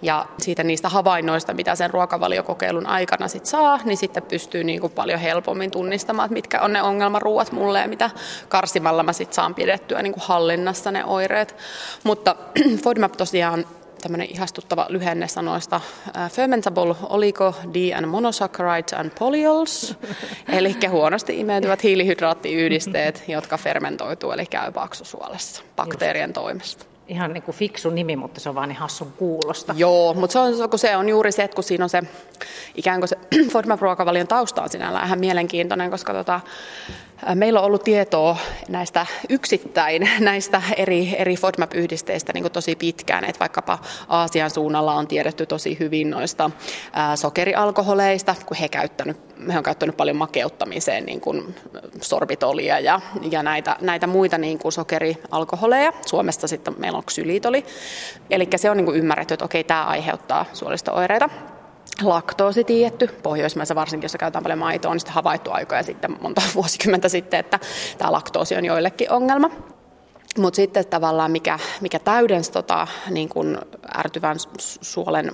ja 0.02 0.26
siitä 0.40 0.64
niistä 0.64 0.90
havainnoista, 0.90 1.54
mitä 1.54 1.76
sen 1.76 1.90
ruokavaliokokeilun 1.90 2.86
aikana 2.86 3.28
sit 3.28 3.46
saa, 3.46 3.80
niin 3.86 3.98
sitten 3.98 4.24
pystyy 4.24 4.64
niin 4.64 4.82
kuin 4.82 4.94
paljon 4.94 5.20
helpommin 5.20 5.72
tunnistamaan, 5.72 6.26
että 6.26 6.34
mitkä 6.34 6.62
on 6.62 6.74
ne 6.74 6.82
ongelmaruuat 6.82 7.52
mulle 7.52 7.80
ja 7.80 7.88
mitä 7.88 8.10
karsimalla 8.50 9.04
mä 9.04 9.14
sitten 9.14 9.36
saan 9.36 9.56
pidettyä 9.56 10.02
niin 10.02 10.14
kuin 10.14 10.24
hallinnassa 10.26 10.92
ne 10.92 11.06
oireet. 11.06 11.56
Mutta 12.04 12.36
FODMAP 12.84 13.12
tosiaan 13.12 13.66
tämmöinen 14.02 14.32
ihastuttava 14.32 14.86
lyhenne 14.90 15.28
sanoista. 15.28 15.82
Fermentable 16.32 16.96
oligo 17.10 17.56
D 17.74 17.94
and 17.98 18.06
monosaccharides 18.06 18.94
and 18.94 19.12
polyols, 19.20 19.96
eli 20.58 20.76
huonosti 20.90 21.40
imeytyvät 21.40 21.84
hiilihydraattiyhdisteet, 21.84 23.24
jotka 23.28 23.58
fermentoituu, 23.58 24.32
eli 24.32 24.46
käy 24.46 24.72
paksusuolessa 24.72 25.64
bakteerien 25.76 26.34
toimesta. 26.34 26.86
Ihan 27.08 27.34
niin 27.34 27.44
kuin 27.44 27.56
fiksu 27.56 27.90
nimi, 27.90 28.16
mutta 28.16 28.40
se 28.40 28.50
on 28.50 28.56
vaan 28.56 28.70
niin 28.70 28.80
hassun 28.80 29.14
kuulosta. 29.18 29.76
Joo, 29.78 30.14
mutta 30.14 30.34
se 30.34 30.40
on, 30.40 30.70
kun 30.70 30.80
se 30.80 30.96
on 30.96 31.10
juuri 31.10 31.32
se, 31.32 31.44
että 31.44 31.56
kun 31.56 31.64
siinä 31.64 31.86
on 31.86 31.90
se 31.90 32.04
ikään 32.76 33.00
kuin 33.00 33.10
se 33.10 33.18
FODMAP-ruokavalion 33.54 34.28
tausta 34.28 34.62
on 34.62 34.70
sinällään 34.70 35.06
ihan 35.06 35.20
mielenkiintoinen, 35.20 35.92
koska 35.92 36.14
tota, 36.14 36.40
Meillä 37.36 37.60
on 37.60 37.65
ollut 37.65 37.84
tietoa 37.84 38.38
näistä 38.69 39.06
yksittäin 39.30 40.10
näistä 40.19 40.62
eri, 40.77 41.15
eri 41.17 41.36
FODMAP-yhdisteistä 41.36 42.34
niin 42.34 42.51
tosi 42.51 42.75
pitkään, 42.75 43.23
että 43.25 43.39
vaikkapa 43.39 43.80
Aasian 44.08 44.49
suunnalla 44.49 44.93
on 44.93 45.08
tiedetty 45.08 45.45
tosi 45.45 45.77
hyvin 45.80 46.10
noista 46.10 46.51
sokerialkoholeista, 47.15 48.36
kun 48.45 48.58
he, 48.58 48.69
käyttänyt, 48.69 49.17
he 49.53 49.58
on 49.58 49.63
käyttänyt 49.63 49.97
paljon 49.97 50.17
makeuttamiseen 50.17 51.06
niin 51.06 51.21
kuin 51.21 51.56
sorbitolia 52.01 52.80
ja, 52.80 53.01
ja 53.32 53.43
näitä, 53.43 53.75
näitä 53.82 54.08
muita 54.08 54.38
niin 54.38 54.60
kuin 54.60 54.71
sokerialkoholeja. 54.71 55.93
Suomessa 56.06 56.47
sitten 56.47 56.75
meillä 56.77 56.97
on 56.97 57.06
ksylitoli. 57.06 57.65
Eli 58.30 58.47
se 58.56 58.69
on 58.69 58.77
niin 58.77 58.86
kuin 58.86 58.97
ymmärretty, 58.97 59.34
että 59.34 59.45
okei, 59.45 59.63
tämä 59.63 59.86
aiheuttaa 59.86 60.45
suolisto-oireita 60.53 61.30
laktoosi 62.02 62.64
tietty. 62.64 63.08
Pohjoismaissa 63.24 63.76
varsinkin, 63.76 64.06
jossa 64.06 64.18
käytetään 64.18 64.44
paljon 64.44 64.60
maitoa, 64.60 64.92
on 64.92 65.00
sitten 65.00 65.16
havaittu 65.16 65.52
aikoja 65.52 65.84
sitten, 65.84 66.18
monta 66.22 66.42
vuosikymmentä 66.56 67.10
sitten, 67.10 67.40
että 67.40 67.60
tämä 67.98 68.12
laktoosi 68.12 68.56
on 68.56 68.66
joillekin 68.66 69.12
ongelma. 69.12 69.50
Mutta 70.38 70.56
sitten 70.56 70.88
tavallaan 70.88 71.32
mikä, 71.32 71.60
mikä 71.82 72.00
täydensi 72.00 72.52
tota, 72.52 72.88
niin 73.10 73.30
kun 73.30 73.58
ärtyvän 73.98 74.38
suolen 74.82 75.32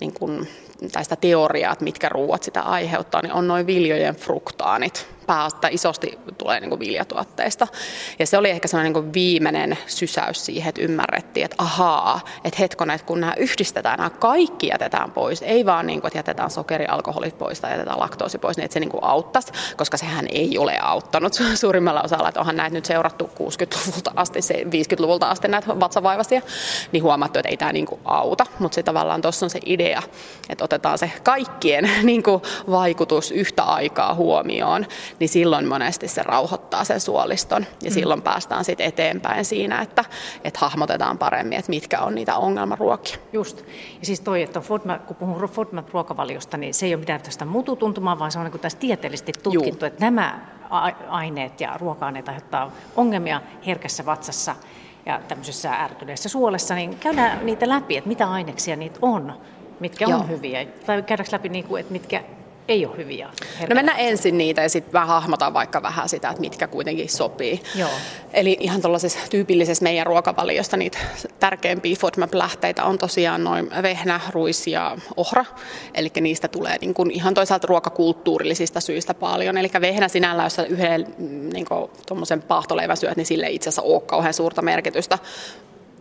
niin 0.00 0.12
kun, 0.14 0.46
tai 0.92 1.04
sitä 1.04 1.16
teoriaa, 1.16 1.72
että 1.72 1.84
mitkä 1.84 2.08
ruuat 2.08 2.42
sitä 2.42 2.60
aiheuttaa, 2.60 3.22
niin 3.22 3.32
on 3.32 3.48
noin 3.48 3.66
viljojen 3.66 4.16
fruktaanit 4.16 5.08
päästä 5.26 5.68
isosti 5.68 6.18
tulee 6.38 6.60
niin 6.60 6.68
kuin 6.68 6.80
viljatuotteista. 6.80 7.66
Ja 8.18 8.26
se 8.26 8.38
oli 8.38 8.50
ehkä 8.50 8.68
sellainen 8.68 8.92
niin 8.92 9.02
kuin 9.02 9.12
viimeinen 9.14 9.78
sysäys 9.86 10.44
siihen, 10.44 10.68
että 10.68 10.82
ymmärrettiin, 10.82 11.44
että 11.44 11.56
ahaa, 11.58 12.20
että 12.44 12.58
hetkonen, 12.58 12.94
että 12.94 13.06
kun 13.06 13.20
nämä 13.20 13.34
yhdistetään, 13.36 13.98
nämä 13.98 14.10
kaikki 14.10 14.66
jätetään 14.66 15.10
pois, 15.10 15.42
ei 15.42 15.66
vaan 15.66 15.86
niin 15.86 16.00
kuin, 16.00 16.08
että 16.08 16.18
jätetään 16.18 16.50
sokeri, 16.50 16.86
alkoholit 16.86 17.38
pois 17.38 17.60
tai 17.60 17.70
jätetään 17.70 18.00
laktoosi 18.00 18.38
pois, 18.38 18.56
niin 18.56 18.64
että 18.64 18.72
se 18.72 18.80
niin 18.80 18.90
kuin 18.90 19.04
auttaisi, 19.04 19.52
koska 19.76 19.96
sehän 19.96 20.26
ei 20.30 20.58
ole 20.58 20.78
auttanut 20.82 21.32
suurimmalla 21.60 22.02
osalla, 22.02 22.28
että 22.28 22.40
onhan 22.40 22.56
näitä 22.56 22.74
nyt 22.74 22.84
seurattu 22.84 23.30
60-luvulta 23.34 24.12
asti, 24.16 24.38
50-luvulta 24.64 25.30
asti 25.30 25.48
näitä 25.48 25.80
vatsavaivaisia, 25.80 26.42
niin 26.92 27.02
huomattu, 27.02 27.38
että 27.38 27.48
ei 27.48 27.56
tämä 27.56 27.72
niin 27.72 27.86
kuin 27.86 28.00
auta, 28.04 28.46
mutta 28.58 28.74
sitten 28.74 28.94
tavallaan 28.94 29.22
tuossa 29.22 29.46
on 29.46 29.50
se 29.50 29.60
idea, 29.66 30.02
että 30.48 30.64
otetaan 30.64 30.98
se 30.98 31.12
kaikkien 31.22 31.90
niin 32.02 32.22
kuin 32.22 32.42
vaikutus 32.70 33.30
yhtä 33.30 33.62
aikaa 33.62 34.14
huomioon, 34.14 34.86
niin 35.22 35.28
silloin 35.28 35.68
monesti 35.68 36.08
se 36.08 36.22
rauhoittaa 36.22 36.84
sen 36.84 37.00
suoliston 37.00 37.66
ja 37.82 37.90
mm. 37.90 37.94
silloin 37.94 38.22
päästään 38.22 38.64
sitten 38.64 38.86
eteenpäin 38.86 39.44
siinä, 39.44 39.82
että, 39.82 40.04
että 40.44 40.60
hahmotetaan 40.60 41.18
paremmin, 41.18 41.58
että 41.58 41.70
mitkä 41.70 42.00
on 42.00 42.14
niitä 42.14 42.36
ongelmaruokia. 42.36 43.16
Just. 43.32 43.58
Ja 44.00 44.06
siis 44.06 44.20
toi, 44.20 44.42
että 44.42 44.60
FODMAP, 44.60 45.06
kun 45.06 45.16
puhun 45.16 45.48
FODMAP-ruokavaliosta, 45.48 46.56
niin 46.56 46.74
se 46.74 46.86
ei 46.86 46.94
ole 46.94 47.00
mitään 47.00 47.22
tästä 47.22 47.44
mututuntumaa, 47.44 48.18
vaan 48.18 48.32
se 48.32 48.38
on 48.38 48.44
niin 48.44 48.60
tässä 48.60 48.78
tieteellisesti 48.78 49.32
tutkittu, 49.42 49.84
Juu. 49.84 49.86
että 49.86 50.04
nämä 50.04 50.40
aineet 51.08 51.60
ja 51.60 51.76
ruoka-aineet 51.80 52.28
aiheuttaa 52.28 52.72
ongelmia 52.96 53.40
herkässä 53.66 54.06
vatsassa 54.06 54.56
ja 55.06 55.20
tämmöisessä 55.28 55.74
ärtyneessä 55.74 56.28
suolessa, 56.28 56.74
niin 56.74 56.98
käydään 56.98 57.46
niitä 57.46 57.68
läpi, 57.68 57.96
että 57.96 58.08
mitä 58.08 58.30
aineksia 58.30 58.76
niitä 58.76 58.98
on, 59.02 59.32
mitkä 59.80 60.04
Joo. 60.04 60.18
on 60.18 60.28
hyviä, 60.28 60.66
tai 60.86 61.02
käydäänkö 61.02 61.32
läpi, 61.32 61.48
niin 61.48 61.64
kuin, 61.64 61.80
että 61.80 61.92
mitkä 61.92 62.22
ei 62.68 62.86
ole 62.86 62.96
hyviä? 62.96 63.30
No 63.68 63.74
mennään 63.74 64.00
ensin 64.00 64.38
niitä 64.38 64.62
ja 64.62 64.68
sitten 64.68 64.92
vähän 64.92 65.08
hahmotaan 65.08 65.54
vaikka 65.54 65.82
vähän 65.82 66.08
sitä, 66.08 66.28
että 66.28 66.40
mitkä 66.40 66.66
kuitenkin 66.66 67.08
sopii. 67.08 67.62
Joo. 67.74 67.90
Eli 68.32 68.56
ihan 68.60 68.82
tuollaisessa 68.82 69.18
tyypillisessä 69.30 69.82
meidän 69.82 70.06
ruokavaliosta 70.06 70.76
niitä 70.76 70.98
tärkeimpiä 71.40 71.96
FODMAP-lähteitä 71.96 72.84
on 72.84 72.98
tosiaan 72.98 73.44
noin 73.44 73.70
vehnä, 73.82 74.20
ruis 74.30 74.66
ja 74.66 74.98
ohra. 75.16 75.44
Eli 75.94 76.10
niistä 76.20 76.48
tulee 76.48 76.76
niin 76.80 76.94
kuin 76.94 77.10
ihan 77.10 77.34
toisaalta 77.34 77.66
ruokakulttuurillisista 77.66 78.80
syistä 78.80 79.14
paljon. 79.14 79.58
Eli 79.58 79.70
vehnä 79.80 80.08
sinällään, 80.08 80.46
jos 80.46 80.68
yhden 80.68 81.06
niin 81.52 81.66
tuommoisen 82.06 82.42
paahtoleivän 82.42 82.96
syöt, 82.96 83.16
niin 83.16 83.26
sille 83.26 83.46
ei 83.46 83.54
itse 83.54 83.68
asiassa 83.68 83.82
ole 83.82 84.00
kauhean 84.00 84.34
suurta 84.34 84.62
merkitystä 84.62 85.18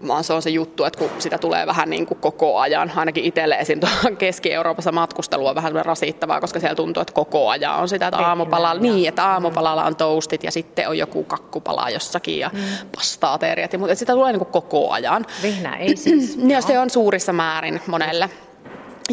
vaan 0.07 0.23
se 0.23 0.33
on 0.33 0.41
se 0.41 0.49
juttu, 0.49 0.83
että 0.83 0.99
kun 0.99 1.09
sitä 1.19 1.37
tulee 1.37 1.67
vähän 1.67 1.89
niin 1.89 2.05
kuin 2.05 2.19
koko 2.19 2.59
ajan, 2.59 2.91
ainakin 2.95 3.23
itselle 3.23 3.55
esim. 3.55 3.79
Keski-Euroopassa 4.17 4.91
matkustelu 4.91 5.47
on 5.47 5.55
vähän 5.55 5.85
rasittavaa, 5.85 6.41
koska 6.41 6.59
siellä 6.59 6.75
tuntuu, 6.75 7.01
että 7.01 7.13
koko 7.13 7.49
ajan 7.49 7.75
on 7.75 7.89
sitä, 7.89 8.07
että 8.07 8.17
aamupalalla, 8.17 8.81
niin, 8.81 9.07
että 9.07 9.25
aamupalalla 9.25 9.83
on 9.83 9.95
toastit 9.95 10.43
ja 10.43 10.51
sitten 10.51 10.89
on 10.89 10.97
joku 10.97 11.23
kakkupala 11.23 11.89
jossakin 11.89 12.39
ja 12.39 12.49
mm. 12.53 12.59
pastaateriat, 12.95 13.77
mutta 13.77 13.95
sitä 13.95 14.13
tulee 14.13 14.31
niin 14.31 14.39
kuin 14.39 14.51
koko 14.51 14.91
ajan. 14.91 15.25
Vehnä 15.43 15.77
ei 15.77 15.95
siis. 15.95 16.39
ja 16.47 16.61
se 16.61 16.79
on 16.79 16.89
suurissa 16.89 17.33
määrin 17.33 17.81
monelle. 17.87 18.29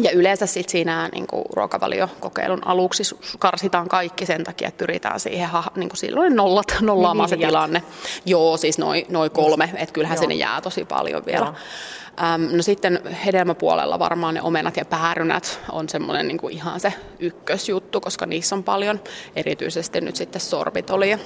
Ja 0.03 0.11
yleensä 0.11 0.45
sit 0.45 0.69
siinä 0.69 1.09
niin 1.13 1.27
kuin 1.27 1.45
ruokavaliokokeilun 1.53 2.67
aluksi 2.67 3.03
karsitaan 3.39 3.89
kaikki 3.89 4.25
sen 4.25 4.43
takia, 4.43 4.67
että 4.67 4.77
pyritään 4.77 5.19
siihen 5.19 5.49
niin 5.75 5.89
kuin 5.89 5.97
silloin 5.97 6.35
nollat, 6.35 6.75
nollaamaan 6.81 7.29
niin, 7.29 7.39
se 7.39 7.47
tilanne. 7.47 7.83
Joo, 8.25 8.57
siis 8.57 8.77
noin 8.77 9.05
noi 9.09 9.29
kolme, 9.29 9.69
että 9.75 9.93
kyllähän 9.93 10.15
Joo. 10.15 10.21
sinne 10.21 10.35
jää 10.35 10.61
tosi 10.61 10.85
paljon 10.85 11.25
vielä. 11.25 11.45
Joo. 11.45 12.37
no 12.51 12.63
sitten 12.63 13.01
hedelmäpuolella 13.25 13.99
varmaan 13.99 14.33
ne 14.33 14.41
omenat 14.41 14.77
ja 14.77 14.85
päärynät 14.85 15.59
on 15.71 15.89
semmoinen 15.89 16.27
niin 16.27 16.37
kuin 16.37 16.53
ihan 16.53 16.79
se 16.79 16.93
ykkösjuttu, 17.19 18.01
koska 18.01 18.25
niissä 18.25 18.55
on 18.55 18.63
paljon, 18.63 18.99
erityisesti 19.35 20.01
nyt 20.01 20.15
sitten 20.15 20.41
sorbitolia 20.41 21.17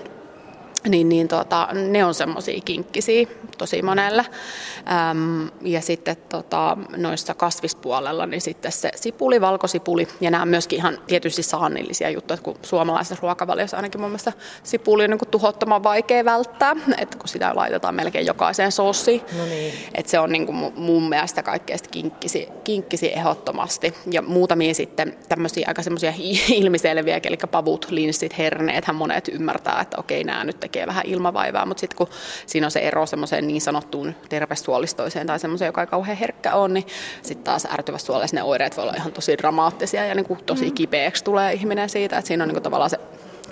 niin, 0.89 1.09
niin 1.09 1.27
tota, 1.27 1.67
ne 1.73 2.05
on 2.05 2.13
semmoisia 2.13 2.61
kinkkisiä 2.65 3.27
tosi 3.57 3.81
monelle. 3.81 4.25
Äm, 5.11 5.49
ja 5.61 5.81
sitten 5.81 6.17
tota, 6.29 6.77
noissa 6.97 7.33
kasvispuolella, 7.33 8.25
niin 8.25 8.41
sitten 8.41 8.71
se 8.71 8.91
sipuli, 8.95 9.41
valkosipuli, 9.41 10.07
ja 10.21 10.31
nämä 10.31 10.41
on 10.41 10.47
myöskin 10.49 10.77
ihan 10.77 10.97
tietysti 11.07 11.43
saannillisia 11.43 12.09
juttuja, 12.09 12.37
kun 12.37 12.55
suomalaisessa 12.61 13.21
ruokavaliossa 13.21 13.77
ainakin 13.77 14.01
mun 14.01 14.09
mielestä 14.09 14.33
sipuli 14.63 15.03
on 15.03 15.09
niin 15.09 15.19
tuhottoman 15.31 15.83
vaikea 15.83 16.25
välttää, 16.25 16.75
että 16.97 17.17
kun 17.17 17.27
sitä 17.27 17.51
laitetaan 17.55 17.95
melkein 17.95 18.25
jokaiseen 18.25 18.71
sossiin. 18.71 19.21
No 19.37 19.45
niin. 19.45 19.73
Että 19.95 20.11
se 20.11 20.19
on 20.19 20.31
niin 20.31 20.45
kuin 20.45 20.73
mun 20.75 21.09
mielestä 21.09 21.43
kaikkein 21.43 21.79
kinkkisi, 21.91 22.47
kinkkisi 22.63 23.13
ehdottomasti. 23.13 23.93
Ja 24.11 24.21
muutamia 24.21 24.73
sitten 24.73 25.17
tämmöisiä 25.29 25.65
aika 25.67 25.83
semmoisia 25.83 26.13
ilmiselviä, 26.61 27.19
eli 27.23 27.37
pavut, 27.51 27.87
linssit, 27.89 28.37
herneethän 28.37 28.95
monet 28.95 29.27
ymmärtää, 29.27 29.81
että 29.81 29.97
okei, 29.99 30.23
nämä 30.23 30.43
nyt 30.43 30.59
tekee 30.73 30.87
vähän 30.87 31.05
ilmavaivaa, 31.05 31.65
mutta 31.65 31.81
sitten 31.81 31.97
kun 31.97 32.07
siinä 32.45 32.67
on 32.67 32.71
se 32.71 32.79
ero 32.79 33.05
semmoiseen 33.05 33.47
niin 33.47 33.61
sanottuun 33.61 34.15
tervesuolistoiseen 34.29 35.27
tai 35.27 35.39
semmoiseen, 35.39 35.67
joka 35.69 35.81
ei 35.81 35.87
kauhean 35.87 36.17
herkkä 36.17 36.55
on, 36.55 36.73
niin 36.73 36.87
sitten 37.21 37.43
taas 37.43 37.67
ärtyvässä 37.73 38.05
suolessa 38.05 38.35
ne 38.35 38.43
oireet 38.43 38.77
voi 38.77 38.83
olla 38.83 38.93
ihan 38.97 39.11
tosi 39.11 39.37
dramaattisia 39.37 40.05
ja 40.05 40.15
niin 40.15 40.25
kuin 40.25 40.39
tosi 40.45 40.65
mm. 40.65 40.73
kipeäksi 40.73 41.23
tulee 41.23 41.53
ihminen 41.53 41.89
siitä, 41.89 42.17
että 42.17 42.27
siinä 42.27 42.43
on 42.43 42.47
niin 42.47 42.55
kuin 42.55 42.63
tavallaan 42.63 42.89
se 42.89 42.99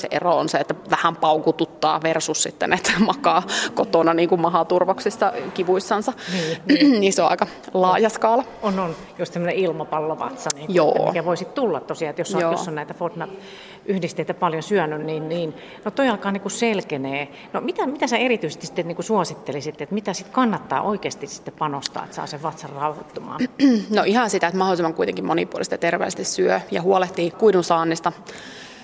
se 0.01 0.07
ero 0.11 0.37
on 0.37 0.49
se, 0.49 0.57
että 0.57 0.75
vähän 0.89 1.15
paukututtaa 1.15 2.01
versus 2.03 2.43
sitten, 2.43 2.73
että 2.73 2.91
makaa 3.11 3.43
kotona 3.73 4.13
niin 4.13 4.29
kuin 4.29 4.41
mahaturvoksissa 4.41 5.33
kivuissansa. 5.53 6.13
Niin, 6.33 6.57
niin. 6.65 6.91
niin 7.01 7.13
se 7.13 7.21
on 7.21 7.29
aika 7.29 7.47
laaja 7.73 8.09
skaala. 8.09 8.43
On, 8.61 8.79
on. 8.79 8.95
Just 9.19 9.33
semmoinen 9.33 9.55
ilmapallovatsa, 9.55 10.49
niin 10.55 10.73
Joo. 10.73 11.07
mikä 11.07 11.25
voisi 11.25 11.45
tulla 11.45 11.79
tosiaan, 11.79 12.09
että 12.09 12.21
jos 12.21 12.35
on, 12.35 12.41
jos 12.41 12.67
on 12.67 12.75
näitä 12.75 12.93
FODMAP-yhdisteitä 12.93 14.33
paljon 14.33 14.63
syönyt, 14.63 15.01
niin, 15.01 15.29
niin 15.29 15.53
no 15.85 15.91
toi 15.91 16.09
alkaa 16.09 16.31
niin 16.31 16.41
kuin 16.41 16.51
selkenee. 16.51 17.27
No 17.53 17.61
mitä, 17.61 17.87
mitä 17.87 18.07
sä 18.07 18.17
erityisesti 18.17 18.65
sitten 18.65 18.87
niin 18.87 18.95
kuin 18.95 19.05
suosittelisit, 19.05 19.81
että 19.81 19.95
mitä 19.95 20.13
sitten 20.13 20.33
kannattaa 20.33 20.81
oikeasti 20.81 21.27
sitten 21.27 21.53
panostaa, 21.59 22.03
että 22.03 22.15
saa 22.15 22.27
sen 22.27 22.43
vatsan 22.43 22.69
rauhoittumaan? 22.69 23.39
No 23.89 24.03
ihan 24.05 24.29
sitä, 24.29 24.47
että 24.47 24.57
mahdollisimman 24.57 24.93
kuitenkin 24.93 25.25
monipuolisesti 25.25 25.73
ja 25.73 25.77
terveellisesti 25.77 26.23
syö 26.23 26.61
ja 26.71 26.81
huolehtii 26.81 27.31
kuidun 27.31 27.63
saannista 27.63 28.11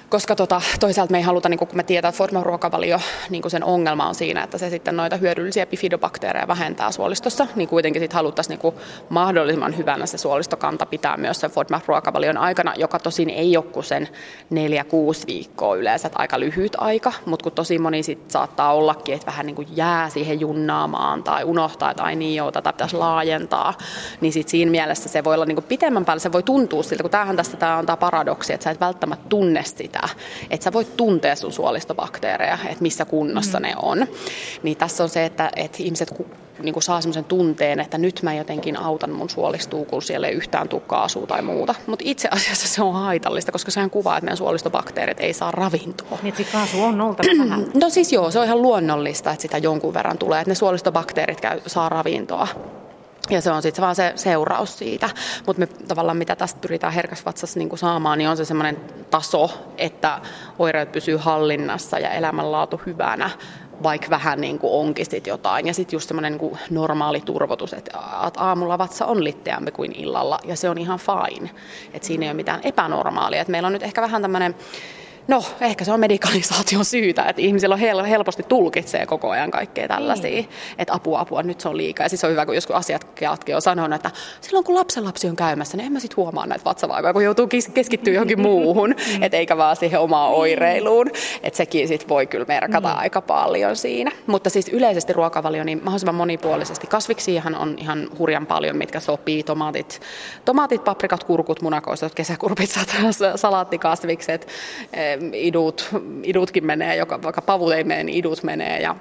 koska 0.10 0.36
tota, 0.36 0.62
toisaalta 0.80 1.12
me 1.12 1.18
ei 1.18 1.24
haluta, 1.24 1.50
niin 1.50 1.58
kun 1.58 1.68
me 1.74 1.84
tiedetään, 1.84 2.10
että 2.10 2.18
Forma-ruokavalio, 2.18 3.00
niin 3.30 3.44
sen 3.48 3.64
ongelma 3.64 4.08
on 4.08 4.16
siinä, 4.16 4.44
että 4.44 4.58
se 4.58 4.70
sitten 4.70 4.98
noita 4.98 5.16
hyödyllisiä 5.18 5.66
bifidobakteereja 5.66 6.48
vähentää 6.48 6.92
suolistossa, 6.92 7.48
niin 7.56 7.70
kuitenkin 7.70 8.02
sitten 8.02 8.16
haluttaisiin 8.16 8.60
niin 8.64 8.74
mahdollisimman 9.10 9.78
hyvänä 9.78 10.06
se 10.06 10.18
suolistokanta 10.18 10.86
pitää 10.86 11.18
myös 11.18 11.40
sen 11.40 11.52
Forma-ruokavalion 11.52 12.38
aikana, 12.38 12.74
joka 12.76 13.00
tosin 13.00 13.30
ei 13.30 13.58
ole 13.58 13.66
kuin 13.66 13.84
sen 13.84 14.08
4-6 14.54 15.28
viikkoa 15.28 15.76
yleensä, 15.76 16.10
aika 16.16 16.40
lyhyt 16.40 16.76
aika, 16.78 17.14
mutta 17.26 17.44
kun 17.44 17.52
tosi 17.52 17.80
moni 17.80 18.04
sit 18.04 18.32
saattaa 18.32 18.74
ollakin, 18.74 19.16
että 19.16 19.28
vähän 19.28 19.46
niin 19.46 19.56
kuin 19.56 19.68
jää 19.72 20.10
siihen 20.10 20.40
junnaamaan 20.40 21.24
tai 21.24 21.44
unohtaa, 21.44 21.92
että 21.92 22.04
ai 22.04 22.16
niin 22.16 22.36
joo, 22.36 22.52
tätä 22.52 22.74
pitäisi 22.74 22.98
laajentaa, 22.98 23.74
niin 24.22 24.34
sitten 24.34 24.52
siinä 24.52 24.72
mielessä 24.72 25.10
se 25.10 25.24
voi 25.24 25.34
olla 25.34 25.46
niin 25.46 25.64
pitemmän 25.64 26.06
päälle, 26.06 26.20
se 26.20 26.32
voi 26.32 26.44
tuntua 26.44 26.84
siltä, 26.84 27.04
kun 27.04 27.12
tämähän 27.12 27.36
tästä 27.36 27.58
tämä 27.58 27.84
tämä 27.86 27.98
paradoksi, 27.98 28.54
että 28.54 28.64
sä 28.64 28.72
et 28.72 28.80
välttämättä 28.80 29.30
tunne 29.30 29.64
sitä, 29.64 29.97
sitä, 29.98 30.22
että 30.50 30.64
sä 30.64 30.74
voit 30.74 30.98
tuntea 30.98 31.36
sun 31.36 31.54
suolistobakteereja, 31.54 32.58
että 32.70 32.82
missä 32.82 33.06
kunnossa 33.06 33.60
mm. 33.60 33.64
ne 33.64 33.74
on. 33.82 34.08
Niin 34.64 34.78
tässä 34.78 35.04
on 35.04 35.10
se, 35.10 35.26
että, 35.26 35.52
että 35.56 35.78
ihmiset 35.80 36.14
niin 36.64 36.74
kuin 36.74 36.84
saa 36.84 37.02
semmoisen 37.02 37.24
tunteen, 37.24 37.80
että 37.80 37.98
nyt 37.98 38.20
mä 38.24 38.34
jotenkin 38.34 38.78
autan 38.78 39.12
mun 39.12 39.30
suolistuu, 39.30 39.86
kun 39.86 40.02
siellä 40.02 40.28
ei 40.28 40.34
yhtään 40.34 40.70
tule 40.70 40.82
kaasua 40.88 41.28
tai 41.28 41.42
muuta. 41.42 41.76
Mutta 41.88 42.04
itse 42.08 42.28
asiassa 42.32 42.68
se 42.68 42.84
on 42.84 42.94
haitallista, 42.94 43.52
koska 43.52 43.72
sehän 43.72 43.90
kuvaa, 43.90 44.18
että 44.18 44.26
meidän 44.26 44.38
suolistobakteerit 44.38 45.20
ei 45.20 45.34
saa 45.34 45.52
ravintoa. 45.52 46.18
Niin, 46.22 46.34
että 46.40 46.52
kaasu 46.52 46.84
on 46.84 47.02
oltava 47.02 47.30
vähän. 47.40 47.72
No 47.74 47.90
siis 47.90 48.14
joo, 48.14 48.32
se 48.32 48.40
on 48.40 48.46
ihan 48.46 48.62
luonnollista, 48.62 49.32
että 49.32 49.42
sitä 49.42 49.58
jonkun 49.58 49.94
verran 49.94 50.18
tulee, 50.18 50.42
että 50.42 50.52
ne 50.52 50.56
suolistobakteerit 50.56 51.42
käy, 51.42 51.62
saa 51.68 51.90
ravintoa. 51.90 52.48
Ja 53.30 53.42
se 53.42 53.52
on 53.52 53.62
sitten 53.62 53.82
vaan 53.82 53.96
se 53.96 54.14
seuraus 54.16 54.78
siitä. 54.78 55.10
Mutta 55.46 55.60
me 55.60 55.68
tavallaan 55.68 56.18
mitä 56.18 56.36
tästä 56.36 56.60
pyritään 56.62 56.94
herkäsvatsassa 56.94 57.60
niin 57.60 57.78
saamaan, 57.78 58.18
niin 58.18 58.30
on 58.30 58.38
se 58.38 58.46
semmoinen 58.46 58.78
taso, 59.10 59.50
että 59.78 60.22
oireet 60.60 60.92
pysyy 60.92 61.18
hallinnassa 61.18 62.00
ja 62.00 62.10
elämänlaatu 62.10 62.82
hyvänä 62.86 63.30
vaikka 63.84 64.10
vähän 64.10 64.42
niin 64.42 64.60
kuin 64.60 64.74
onkin 64.74 65.06
sit 65.06 65.28
jotain. 65.28 65.68
Ja 65.68 65.74
sitten 65.74 65.96
just 65.96 66.08
semmoinen 66.08 66.38
niin 66.38 66.58
normaali 66.70 67.22
turvotus, 67.22 67.74
että 67.74 67.98
aamulla 68.38 68.78
vatsa 68.78 69.06
on 69.06 69.24
litteämpi 69.24 69.72
kuin 69.72 69.96
illalla, 69.96 70.40
ja 70.44 70.56
se 70.56 70.70
on 70.70 70.78
ihan 70.78 71.00
fine. 71.00 71.50
Että 71.94 72.08
siinä 72.08 72.26
ei 72.26 72.30
ole 72.30 72.36
mitään 72.36 72.60
epänormaalia. 72.64 73.42
Et 73.42 73.48
meillä 73.48 73.68
on 73.68 73.74
nyt 73.74 73.84
ehkä 73.84 74.02
vähän 74.02 74.22
tämmöinen 74.22 74.56
No, 75.28 75.44
ehkä 75.62 75.86
se 75.86 75.92
on 75.92 76.00
medikalisaation 76.00 76.86
syytä, 76.86 77.24
että 77.24 77.42
ihmisillä 77.42 77.74
on 77.74 77.82
hel- 77.82 78.04
helposti 78.04 78.44
tulkitsee 78.44 79.06
koko 79.06 79.30
ajan 79.30 79.52
kaikkea 79.52 79.88
tällaisia, 79.88 80.32
niin. 80.32 80.50
että 80.78 80.94
apua, 80.94 81.20
apua, 81.20 81.44
nyt 81.44 81.62
se 81.62 81.70
on 81.70 81.78
liikaa. 81.78 82.06
Ja 82.06 82.10
siis 82.10 82.24
on 82.24 82.32
hyvä, 82.32 82.46
kun 82.46 82.56
joskus 82.56 82.76
asiakkaatkin 82.76 83.56
on 83.56 83.62
sanonut, 83.62 83.96
että 83.96 84.12
silloin 84.42 84.66
kun 84.66 84.76
lapsenlapsi 84.76 85.28
on 85.28 85.36
käymässä, 85.36 85.78
niin 85.78 85.86
en 85.86 85.92
mä 85.92 86.00
sit 86.00 86.18
huomaa 86.18 86.46
näitä 86.46 86.66
vatsavaivoja, 86.66 87.14
kun 87.14 87.24
joutuu 87.24 87.48
keskittyä 87.74 88.14
johonkin 88.14 88.42
muuhun, 88.42 88.90
mm. 89.18 89.24
että 89.24 89.38
eikä 89.38 89.58
vaan 89.58 89.76
siihen 89.76 90.00
omaan 90.00 90.32
niin. 90.32 90.40
oireiluun. 90.40 91.08
Että 91.44 91.58
sekin 91.58 91.88
sit 91.88 92.10
voi 92.10 92.28
kyllä 92.28 92.46
merkata 92.48 92.88
mm. 92.88 92.98
aika 92.98 93.22
paljon 93.22 93.76
siinä. 93.76 94.12
Mutta 94.28 94.50
siis 94.50 94.70
yleisesti 94.70 95.14
ruokavalio, 95.14 95.64
niin 95.64 95.82
mahdollisimman 95.84 96.16
monipuolisesti. 96.16 96.88
Kasviksiahan 96.88 97.56
on 97.56 97.76
ihan 97.78 98.10
hurjan 98.20 98.46
paljon, 98.46 98.78
mitkä 98.78 99.00
sopii. 99.00 99.44
Tomaatit, 99.44 100.02
tomaatit 100.46 100.84
paprikat, 100.84 101.24
kurkut, 101.24 101.62
munakoistot, 101.62 102.16
kesäkurpit, 102.16 102.70
salaattikasvikset, 103.36 104.48
idut, 105.34 105.90
idutkin 106.24 106.66
menee, 106.66 106.96
joka, 106.96 107.22
vaikka 107.22 107.42
pavut 107.42 107.74
ei 107.74 107.84
mene, 107.84 108.04
niin 108.04 108.18
idut 108.18 108.44
menee 108.44 108.82
ja 108.82 108.96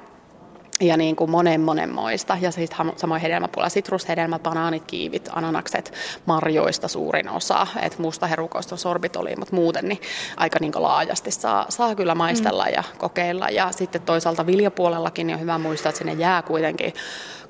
ja 0.80 0.96
niin 0.96 1.16
kuin 1.16 1.30
monen 1.30 1.60
monenmoista. 1.60 2.38
Ja 2.40 2.50
siis 2.50 2.70
samoin 2.96 3.20
hedelmäpuolella 3.20 3.68
sitrushedelmät, 3.68 4.42
banaanit, 4.42 4.82
kiivit, 4.86 5.28
ananakset, 5.32 5.92
marjoista 6.26 6.88
suurin 6.88 7.28
osa. 7.28 7.66
Että 7.82 8.02
musta 8.02 8.26
herukoista 8.26 8.74
on 8.74 8.78
sorbitoli, 8.78 9.36
mutta 9.38 9.54
muuten 9.54 9.88
niin 9.88 10.00
aika 10.36 10.58
niin 10.60 10.72
laajasti 10.74 11.30
saa, 11.30 11.66
saa 11.68 11.94
kyllä 11.94 12.14
maistella 12.14 12.64
mm. 12.64 12.72
ja 12.74 12.82
kokeilla. 12.98 13.48
Ja 13.48 13.72
sitten 13.72 14.02
toisaalta 14.02 14.46
viljapuolellakin 14.46 15.26
niin 15.26 15.34
on 15.34 15.40
hyvä 15.40 15.58
muistaa, 15.58 15.90
että 15.90 15.98
sinne 15.98 16.12
jää 16.12 16.42
kuitenkin 16.42 16.92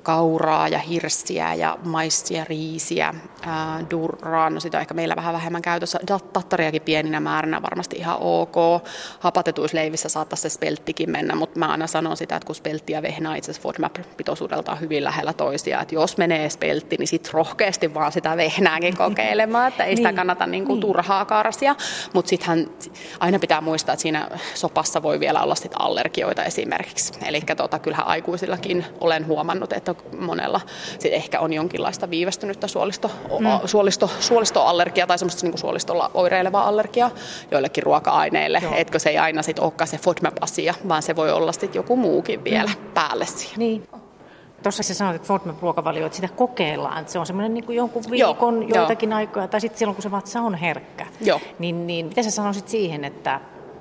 kauraa 0.07 0.67
ja 0.67 0.79
hirssiä 0.79 1.53
ja 1.53 1.77
maissia, 1.83 2.43
riisiä, 2.43 3.13
ää, 3.41 3.85
durraa, 3.89 4.49
no 4.49 4.59
sitä 4.59 4.77
on 4.77 4.81
ehkä 4.81 4.93
meillä 4.93 5.15
vähän 5.15 5.33
vähemmän 5.33 5.61
käytössä, 5.61 5.99
tattariakin 6.33 6.81
pieninä 6.81 7.19
määrinä 7.19 7.61
varmasti 7.61 7.97
ihan 7.97 8.17
ok. 8.19 8.55
Hapatetuissa 9.19 9.77
leivissä 9.77 10.09
saattaisi 10.09 10.41
se 10.41 10.49
spelttikin 10.49 11.11
mennä, 11.11 11.35
mutta 11.35 11.59
mä 11.59 11.65
aina 11.67 11.87
sanon 11.87 12.17
sitä, 12.17 12.35
että 12.35 12.45
kun 12.45 12.55
speltti 12.55 12.93
ja 12.93 13.01
vehnä 13.01 13.35
itse 13.35 13.51
asiassa 13.51 13.69
FODMAP-pitoisuudelta 13.69 14.71
on 14.71 14.79
hyvin 14.79 15.03
lähellä 15.03 15.33
toisiaan, 15.33 15.81
että 15.81 15.95
jos 15.95 16.17
menee 16.17 16.49
speltti, 16.49 16.95
niin 16.99 17.07
sitten 17.07 17.33
rohkeasti 17.33 17.93
vaan 17.93 18.11
sitä 18.11 18.37
vehnääkin 18.37 18.97
kokeilemaan, 18.97 19.67
että 19.67 19.83
ei 19.83 19.95
sitä 19.95 20.09
niin. 20.09 20.15
kannata 20.15 20.47
niin 20.47 20.65
kuin 20.65 20.79
turhaa 20.79 21.25
karsia, 21.25 21.75
mutta 22.13 22.29
sittenhän 22.29 22.69
aina 23.19 23.39
pitää 23.39 23.61
muistaa, 23.61 23.93
että 23.93 24.01
siinä 24.01 24.29
sopassa 24.53 25.03
voi 25.03 25.19
vielä 25.19 25.41
olla 25.41 25.55
sit 25.55 25.71
allergioita 25.79 26.43
esimerkiksi. 26.43 27.13
Eli 27.25 27.41
tota, 27.57 27.79
kyllähän 27.79 28.07
aikuisillakin 28.07 28.85
olen 28.99 29.27
huomannut, 29.27 29.73
että 29.73 29.96
monella 30.19 30.61
sit 30.99 31.13
ehkä 31.13 31.39
on 31.39 31.53
jonkinlaista 31.53 32.09
viivästynyttä 32.09 32.67
suolisto, 32.67 33.11
mm. 33.39 33.67
suolisto, 33.67 34.09
suolistoallergia 34.19 35.07
tai 35.07 35.19
semmoista 35.19 35.47
niin 35.47 35.57
suolistolla 35.57 36.11
oireilevaa 36.13 36.67
allergiaa 36.67 37.11
joillekin 37.51 37.83
ruoka-aineille. 37.83 38.59
Joo. 38.63 38.73
Etkö 38.75 38.99
se 38.99 39.09
ei 39.09 39.17
aina 39.17 39.41
sit 39.41 39.59
olekaan 39.59 39.87
se 39.87 39.97
FODMAP-asia, 39.97 40.73
vaan 40.87 41.03
se 41.03 41.15
voi 41.15 41.31
olla 41.31 41.51
sitten 41.51 41.73
joku 41.73 41.95
muukin 41.95 42.43
vielä 42.43 42.71
mm. 42.77 42.93
päälle 42.93 43.25
siihen. 43.25 43.59
Niin. 43.59 43.87
Tuossa 44.63 44.83
sä 44.83 44.93
sanoit, 44.93 45.15
että 45.15 45.27
FODMAP-ruokavalio, 45.27 46.05
että 46.05 46.15
sitä 46.15 46.29
kokeillaan, 46.35 46.99
että 46.99 47.13
se 47.13 47.19
on 47.19 47.25
semmoinen 47.25 47.53
niin 47.53 47.75
jonkun 47.75 48.03
viikon, 48.11 48.69
Joo, 48.69 48.79
joitakin 48.79 49.09
jo. 49.09 49.15
aikoja, 49.15 49.47
tai 49.47 49.61
sitten 49.61 49.79
silloin, 49.79 49.95
kun 49.95 50.03
se 50.03 50.11
vatsa 50.11 50.41
on 50.41 50.55
herkkä. 50.55 51.05
Joo. 51.21 51.41
Niin, 51.59 51.87
niin 51.87 52.05
mitä 52.05 52.23
sä 52.23 52.31
sanoisit 52.31 52.67
siihen, 52.67 53.05
että 53.05 53.39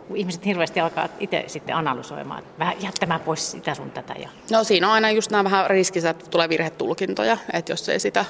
kun 0.08 0.16
ihmiset 0.16 0.46
hirveästi 0.46 0.80
alkaa 0.80 1.08
itse 1.20 1.44
sitten 1.46 1.76
analysoimaan, 1.76 2.42
vähän 2.58 2.82
jättämään 2.82 3.20
pois 3.20 3.50
sitä 3.50 3.74
sun 3.74 3.90
tätä. 3.90 4.14
Ja... 4.18 4.28
No 4.50 4.64
siinä 4.64 4.86
on 4.86 4.92
aina 4.92 5.10
just 5.10 5.30
nämä 5.30 5.44
vähän 5.44 5.70
riskissä, 5.70 6.10
että 6.10 6.30
tulee 6.30 6.48
virhetulkintoja, 6.48 7.36
että 7.52 7.72
jos 7.72 7.88
ei 7.88 8.00
sitä 8.00 8.24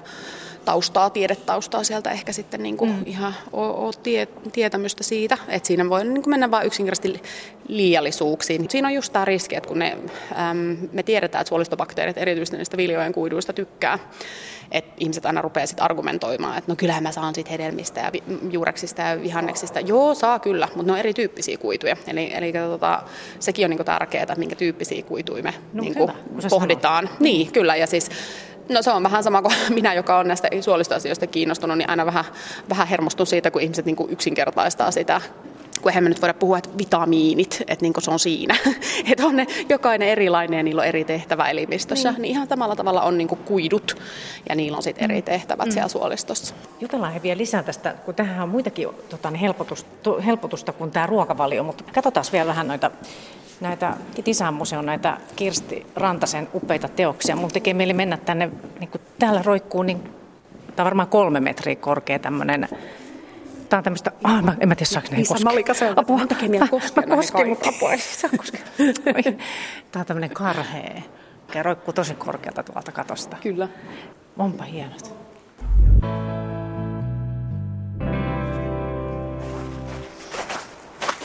taustaa, 0.67 1.11
tiedetaustaa 1.11 1.85
sieltä 1.85 2.11
ehkä 2.11 2.33
sitten 2.33 2.63
niin 2.63 2.77
kuin 2.77 2.91
mm. 2.91 3.03
ihan 3.07 3.35
ole 3.53 3.95
tie, 4.03 4.29
tietämystä 4.53 5.03
siitä, 5.03 5.39
että 5.49 5.67
siinä 5.67 5.91
voi 5.91 6.05
niin 6.05 6.23
kuin 6.23 6.31
mennä 6.31 6.51
vain 6.51 6.67
yksinkertaisesti 6.67 7.23
liiallisuuksiin. 7.69 8.71
Siinä 8.71 8.89
on 8.89 8.95
just 8.95 9.13
tämä 9.13 9.25
riski, 9.25 9.57
että 9.57 9.69
kun 9.69 9.79
ne, 9.79 9.99
äm, 10.51 10.77
me 10.93 11.03
tiedetään, 11.03 11.41
että 11.41 11.49
suolistobakteerit 11.49 12.19
erityisesti 12.19 12.57
niistä 12.57 12.77
viljojen 12.77 13.13
kuiduista 13.13 13.53
tykkää, 13.53 13.99
että 14.71 14.95
ihmiset 14.99 15.27
aina 15.27 15.43
rupeaa 15.43 15.67
sitten 15.67 15.85
argumentoimaan, 15.85 16.59
että 16.59 16.73
no 16.73 16.77
kyllähän 16.77 17.03
mä 17.03 17.13
saan 17.13 17.35
sitten 17.35 17.51
hedelmistä 17.51 18.01
ja 18.01 18.11
juureksista 18.51 19.03
ja 19.03 19.23
vihanneksista. 19.23 19.81
Joo, 19.81 20.15
saa 20.15 20.39
kyllä, 20.39 20.69
mutta 20.75 20.87
ne 20.87 20.93
on 20.93 20.99
erityyppisiä 20.99 21.59
kuituja. 21.59 21.97
Eli, 22.07 22.31
eli 22.35 22.53
tota, 22.53 23.03
sekin 23.39 23.67
on 23.67 23.71
niinku 23.71 23.85
tärkeää, 23.85 24.23
että 24.23 24.35
minkä 24.35 24.57
tyyppisiä 24.57 25.03
kuituja 25.03 25.43
me 25.43 25.55
no, 25.73 25.83
niinku 25.83 26.03
hyvä, 26.03 26.49
pohditaan. 26.51 27.07
Sanot. 27.07 27.21
Niin, 27.21 27.53
kyllä. 27.53 27.77
Ja 27.77 27.87
siis 27.87 28.11
No 28.69 28.83
se 28.83 28.91
on 28.91 29.03
vähän 29.03 29.25
sama 29.25 29.43
kuin 29.43 29.55
minä, 29.75 29.95
joka 29.95 30.19
on 30.19 30.29
näistä 30.29 30.49
suolistoasioista 30.61 31.27
kiinnostunut, 31.27 31.79
niin 31.79 31.91
aina 31.91 32.07
vähän, 32.07 32.25
vähän 32.69 32.89
hermostun 32.89 33.27
siitä, 33.27 33.51
kun 33.51 33.63
ihmiset 33.63 33.87
niin 33.87 33.97
kuin 33.97 34.13
yksinkertaistaa 34.13 34.91
sitä 34.91 35.21
kun 35.83 35.91
eihän 35.91 36.05
me 36.05 36.09
nyt 36.09 36.21
voida 36.21 36.35
puhua, 36.35 36.59
että 36.59 36.71
vitamiinit, 36.79 37.63
että 37.69 37.85
niin 37.85 37.93
se 37.99 38.11
on 38.11 38.19
siinä. 38.19 38.57
että 39.13 39.27
on 39.27 39.37
ne 39.37 39.47
jokainen 39.69 40.09
erilainen 40.09 40.57
ja 40.57 40.63
niillä 40.63 40.83
on 40.83 40.89
eri 40.89 41.05
tehtävä 41.05 41.51
elimistössä. 41.51 42.11
Niin, 42.11 42.23
niin 42.23 42.31
ihan 42.31 42.49
samalla 42.49 42.77
tavalla 42.77 43.03
on 43.03 43.19
niin 43.19 43.29
kuidut 43.29 43.97
ja 44.49 44.55
niillä 44.55 44.77
on 44.77 44.83
sitten 44.83 45.05
eri 45.05 45.21
mm. 45.21 45.25
tehtävät 45.25 45.67
mm. 45.67 45.73
siellä 45.73 45.89
suolistossa. 45.89 46.55
Jutellaan 46.81 47.13
he 47.13 47.23
vielä 47.23 47.39
lisää 47.39 47.63
tästä, 47.63 47.95
kun 48.05 48.15
tähän 48.15 48.43
on 48.43 48.49
muitakin 48.49 48.89
tota, 49.09 49.31
niin 49.31 49.41
helpotusta, 49.41 50.21
helpotusta 50.27 50.73
kuin 50.73 50.91
tämä 50.91 51.07
ruokavalio, 51.07 51.63
mutta 51.63 51.85
katsotaan 51.95 52.27
vielä 52.33 52.47
vähän 52.47 52.69
noita 52.69 52.91
näitä 53.61 53.97
Tisan 54.25 54.55
museon 54.55 54.87
näitä 54.87 55.19
Kirsti 55.37 55.87
Rantasen 55.97 56.49
upeita 56.55 56.89
teoksia. 56.89 57.37
Mulla 57.37 57.51
tekee 57.51 57.75
mieli 57.75 57.93
mennä 57.93 58.17
tänne, 58.17 58.51
niin 58.81 58.91
kuin 58.91 59.01
täällä 59.19 59.43
roikkuu, 59.43 59.83
niin 59.83 60.03
tämä 60.77 60.85
on 60.85 60.85
varmaan 60.85 61.09
kolme 61.09 61.41
metriä 61.41 61.77
korkea 61.77 62.19
tämmöinen 62.19 62.69
Tämä 63.69 63.79
on 63.79 63.85
tämmöistä, 63.85 64.13
ah, 64.25 64.43
mä, 64.43 64.57
en 64.61 64.69
mä 64.69 64.75
tiedä 64.75 64.91
saako 64.91 65.09
näihin 65.11 65.27
koskea. 65.29 65.45
Malika 65.45 65.73
apua. 65.97 66.19
Mun 66.19 66.29
tekee 66.29 66.49
koskea 66.71 67.07
Mä 67.07 67.17
koskin, 67.17 67.49
mutta 67.49 67.69
apua 67.69 67.93
ei 67.93 67.99
saa 67.99 68.31
koskea. 68.37 68.61
Tämä 69.93 70.01
on 70.01 70.07
tämmöinen 70.07 70.31
karhea, 70.31 71.03
mikä 71.47 71.63
roikkuu 71.63 71.95
tosi 71.95 72.15
korkealta 72.15 72.63
tuolta 72.63 72.93
katosta. 72.93 73.37
Kyllä. 73.43 73.69
Onpa 74.39 74.65
hienot. 74.65 75.17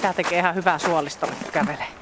Tämä 0.02 0.14
tekee 0.14 0.40
ihan 0.40 0.56
hyvää 0.56 0.78
suolistolle, 0.78 1.34
kun 1.44 1.52
kävelee. 1.52 2.01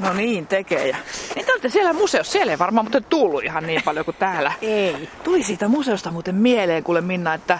No 0.00 0.12
niin, 0.12 0.46
tekee. 0.46 0.88
Ja... 0.88 0.96
Niin 1.34 1.46
te 1.46 1.52
olette 1.52 1.68
siellä 1.68 1.92
museossa. 1.92 2.32
Siellä 2.32 2.52
ei 2.52 2.58
varmaan 2.58 2.84
muuten 2.84 3.04
tullut 3.04 3.44
ihan 3.44 3.66
niin 3.66 3.82
paljon 3.84 4.04
kuin 4.04 4.16
täällä. 4.18 4.52
Ei. 4.62 5.08
Tuli 5.24 5.42
siitä 5.42 5.68
museosta 5.68 6.10
muuten 6.10 6.34
mieleen, 6.34 6.84
kuule 6.84 7.00
Minna, 7.00 7.34
että 7.34 7.58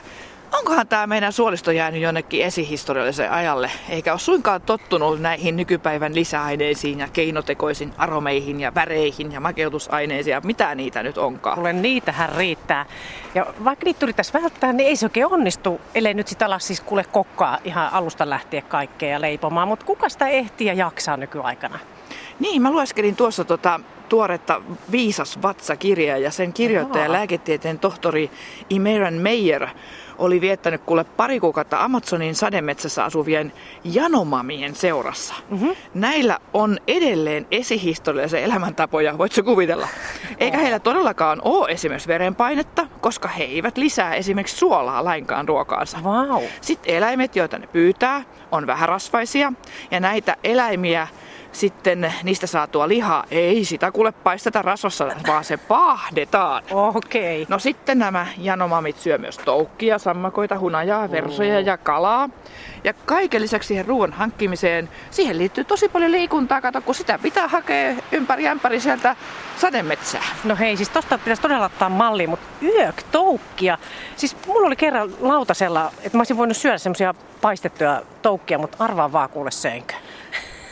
onkohan 0.52 0.86
tämä 0.86 1.06
meidän 1.06 1.32
suolisto 1.32 1.70
jäänyt 1.70 2.02
jonnekin 2.02 2.44
esihistorialliseen 2.44 3.32
ajalle, 3.32 3.70
eikä 3.88 4.12
ole 4.12 4.18
suinkaan 4.18 4.60
tottunut 4.62 5.20
näihin 5.20 5.56
nykypäivän 5.56 6.14
lisäaineisiin 6.14 6.98
ja 6.98 7.08
keinotekoisiin 7.12 7.92
aromeihin 7.98 8.60
ja 8.60 8.74
väreihin 8.74 9.32
ja 9.32 9.40
makeutusaineisiin 9.40 10.32
ja 10.32 10.40
mitä 10.44 10.74
niitä 10.74 11.02
nyt 11.02 11.18
onkaan. 11.18 11.54
Kuule, 11.54 11.72
niitähän 11.72 12.36
riittää. 12.36 12.86
Ja 13.34 13.46
vaikka 13.64 13.84
niitä 13.84 14.06
yrittäisi 14.06 14.32
välttää, 14.32 14.72
niin 14.72 14.88
ei 14.88 14.96
se 14.96 15.06
oikein 15.06 15.26
onnistu, 15.26 15.80
ellei 15.94 16.14
nyt 16.14 16.28
sitten 16.28 16.46
alas 16.46 16.66
siis 16.66 16.80
kuule 16.80 17.04
kokkaa 17.04 17.58
ihan 17.64 17.92
alusta 17.92 18.30
lähtien 18.30 18.62
kaikkea 18.62 19.08
ja 19.08 19.20
leipomaan. 19.20 19.68
Mutta 19.68 19.86
kuka 19.86 20.08
sitä 20.08 20.28
ehtii 20.28 20.66
ja 20.66 20.74
jaksaa 20.74 21.16
nykyaikana? 21.16 21.78
Niin, 22.40 22.62
mä 22.62 22.70
lueskelin 22.70 23.16
tuossa 23.16 23.44
tota, 23.44 23.80
tuoretta 24.08 24.62
Viisas 24.92 25.42
vatsa-kirjaa 25.42 26.18
ja 26.18 26.30
sen 26.30 26.52
kirjoittaja 26.52 27.04
Aha. 27.04 27.12
lääketieteen 27.12 27.78
tohtori 27.78 28.30
Imeran 28.70 29.14
Meyer 29.14 29.68
oli 30.18 30.40
viettänyt 30.40 30.82
kuule 30.86 31.04
pari 31.04 31.40
kuukautta 31.40 31.84
Amazonin 31.84 32.34
sademetsässä 32.34 33.04
asuvien 33.04 33.52
janomamien 33.84 34.74
seurassa. 34.74 35.34
Mm-hmm. 35.50 35.76
Näillä 35.94 36.38
on 36.52 36.78
edelleen 36.86 37.46
esihistoriallisia 37.50 38.40
elämäntapoja, 38.40 39.18
voitko 39.18 39.42
kuvitella? 39.42 39.88
Eikä 40.38 40.58
heillä 40.58 40.78
todellakaan 40.78 41.40
ole 41.44 41.70
esimerkiksi 41.70 42.08
verenpainetta, 42.08 42.86
koska 43.00 43.28
he 43.28 43.44
eivät 43.44 43.76
lisää 43.76 44.14
esimerkiksi 44.14 44.56
suolaa 44.56 45.04
lainkaan 45.04 45.48
ruokaansa. 45.48 45.98
Wow. 46.04 46.42
Sitten 46.60 46.94
eläimet, 46.94 47.36
joita 47.36 47.58
ne 47.58 47.66
pyytää, 47.66 48.22
on 48.52 48.66
vähärasvaisia 48.66 49.52
ja 49.90 50.00
näitä 50.00 50.36
eläimiä 50.44 51.08
sitten 51.52 52.14
niistä 52.22 52.46
saatua 52.46 52.88
lihaa, 52.88 53.24
ei 53.30 53.64
sitä 53.64 53.92
kuule 53.92 54.12
paisteta 54.12 54.62
rasvassa, 54.62 55.08
vaan 55.26 55.44
se 55.44 55.56
pahdetaan. 55.56 56.62
Okei. 56.70 57.46
No 57.48 57.58
sitten 57.58 57.98
nämä 57.98 58.26
janomamit 58.38 58.98
syö 58.98 59.18
myös 59.18 59.38
toukkia, 59.38 59.98
sammakoita, 59.98 60.58
hunajaa, 60.58 61.10
versoja 61.10 61.60
ja 61.60 61.76
kalaa. 61.76 62.28
Ja 62.84 62.92
kaiken 62.92 63.42
lisäksi 63.42 63.66
siihen 63.66 63.86
ruoan 63.86 64.12
hankkimiseen, 64.12 64.88
siihen 65.10 65.38
liittyy 65.38 65.64
tosi 65.64 65.88
paljon 65.88 66.12
liikuntaa, 66.12 66.60
kato, 66.60 66.80
kun 66.80 66.94
sitä 66.94 67.18
pitää 67.18 67.48
hakea 67.48 67.94
ympäri 68.12 68.48
ämpäri 68.48 68.80
sieltä 68.80 69.16
sademetsää. 69.56 70.24
No 70.44 70.56
hei, 70.56 70.76
siis 70.76 70.88
tosta 70.88 71.18
pitäisi 71.18 71.42
todella 71.42 71.64
ottaa 71.64 71.88
malli, 71.88 72.26
mutta 72.26 72.46
yök, 72.62 73.02
toukkia. 73.12 73.78
Siis 74.16 74.36
mulla 74.46 74.66
oli 74.66 74.76
kerran 74.76 75.10
lautasella, 75.20 75.92
että 76.02 76.18
mä 76.18 76.20
olisin 76.20 76.36
voinut 76.36 76.56
syödä 76.56 76.78
semmoisia 76.78 77.14
paistettuja 77.40 78.02
toukkia, 78.22 78.58
mutta 78.58 78.84
arvaa 78.84 79.12
vaan 79.12 79.28
kuule 79.28 79.50
söinkö. 79.50 79.94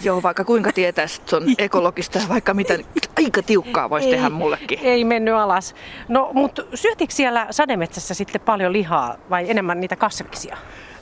Joo, 0.01 0.23
vaikka 0.23 0.45
kuinka 0.45 0.73
tietäisi, 0.73 1.17
että 1.21 1.31
se 1.31 1.37
on 1.37 1.45
ekologista 1.59 2.19
vaikka 2.29 2.55
mitä, 2.55 2.77
niin 2.77 2.87
aika 3.17 3.43
tiukkaa 3.43 3.91
voisi 3.91 4.11
tehdä 4.11 4.29
mullekin. 4.29 4.79
Ei 4.83 5.05
mennyt 5.05 5.35
alas. 5.35 5.75
No, 6.09 6.31
mutta 6.33 6.63
syötikö 6.75 7.15
siellä 7.15 7.47
sademetsässä 7.51 8.15
sitten 8.15 8.41
paljon 8.41 8.73
lihaa 8.73 9.17
vai 9.31 9.51
enemmän 9.51 9.81
niitä 9.81 9.97
kasviksia? 9.97 10.57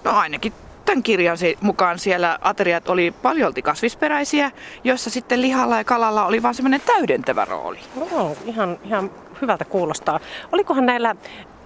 No 0.05 0.11
ainakin 0.11 0.53
tämän 0.85 1.03
kirjan 1.03 1.37
mukaan 1.61 1.99
siellä 1.99 2.39
ateriat 2.41 2.89
oli 2.89 3.15
paljolti 3.23 3.63
kasvisperäisiä, 3.63 4.51
joissa 4.85 5.11
sitten 5.11 5.43
lihalla 5.43 5.79
ja 5.79 5.85
kalalla 5.85 6.27
oli 6.27 6.43
vaan 6.43 6.55
semmoinen 6.55 6.81
täydentävä 6.87 7.45
rooli. 7.45 7.79
No, 8.13 8.37
ihan, 8.45 8.79
ihan 8.85 9.11
hyvältä 9.43 9.65
kuulostaa. 9.65 10.21
Olikohan 10.53 10.87
näillä 10.87 11.17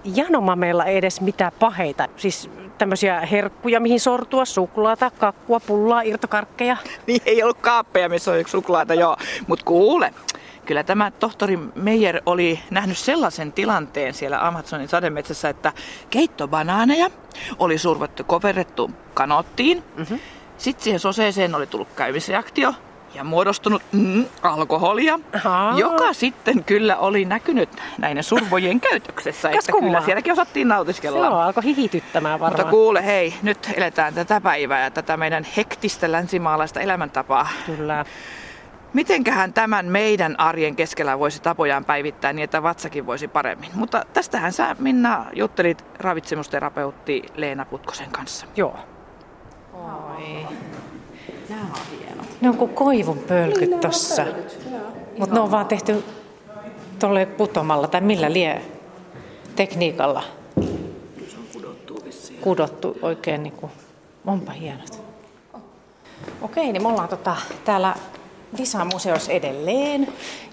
janomameilla 0.03 0.85
edes 0.85 1.21
mitään 1.21 1.51
paheita? 1.59 2.07
Siis 2.17 2.49
tämmöisiä 2.81 3.19
herkkuja, 3.19 3.79
mihin 3.79 3.99
sortua, 3.99 4.45
suklaata, 4.45 5.11
kakkua, 5.19 5.59
pullaa, 5.59 6.01
irtokarkkeja? 6.01 6.77
Niin 7.07 7.21
ei 7.25 7.43
ollut 7.43 7.57
kaappeja, 7.57 8.09
missä 8.09 8.31
oli 8.31 8.43
suklaata, 8.47 8.93
joo. 8.93 9.17
Mutta 9.47 9.65
kuule, 9.65 10.13
kyllä 10.65 10.83
tämä 10.83 11.11
tohtori 11.11 11.59
Meijer 11.75 12.21
oli 12.25 12.59
nähnyt 12.69 12.97
sellaisen 12.97 13.51
tilanteen 13.51 14.13
siellä 14.13 14.47
Amazonin 14.47 14.87
sademetsässä, 14.87 15.49
että 15.49 15.73
keittobanaaneja 16.09 17.09
oli 17.59 17.77
survattu 17.77 18.23
koverrettu 18.23 18.91
kanottiin. 19.13 19.83
Mm-hmm. 19.97 20.19
Sitten 20.57 20.83
siihen 20.83 20.99
soseeseen 20.99 21.55
oli 21.55 21.67
tullut 21.67 21.87
käymisreaktio 21.95 22.73
ja 23.13 23.23
muodostunut 23.23 23.81
mm, 23.91 24.25
alkoholia, 24.41 25.19
Ahaa. 25.35 25.79
joka 25.79 26.13
sitten 26.13 26.63
kyllä 26.63 26.97
oli 26.97 27.25
näkynyt 27.25 27.69
näiden 27.97 28.23
survojen 28.23 28.79
käytöksessä. 28.89 29.49
Kas 29.49 29.69
että 29.69 29.79
kyllä 29.79 30.01
sielläkin 30.01 30.33
osattiin 30.33 30.67
nautiskella. 30.67 31.25
Joo, 31.25 31.39
alkoi 31.39 31.63
hihityttämään 31.63 32.39
varmaan. 32.39 32.59
Mutta 32.61 32.71
kuule, 32.71 33.05
hei, 33.05 33.33
nyt 33.41 33.69
eletään 33.75 34.13
tätä 34.13 34.41
päivää 34.41 34.83
ja 34.83 34.91
tätä 34.91 35.17
meidän 35.17 35.45
hektistä 35.57 36.11
länsimaalaista 36.11 36.79
elämäntapaa. 36.79 37.47
Kyllä. 37.65 38.05
Mitenköhän 38.93 39.53
tämän 39.53 39.85
meidän 39.85 40.39
arjen 40.39 40.75
keskellä 40.75 41.19
voisi 41.19 41.41
tapojaan 41.41 41.85
päivittää 41.85 42.33
niin, 42.33 42.43
että 42.43 42.63
vatsakin 42.63 43.05
voisi 43.05 43.27
paremmin? 43.27 43.69
Mutta 43.73 44.05
tästähän 44.13 44.53
sä, 44.53 44.75
Minna, 44.79 45.25
juttelit 45.33 45.85
ravitsemusterapeutti 45.99 47.23
Leena 47.35 47.65
Putkosen 47.65 48.11
kanssa. 48.11 48.45
Joo. 48.55 48.79
Nämä 51.51 51.63
on 51.63 51.99
hienot. 51.99 52.41
Ne 52.41 52.49
on 52.49 52.57
kuin 52.57 52.73
koivun 52.73 53.17
pölkyt 53.17 53.79
tossa. 53.79 54.25
Mutta 55.17 55.35
ne 55.35 55.41
on 55.41 55.51
vaan 55.51 55.65
tehty 55.65 56.03
tuolle 56.99 57.25
putomalla 57.25 57.87
tai 57.87 58.01
millä 58.01 58.33
lie 58.33 58.61
tekniikalla. 59.55 60.23
Kudottu 62.41 62.97
oikein 63.01 63.43
niin 63.43 63.53
kuin, 63.53 63.71
onpa 64.25 64.51
hienot. 64.51 65.03
Okei, 66.41 66.71
niin 66.71 66.81
me 66.81 66.87
ollaan 66.87 67.09
tota, 67.09 67.35
täällä 67.65 67.95
Visa-museossa 68.57 69.31
edelleen. 69.31 70.07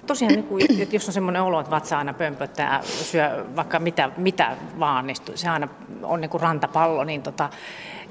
Tosiaan, 0.07 0.35
niin 0.35 0.45
kuin, 0.45 0.83
että 0.83 0.97
jos 0.97 1.09
on 1.09 1.15
semmoinen 1.15 1.43
olo, 1.43 1.61
että 1.61 1.71
vatsa 1.71 1.99
aina 1.99 2.15
pömpöttää, 2.15 2.81
syö 2.83 3.45
vaikka 3.57 3.79
mitä, 3.79 4.11
mitä 4.17 4.57
vaan, 4.79 5.07
niin 5.07 5.17
se 5.35 5.49
aina 5.49 5.69
on 6.03 6.21
niin 6.21 6.31
kuin 6.31 6.41
rantapallo, 6.41 7.05
niin 7.05 7.23
tota, 7.23 7.51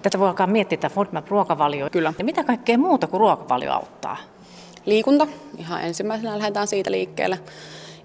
tätä 0.02 0.20
voi 0.20 0.28
alkaa 0.28 0.48
miettiä, 0.48 0.76
että 0.76 0.89
FODMAP-ruokavalio. 0.89 1.89
Kyllä. 1.91 2.14
Ja 2.18 2.26
mitä 2.26 2.43
kaikkea 2.43 2.78
muuta 2.78 3.08
kuin 3.08 3.20
ruokavalio 3.20 3.74
auttaa? 3.74 4.18
Liikunta, 4.86 5.28
ihan 5.58 5.84
ensimmäisenä 5.84 6.38
lähdetään 6.38 6.68
siitä 6.68 6.91
liikkeelle. 6.91 7.39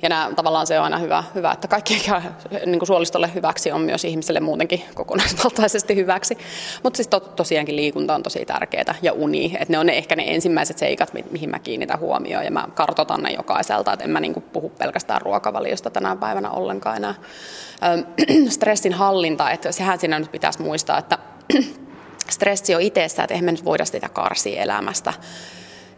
Ja 0.03 0.09
nämä, 0.09 0.31
tavallaan 0.37 0.67
se 0.67 0.79
on 0.79 0.85
aina 0.85 0.99
hyvä, 0.99 1.25
hyvä 1.35 1.53
että 1.53 1.69
kaikki 1.69 1.95
mikä 1.95 2.23
niin 2.67 2.79
kuin 2.79 2.87
suolistolle 2.87 3.31
hyväksi 3.35 3.73
on 3.73 3.81
myös 3.81 4.05
ihmiselle 4.05 4.41
muutenkin 4.41 4.83
kokonaisvaltaisesti 4.95 5.97
hyväksi. 5.97 6.39
Mutta 6.83 6.97
siis 6.97 7.09
to, 7.09 7.21
tosiaankin 7.21 7.77
liikunta 7.77 8.15
on 8.15 8.23
tosi 8.23 8.45
tärkeää 8.45 8.95
ja 9.03 9.13
uni. 9.13 9.57
Että 9.61 9.73
ne 9.73 9.79
on 9.79 9.87
ne, 9.87 9.99
ehkä 9.99 10.17
ne 10.17 10.25
ensimmäiset 10.27 10.79
seikat, 10.79 11.13
mi- 11.13 11.25
mihin 11.31 11.51
mä 11.51 11.59
kiinnitän 11.59 12.01
huomioon 12.01 12.45
ja 12.45 12.51
mä 12.51 12.69
kartoitan 12.75 13.23
ne 13.23 13.31
jokaiselta. 13.31 13.93
Että 13.93 14.05
en 14.05 14.11
mä 14.11 14.21
niin 14.21 14.35
kuin 14.35 14.45
puhu 14.53 14.73
pelkästään 14.79 15.23
ruokavaliosta 15.23 15.91
tänä 15.91 16.17
päivänä 16.17 16.51
ollenkaan 16.51 16.97
enää. 16.97 17.15
Öm, 17.85 18.05
Stressin 18.51 18.93
hallinta, 18.93 19.51
että 19.51 19.73
sehän 19.73 19.99
siinä 19.99 20.19
nyt 20.19 20.33
pitäisi 20.33 20.63
muistaa, 20.63 20.99
että 20.99 21.19
stressi 22.31 22.75
on 22.75 22.81
itsessä, 22.81 23.25
että 23.25 23.35
eihän 23.35 23.45
me 23.45 23.53
nyt 23.53 23.65
voida 23.65 23.85
sitä 23.85 24.09
karsia 24.09 24.63
elämästä 24.63 25.13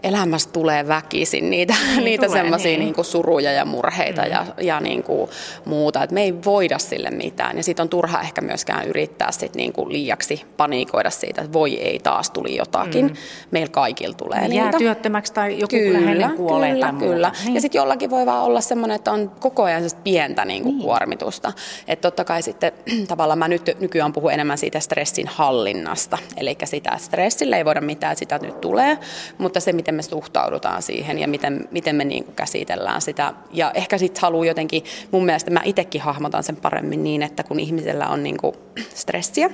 elämästä 0.04 0.52
tulee 0.52 0.88
väkisin 0.88 1.50
niitä, 1.50 1.74
Niin, 1.94 2.04
niitä 2.10 2.28
semmoisia 2.28 2.70
niin. 2.70 2.80
niin 2.80 2.94
kuin 2.94 3.04
suruja 3.04 3.52
ja 3.52 3.64
murheita 3.64 4.22
mm. 4.22 4.30
ja, 4.30 4.46
ja 4.60 4.80
niin 4.80 5.02
kuin 5.02 5.30
muuta. 5.64 6.02
Et 6.02 6.10
me 6.10 6.22
ei 6.22 6.34
voida 6.44 6.78
sille 6.78 7.10
mitään. 7.10 7.56
Ja 7.56 7.62
sitten 7.62 7.82
on 7.82 7.88
turha 7.88 8.20
ehkä 8.20 8.40
myöskään 8.40 8.88
yrittää 8.88 9.32
sit 9.32 9.54
niin 9.54 9.72
kuin 9.72 9.92
liiaksi 9.92 10.44
paniikoida 10.56 11.10
siitä, 11.10 11.40
että 11.42 11.52
voi 11.52 11.74
ei 11.74 11.98
taas 11.98 12.30
tuli 12.30 12.56
jotakin. 12.56 13.06
Mm. 13.06 13.14
Meillä 13.50 13.70
kaikilla 13.70 14.14
tulee 14.14 14.38
Jää 14.38 14.48
niitä. 14.48 14.78
työttömäksi 14.78 15.32
tai 15.32 15.54
joku 15.58 15.76
Kyllä, 15.76 16.00
läheinen 16.00 16.36
kuolee 16.36 16.72
kyllä, 16.72 16.86
tai 16.86 16.98
kyllä. 16.98 17.32
Niin. 17.44 17.54
Ja 17.54 17.60
sitten 17.60 17.78
jollakin 17.78 18.10
voi 18.10 18.26
vaan 18.26 18.44
olla 18.44 18.60
semmoinen, 18.60 18.94
että 18.94 19.12
on 19.12 19.32
koko 19.40 19.62
ajan 19.62 19.82
pientä 20.04 20.44
niin 20.44 20.62
kuin 20.62 20.74
niin. 20.74 20.84
kuormitusta. 20.84 21.52
Että 21.88 22.02
totta 22.02 22.24
kai 22.24 22.42
sitten 22.42 22.72
tavallaan 23.08 23.38
mä 23.38 23.48
nyt 23.48 23.76
nykyään 23.80 24.12
puhun 24.12 24.32
enemmän 24.32 24.58
siitä 24.58 24.80
stressin 24.80 25.26
hallinnasta. 25.28 26.18
Eli 26.36 26.56
sitä, 26.64 26.96
stressille 26.96 27.56
ei 27.56 27.64
voida 27.64 27.80
mitään, 27.80 28.16
sitä 28.16 28.38
nyt 28.42 28.60
tulee, 28.60 28.98
mutta 29.38 29.60
se, 29.60 29.72
miten 29.72 29.93
me 29.94 30.02
suhtaudutaan 30.02 30.82
siihen 30.82 31.18
ja 31.18 31.28
miten, 31.28 31.68
miten 31.70 31.96
me 31.96 32.04
niin 32.04 32.24
kuin 32.24 32.34
käsitellään 32.34 33.00
sitä. 33.00 33.34
Ja 33.52 33.70
ehkä 33.70 33.98
sitten 33.98 34.22
haluaa 34.22 34.46
jotenkin, 34.46 34.84
mun 35.10 35.24
mielestä 35.24 35.50
mä 35.50 35.60
itsekin 35.64 36.00
hahmotan 36.00 36.42
sen 36.42 36.56
paremmin 36.56 37.04
niin, 37.04 37.22
että 37.22 37.42
kun 37.42 37.60
ihmisellä 37.60 38.08
on 38.08 38.22
niin 38.22 38.36
kuin 38.36 38.56
stressiä, 38.94 39.50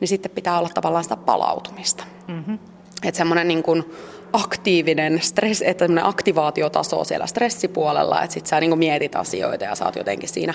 niin 0.00 0.08
sitten 0.08 0.30
pitää 0.30 0.58
olla 0.58 0.68
tavallaan 0.74 1.04
sitä 1.04 1.16
palautumista. 1.16 2.04
Mm-hmm. 2.28 2.58
Että 3.04 3.18
semmoinen 3.18 3.48
niin 3.48 3.62
kuin 3.62 3.84
aktiivinen 4.32 5.20
stress, 5.22 5.62
että 5.62 5.84
semmoinen 5.84 6.06
aktivaatiotaso 6.06 7.04
siellä 7.04 7.26
stressipuolella, 7.26 8.22
että 8.22 8.34
sit 8.34 8.46
sä 8.46 8.60
niin 8.60 8.70
kuin 8.70 8.78
mietit 8.78 9.16
asioita 9.16 9.64
ja 9.64 9.74
sä 9.74 9.84
oot 9.84 9.96
jotenkin 9.96 10.28
siinä, 10.28 10.54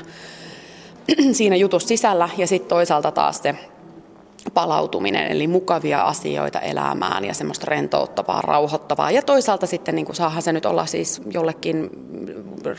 siinä 1.32 1.56
jutussa 1.56 1.88
sisällä 1.88 2.30
ja 2.38 2.48
sitten 2.48 2.70
toisaalta 2.70 3.12
taas 3.12 3.38
se 3.44 3.56
palautuminen, 4.56 5.28
eli 5.28 5.47
mukavia 5.47 6.01
asioita 6.01 6.60
elämään 6.60 7.26
ja 7.26 7.34
semmoista 7.34 7.66
rentouttavaa, 7.70 8.41
rauhoittavaa. 8.41 9.12
Ja 9.12 9.22
toisaalta 9.22 9.68
sitten 9.68 9.95
niin 9.95 10.06
kuin 10.06 10.16
saahan 10.16 10.41
se 10.41 10.53
nyt 10.53 10.66
olla 10.66 10.86
siis 10.86 11.22
jollekin 11.32 11.89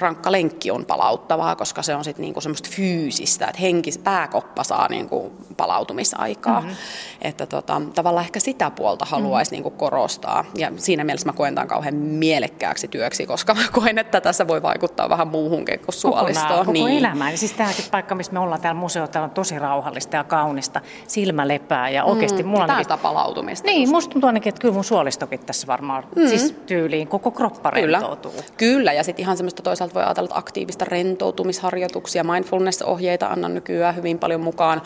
rankka 0.00 0.32
lenkki 0.32 0.70
on 0.70 0.84
palauttavaa, 0.84 1.56
koska 1.56 1.82
se 1.82 1.94
on 1.94 2.04
sitten 2.04 2.22
niin 2.22 2.32
kuin 2.34 2.42
semmoista 2.42 2.68
fyysistä, 2.72 3.46
että 3.46 3.60
henkis, 3.60 3.98
pääkoppa 3.98 4.64
saa 4.64 4.88
niin 4.88 5.08
kuin 5.08 5.32
palautumisaikaa. 5.56 6.60
Mm-hmm. 6.60 6.76
Että 7.22 7.46
tota, 7.46 7.82
tavallaan 7.94 8.24
ehkä 8.24 8.40
sitä 8.40 8.70
puolta 8.70 9.04
haluaisi 9.04 9.50
mm-hmm. 9.50 9.56
niin 9.56 9.62
kuin 9.62 9.78
korostaa. 9.78 10.44
Ja 10.54 10.72
siinä 10.76 11.04
mielessä 11.04 11.28
mä 11.28 11.32
koen 11.32 11.54
tämän 11.54 11.68
kauhean 11.68 11.94
mielekkääksi 11.94 12.88
työksi, 12.88 13.26
koska 13.26 13.54
mä 13.54 13.62
koen, 13.72 13.98
että 13.98 14.20
tässä 14.20 14.48
voi 14.48 14.62
vaikuttaa 14.62 15.08
vähän 15.08 15.28
muuhunkin 15.28 15.80
kuin 15.80 15.94
suolistoon. 15.94 16.48
Kokonaan, 16.48 16.66
koko 16.66 16.72
niin. 16.72 16.98
elämään. 16.98 17.38
Siis 17.38 17.52
tämäkin 17.52 17.84
paikka, 17.90 18.14
missä 18.14 18.32
me 18.32 18.38
ollaan 18.38 18.60
täällä 18.60 18.80
museolla, 18.80 19.08
täällä 19.08 19.24
on 19.24 19.30
tosi 19.30 19.58
rauhallista 19.58 20.16
ja 20.16 20.24
kaunista. 20.24 20.80
Silmä 21.08 21.48
lepää 21.66 21.90
ja 21.90 22.04
oikeasti 22.04 22.42
Mm, 22.42 22.48
mulla 22.48 22.64
on 22.64 22.70
ainakin- 22.70 22.98
palautumista. 23.02 23.66
Niin, 23.66 23.82
just. 23.82 23.92
musta 23.92 24.12
tuntuu 24.12 24.26
ainakin, 24.26 24.48
että 24.48 24.60
kyllä 24.60 24.74
mun 24.74 24.84
suolistokin 24.84 25.40
tässä 25.46 25.66
varmaan, 25.66 26.04
mm. 26.16 26.26
siis 26.28 26.54
tyyliin 26.66 27.08
koko 27.08 27.30
kroppa 27.30 27.72
Kyllä. 27.72 27.98
rentoutuu. 27.98 28.32
Kyllä, 28.56 28.92
ja 28.92 29.04
sitten 29.04 29.22
ihan 29.22 29.36
semmoista 29.36 29.62
toisaalta 29.62 29.94
voi 29.94 30.02
ajatella, 30.02 30.26
että 30.28 30.38
aktiivista 30.38 30.84
rentoutumisharjoituksia, 30.84 32.24
mindfulness-ohjeita 32.24 33.26
annan 33.26 33.54
nykyään 33.54 33.96
hyvin 33.96 34.18
paljon 34.18 34.40
mukaan. 34.40 34.82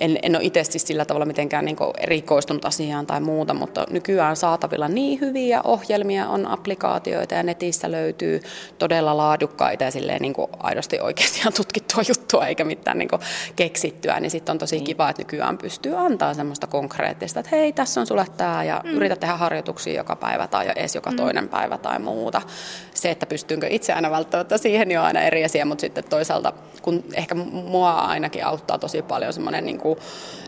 En, 0.00 0.18
en 0.22 0.36
ole 0.36 0.44
itse 0.44 0.64
siis 0.64 0.86
sillä 0.86 1.04
tavalla 1.04 1.26
mitenkään 1.26 1.64
niin 1.64 1.76
erikoistunut 1.98 2.64
asiaan 2.64 3.06
tai 3.06 3.20
muuta, 3.20 3.54
mutta 3.54 3.86
nykyään 3.90 4.36
saatavilla 4.36 4.88
niin 4.88 5.20
hyviä 5.20 5.60
ohjelmia, 5.64 6.28
on 6.28 6.46
applikaatioita 6.46 7.34
ja 7.34 7.42
netissä 7.42 7.90
löytyy 7.90 8.40
todella 8.78 9.16
laadukkaita 9.16 9.84
ja 9.84 9.90
silleen 9.90 10.22
niin 10.22 10.34
aidosti 10.58 11.00
oikeasti 11.00 11.38
ihan 11.38 11.52
tutkittua 11.52 12.02
juttua 12.08 12.46
eikä 12.46 12.64
mitään 12.64 12.98
niin 12.98 13.08
keksittyä, 13.56 14.20
niin 14.20 14.30
sitten 14.30 14.52
on 14.52 14.58
tosi 14.58 14.80
kiva, 14.80 15.08
että 15.08 15.22
nykyään 15.22 15.58
pystyy 15.58 15.96
antaa 15.96 16.34
semmoista 16.34 16.66
konkreettista, 16.66 17.40
että 17.40 17.56
hei, 17.56 17.72
tässä 17.72 18.00
on 18.00 18.06
sulle 18.06 18.26
tämä 18.36 18.64
ja 18.64 18.80
mm. 18.84 18.90
yritä 18.90 19.16
tehdä 19.16 19.36
harjoituksia 19.36 19.94
joka 19.94 20.16
päivä 20.16 20.46
tai 20.46 20.68
edes 20.76 20.94
joka 20.94 21.12
toinen 21.16 21.48
päivä 21.48 21.78
tai 21.78 21.98
muuta. 21.98 22.42
Se, 23.00 23.10
että 23.10 23.26
pystynkö 23.26 23.66
itse 23.70 23.92
aina 23.92 24.10
välttämättä 24.10 24.58
siihen, 24.58 24.88
niin 24.88 24.98
on 24.98 25.04
aina 25.04 25.22
eri 25.22 25.44
asia, 25.44 25.66
mutta 25.66 25.80
sitten 25.80 26.04
toisaalta, 26.04 26.52
kun 26.82 27.04
ehkä 27.14 27.34
mua 27.34 27.90
ainakin 27.90 28.46
auttaa 28.46 28.78
tosi 28.78 29.02
paljon 29.02 29.32
semmoinen 29.32 29.64
niin 29.64 29.78
kuin 29.78 29.98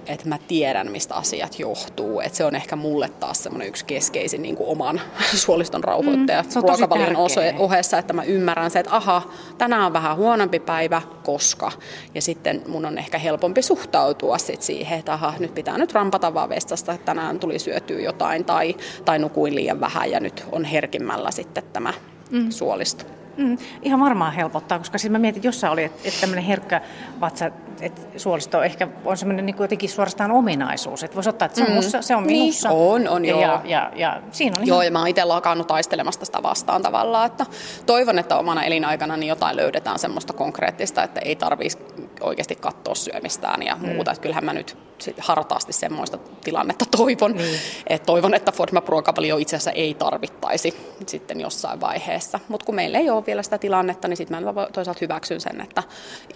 että 0.07 0.29
mä 0.29 0.39
tiedän, 0.49 0.91
mistä 0.91 1.15
asiat 1.15 1.59
johtuu. 1.59 2.21
Että 2.21 2.37
se 2.37 2.45
on 2.45 2.55
ehkä 2.55 2.77
mulle 2.77 3.09
taas 3.09 3.43
semmoinen 3.43 3.69
yksi 3.69 3.85
keskeisin 3.85 4.43
niin 4.43 4.57
kuin 4.57 4.69
oman 4.69 5.01
suoliston 5.45 5.85
rauhoittaja 5.85 6.43
mm, 6.43 6.63
ruokavalion 6.63 7.17
ohessa, 7.59 7.99
että 7.99 8.13
mä 8.13 8.23
ymmärrän 8.23 8.71
se, 8.71 8.79
että 8.79 8.97
aha, 8.97 9.23
tänään 9.59 9.87
on 9.87 9.93
vähän 9.93 10.17
huonompi 10.17 10.61
päivä, 10.61 11.03
koska. 11.23 11.73
Ja 12.15 12.23
sitten 12.23 12.63
mun 12.69 12.87
on 12.87 12.99
ehkä 12.99 13.19
helpompi 13.19 13.63
suhtautua 13.63 14.39
sit 14.39 14.63
siihen, 14.63 14.99
että 14.99 15.13
aha, 15.13 15.35
nyt 15.39 15.55
pitää 15.55 15.79
nyt 15.79 15.93
rampata 15.93 16.35
vaan 16.35 16.49
vestasta, 16.49 16.93
että 16.93 17.05
tänään 17.05 17.39
tuli 17.39 17.59
syötyä 17.59 18.01
jotain 18.01 18.45
tai, 18.45 18.77
tai 19.05 19.19
nukuin 19.19 19.55
liian 19.55 19.81
vähän 19.81 20.11
ja 20.11 20.21
nyt 20.21 20.45
on 20.53 20.65
herkimmällä 20.65 21.31
sitten 21.31 21.65
tämä 21.73 21.93
mm. 22.33 22.51
suolisto. 22.51 23.05
Mm, 23.37 23.59
ihan 23.83 24.01
varmaan 24.01 24.33
helpottaa, 24.33 24.78
koska 24.78 24.99
siis 24.99 25.11
mä 25.11 25.18
mietin, 25.18 25.39
että 25.39 25.47
että, 25.47 25.85
että 25.85 26.20
tämmöinen 26.20 26.45
herkkä 26.45 26.80
vatsa, 27.20 27.51
että 27.83 28.18
suolisto 28.18 28.62
ehkä 28.62 28.89
on 29.05 29.16
semmoinen 29.16 29.47
niin 29.47 29.57
jotenkin 29.59 29.89
suorastaan 29.89 30.30
ominaisuus. 30.30 31.03
Että 31.03 31.14
voisi 31.14 31.28
ottaa, 31.28 31.47
että 31.47 31.57
se 31.57 31.62
on, 31.62 31.68
mm. 31.68 31.74
mussa, 31.74 32.03
se 32.03 32.16
on 32.16 32.26
niin. 32.26 32.43
minussa. 32.43 32.70
On, 32.70 33.09
on, 33.09 33.24
joo. 33.24 33.41
Ja, 33.41 33.61
ja, 33.64 33.91
ja 33.95 34.22
siinä 34.30 34.57
on 34.61 34.66
Joo, 34.66 34.76
ihan... 34.76 34.87
ja 34.87 34.91
mä 34.91 34.99
oon 34.99 35.09
itse 35.09 35.24
lakannut 35.24 35.66
taistelemasta 35.66 36.24
sitä 36.24 36.43
vastaan 36.43 36.83
tavallaan, 36.83 37.26
että 37.26 37.47
toivon, 37.87 38.18
että 38.18 38.37
omana 38.37 38.64
elinaikana 38.64 39.16
niin 39.16 39.28
jotain 39.28 39.57
löydetään 39.57 39.99
semmoista 39.99 40.33
konkreettista, 40.33 41.03
että 41.03 41.20
ei 41.20 41.37
tarvitsisi 41.37 41.85
oikeasti 42.20 42.57
katsoa 42.57 42.95
syömistään 42.95 43.62
ja 43.62 43.76
mm. 43.76 43.89
muuta. 43.89 44.11
Että 44.11 44.22
kyllähän 44.22 44.45
mä 44.45 44.53
nyt 44.53 44.76
hartaasti 45.18 45.72
semmoista 45.72 46.18
tilannetta 46.45 46.85
toivon. 46.97 47.33
Niin. 47.33 47.59
Et 47.87 48.03
toivon, 48.03 48.35
että 48.35 48.53
FODMAP-ruokavalio 48.53 49.37
itse 49.37 49.57
asiassa 49.57 49.70
ei 49.70 49.95
tarvittaisi 49.95 50.74
sitten 51.07 51.41
jossain 51.41 51.80
vaiheessa. 51.80 52.41
Mutta 52.49 52.66
kun 52.66 52.74
meillä 52.74 52.99
ei 52.99 53.11
ole 53.11 53.26
vielä 53.26 53.43
sitä 53.43 53.59
tilannetta, 53.59 54.09
niin 54.09 54.16
sitten 54.16 54.45
mä 54.45 54.66
toisaalta 54.72 54.99
hyväksyn 55.01 55.41
sen, 55.41 55.61
että 55.61 55.83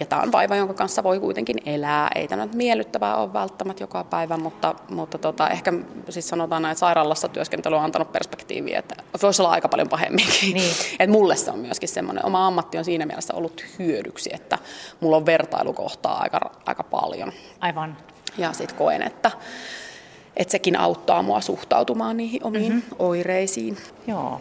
ja 0.00 0.06
tämä 0.06 0.22
on 0.22 0.32
vaiva, 0.32 0.56
jonka 0.56 0.74
kanssa 0.74 1.02
voi 1.02 1.18
kuitenkin 1.36 1.74
elää. 1.74 2.10
Ei 2.14 2.28
tämä 2.28 2.46
nyt 2.46 2.54
miellyttävää 2.54 3.16
ole 3.16 3.32
välttämättä 3.32 3.82
joka 3.82 4.04
päivä, 4.04 4.36
mutta, 4.36 4.74
mutta 4.90 5.18
tota, 5.18 5.48
ehkä 5.48 5.72
siis 6.08 6.28
sanotaan 6.28 6.62
näin, 6.62 6.72
että 6.72 6.80
sairaalassa 6.80 7.28
työskentely 7.28 7.76
on 7.76 7.82
antanut 7.82 8.12
perspektiiviä, 8.12 8.78
että 8.78 8.94
voisi 9.22 9.42
olla 9.42 9.50
aika 9.50 9.68
paljon 9.68 9.88
pahemminkin. 9.88 10.54
Niin. 10.54 10.74
Et 11.00 11.10
mulle 11.10 11.36
se 11.36 11.50
on 11.50 11.58
myöskin 11.58 11.88
semmoinen, 11.88 12.26
oma 12.26 12.46
ammatti 12.46 12.78
on 12.78 12.84
siinä 12.84 13.06
mielessä 13.06 13.34
ollut 13.34 13.64
hyödyksi, 13.78 14.30
että 14.32 14.58
mulla 15.00 15.16
on 15.16 15.26
vertailukohtaa 15.26 16.18
aika, 16.20 16.40
aika 16.66 16.82
paljon. 16.82 17.32
Aivan. 17.60 17.96
Ja 18.38 18.52
sitten 18.52 18.78
koen, 18.78 19.02
että, 19.02 19.30
että 20.36 20.52
sekin 20.52 20.78
auttaa 20.78 21.22
mua 21.22 21.40
suhtautumaan 21.40 22.16
niihin 22.16 22.44
omiin 22.44 22.72
mm-hmm. 22.72 22.96
oireisiin. 22.98 23.76
Joo. 24.06 24.40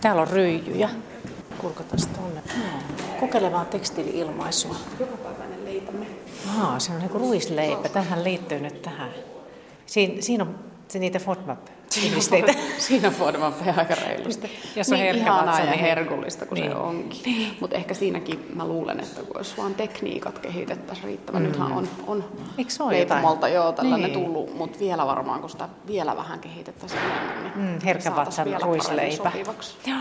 Täällä 0.00 0.22
on 0.22 0.28
ryijyjä. 0.28 0.90
Kurkataan 1.60 1.98
tuonne. 2.14 2.42
Kokeilevaa 3.20 3.64
tekstiili-ilmaisua. 3.64 4.76
Jokapäiväinen 5.00 5.64
leipämme. 5.64 6.06
Aa, 6.60 6.78
se 6.78 6.92
on 6.92 6.98
niin 6.98 7.10
kuin 7.10 7.20
ruisleipä. 7.20 7.88
Tähän 7.88 8.24
liittyy 8.24 8.60
nyt 8.60 8.82
tähän. 8.82 9.10
Siin, 9.86 10.22
siinä 10.22 10.44
on 10.44 10.54
se 10.88 10.98
niitä 10.98 11.18
FODMAP 11.18 11.58
Siinä, 11.90 12.54
siinä 12.78 13.10
FODMAP 13.10 13.54
aika 13.76 13.94
reilusti. 13.94 14.50
Ja 14.76 14.84
se 14.84 14.94
on 14.94 15.00
niin 15.00 15.16
ihanaa 15.16 15.60
ja 15.60 15.70
niin 15.70 15.80
herkullista 15.80 16.46
kuin 16.46 16.60
niin. 16.60 16.72
se 16.72 16.76
onkin. 16.76 17.22
Niin. 17.24 17.56
Mutta 17.60 17.76
ehkä 17.76 17.94
siinäkin 17.94 18.46
mä 18.54 18.66
luulen, 18.66 19.00
että 19.00 19.22
kun 19.22 19.36
jos 19.38 19.58
vaan 19.58 19.74
tekniikat 19.74 20.38
kehitettäisiin 20.38 21.06
riittävän. 21.06 21.42
Mm. 21.42 21.48
Nythän 21.48 21.72
on, 21.72 21.88
on 22.06 22.24
leipomolta 22.90 23.48
joo 23.48 23.72
tällainen 23.72 24.12
niin. 24.12 24.24
tullut, 24.24 24.54
mutta 24.54 24.78
vielä 24.78 25.06
varmaan, 25.06 25.40
kun 25.40 25.50
sitä 25.50 25.68
vielä 25.86 26.16
vähän 26.16 26.40
kehitettäisiin 26.40 27.02
enemmän, 27.02 27.42
niin 27.42 27.68
mm, 27.68 27.80
herkävatsan 27.84 28.46
ruisleipä. 28.62 29.32
Joo. 29.86 29.98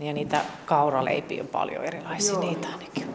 Ja 0.00 0.12
niitä 0.12 0.40
kauraleipiä 0.66 1.42
on 1.42 1.48
paljon 1.48 1.84
erilaisia, 1.84 2.32
Joo. 2.32 2.40
niitä 2.42 2.68
ainakin. 2.68 3.14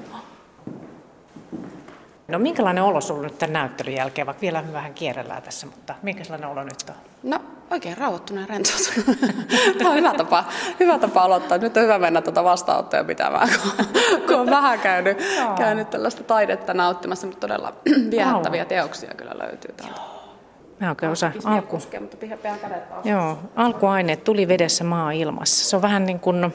No 2.28 2.40
minkälainen 2.40 2.84
olo 2.84 3.02
sinulla 3.02 3.24
nyt 3.24 3.38
tämän 3.38 3.54
näyttelyn 3.54 3.96
jälkeen, 3.96 4.28
vaikka 4.28 4.42
vielä 4.42 4.64
vähän 4.74 4.94
kierrellään 4.94 5.42
tässä, 5.42 5.66
mutta 5.66 5.96
minkälainen 6.02 6.50
olo 6.50 6.64
nyt 6.64 6.90
on? 6.90 6.96
No 7.24 7.40
oikein 7.72 7.98
rauhoittuneen 7.98 8.50
rentous. 8.50 8.92
Tämä 9.78 9.90
on 9.90 9.96
hyvä 9.96 10.14
tapa, 10.14 10.44
hyvä 10.80 11.00
tapa 11.00 11.22
aloittaa. 11.22 11.58
Nyt 11.58 11.78
on 11.78 11.84
hyvä 11.84 12.00
mennä 12.00 12.22
tuota 12.22 12.44
vastaanottoja 12.44 13.04
pitämään, 13.04 13.50
kun, 13.62 13.86
kun 14.28 14.40
on 14.40 14.50
vähän 14.50 14.80
käynyt, 14.80 15.18
käynyt 15.58 15.90
tällaista 15.90 16.24
taidetta 16.24 16.74
nauttimassa, 16.74 17.28
mutta 17.28 17.48
todella 17.48 17.74
viehättäviä 18.12 18.66
teoksia 18.66 19.14
kyllä 19.18 19.34
löytyy 19.38 19.74
täältä. 19.78 20.13
Mä 20.84 20.90
oikein 20.90 21.12
osa 21.12 21.32
alku. 21.44 21.82
mutta 22.00 22.18
Joo, 23.04 23.38
alkuaineet 23.56 24.24
tuli 24.24 24.48
vedessä 24.48 24.84
maa 24.84 25.12
ilmassa. 25.12 25.70
Se 25.70 25.76
on 25.76 25.82
vähän 25.82 26.06
niin 26.06 26.20
kuin, 26.20 26.54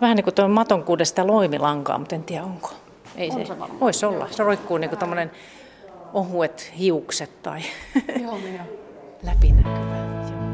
vähän 0.00 0.16
niin 0.16 0.24
kuin 0.24 0.34
tuo 0.34 0.48
maton 0.48 0.84
kuudesta 0.84 1.26
loimilankaa, 1.26 1.98
mutta 1.98 2.14
en 2.14 2.22
tiedä 2.22 2.44
onko. 2.44 2.70
Ei 3.16 3.30
on 3.30 3.36
se, 3.36 3.44
se 3.44 3.54
voisi 3.80 4.06
olla. 4.06 4.28
Se 4.30 4.42
roikkuu 4.42 4.78
niin 4.78 4.88
kuin 4.88 4.98
tämmöinen 4.98 5.30
ohuet 6.12 6.72
hiukset 6.78 7.42
tai 7.42 7.60
Joo, 8.22 8.38
niin 8.38 8.60
läpinäkyvä. 9.26 10.53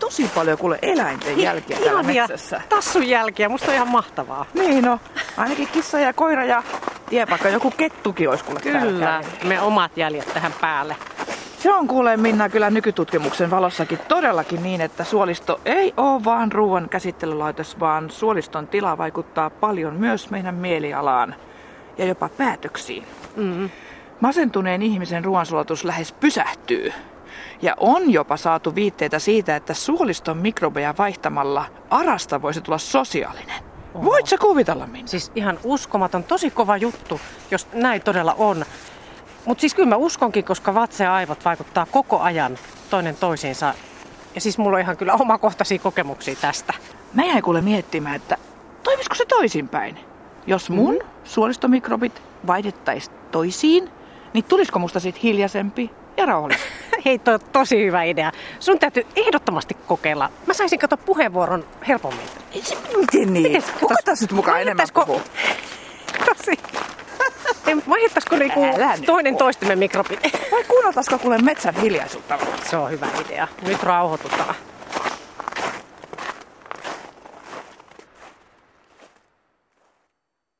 Tosi 0.00 0.30
paljon 0.34 0.58
kuule 0.58 0.78
eläinten 0.82 1.38
jälkiä 1.38 1.78
täällä 1.84 2.02
metsässä. 2.02 2.60
tassun 2.68 3.08
jälkiä, 3.08 3.48
musta 3.48 3.68
on 3.70 3.74
ihan 3.74 3.88
mahtavaa. 3.88 4.46
Niin 4.54 4.84
no, 4.84 5.00
ainakin 5.36 5.68
kissa 5.68 6.00
ja 6.00 6.12
koira 6.12 6.44
ja 6.44 6.62
tiepakka, 7.08 7.48
joku 7.48 7.70
kettukin 7.70 8.30
olisi 8.30 8.44
kuule 8.44 8.60
Kyllä, 8.60 9.24
me 9.44 9.60
omat 9.60 9.96
jäljet 9.96 10.34
tähän 10.34 10.52
päälle. 10.60 10.96
Se 11.58 11.72
on 11.72 11.88
kuule 11.88 12.16
Minna 12.16 12.48
kyllä 12.48 12.70
nykytutkimuksen 12.70 13.50
valossakin 13.50 13.98
todellakin 14.08 14.62
niin, 14.62 14.80
että 14.80 15.04
suolisto 15.04 15.60
ei 15.64 15.94
ole 15.96 16.24
vaan 16.24 16.52
ruoan 16.52 16.88
käsittelylaitos, 16.88 17.80
vaan 17.80 18.10
suoliston 18.10 18.68
tila 18.68 18.98
vaikuttaa 18.98 19.50
paljon 19.50 19.94
myös 19.94 20.30
meidän 20.30 20.54
mielialaan 20.54 21.34
ja 21.98 22.04
jopa 22.04 22.28
päätöksiin. 22.28 23.04
Mm-hmm. 23.36 23.70
Masentuneen 24.20 24.82
ihmisen 24.82 25.24
ruoansulatus 25.24 25.84
lähes 25.84 26.12
pysähtyy. 26.12 26.92
Ja 27.62 27.74
on 27.80 28.12
jopa 28.12 28.36
saatu 28.36 28.74
viitteitä 28.74 29.18
siitä, 29.18 29.56
että 29.56 29.74
suoliston 29.74 30.36
mikrobeja 30.36 30.94
vaihtamalla 30.98 31.64
arasta 31.90 32.42
voisi 32.42 32.60
tulla 32.60 32.78
sosiaalinen. 32.78 33.62
Oho. 33.94 34.04
Voit 34.04 34.26
sä 34.26 34.38
kuvitella 34.38 34.86
Minna? 34.86 35.08
Siis 35.08 35.32
ihan 35.34 35.58
uskomaton, 35.64 36.24
tosi 36.24 36.50
kova 36.50 36.76
juttu, 36.76 37.20
jos 37.50 37.66
näin 37.72 38.02
todella 38.02 38.34
on. 38.38 38.64
Mutta 39.44 39.60
siis 39.60 39.74
kyllä 39.74 39.88
mä 39.88 39.96
uskonkin, 39.96 40.44
koska 40.44 40.74
vatsa 40.74 41.04
ja 41.04 41.14
aivot 41.14 41.44
vaikuttaa 41.44 41.86
koko 41.86 42.20
ajan 42.20 42.58
toinen 42.90 43.16
toisiinsa. 43.16 43.74
Ja 44.34 44.40
siis 44.40 44.58
mulla 44.58 44.76
on 44.76 44.80
ihan 44.80 44.96
kyllä 44.96 45.14
omakohtaisia 45.14 45.78
kokemuksia 45.78 46.34
tästä. 46.40 46.74
Mä 47.14 47.24
jäin 47.24 47.42
kuule 47.42 47.60
miettimään, 47.60 48.16
että 48.16 48.36
toimisiko 48.82 49.14
se 49.14 49.24
toisinpäin? 49.24 49.98
Jos 50.46 50.70
mun 50.70 50.94
mm. 50.94 51.08
suolistomikrobit 51.24 52.22
vaihdettaisiin 52.46 53.16
toisiin, 53.30 53.90
niin 54.34 54.44
tulisiko 54.44 54.78
musta 54.78 55.00
sit 55.00 55.22
hiljaisempi 55.22 55.90
ja 56.18 56.26
rauhallisempi? 56.26 56.72
Hei, 57.04 57.18
toi 57.18 57.38
tosi 57.38 57.84
hyvä 57.86 58.02
idea. 58.02 58.32
Sun 58.60 58.78
täytyy 58.78 59.06
ehdottomasti 59.16 59.74
kokeilla. 59.86 60.30
Mä 60.46 60.54
saisin 60.54 60.78
katsoa 60.78 60.96
puheenvuoron 61.06 61.64
helpommin. 61.88 62.26
Miten 62.96 63.32
niin? 63.32 63.64
Kuka 63.80 63.94
tässä 64.04 64.24
nyt 64.24 64.32
mukaan 64.32 64.60
enemmän 64.60 64.86
puhuu? 64.94 65.22
Tosi. 66.26 66.60
Vaihdettaisiko 67.88 68.36
niinku 68.36 68.60
toinen 69.06 69.36
toistemme 69.36 69.76
mikrobit? 69.76 70.20
Vai 70.52 70.64
kuunneltaisiko 70.64 71.18
kuule 71.18 71.38
metsän 71.38 71.74
hiljaisuutta? 71.74 72.38
Se 72.70 72.76
on 72.76 72.90
hyvä 72.90 73.06
idea. 73.26 73.48
Nyt 73.62 73.82
rauhoitutaan. 73.82 74.54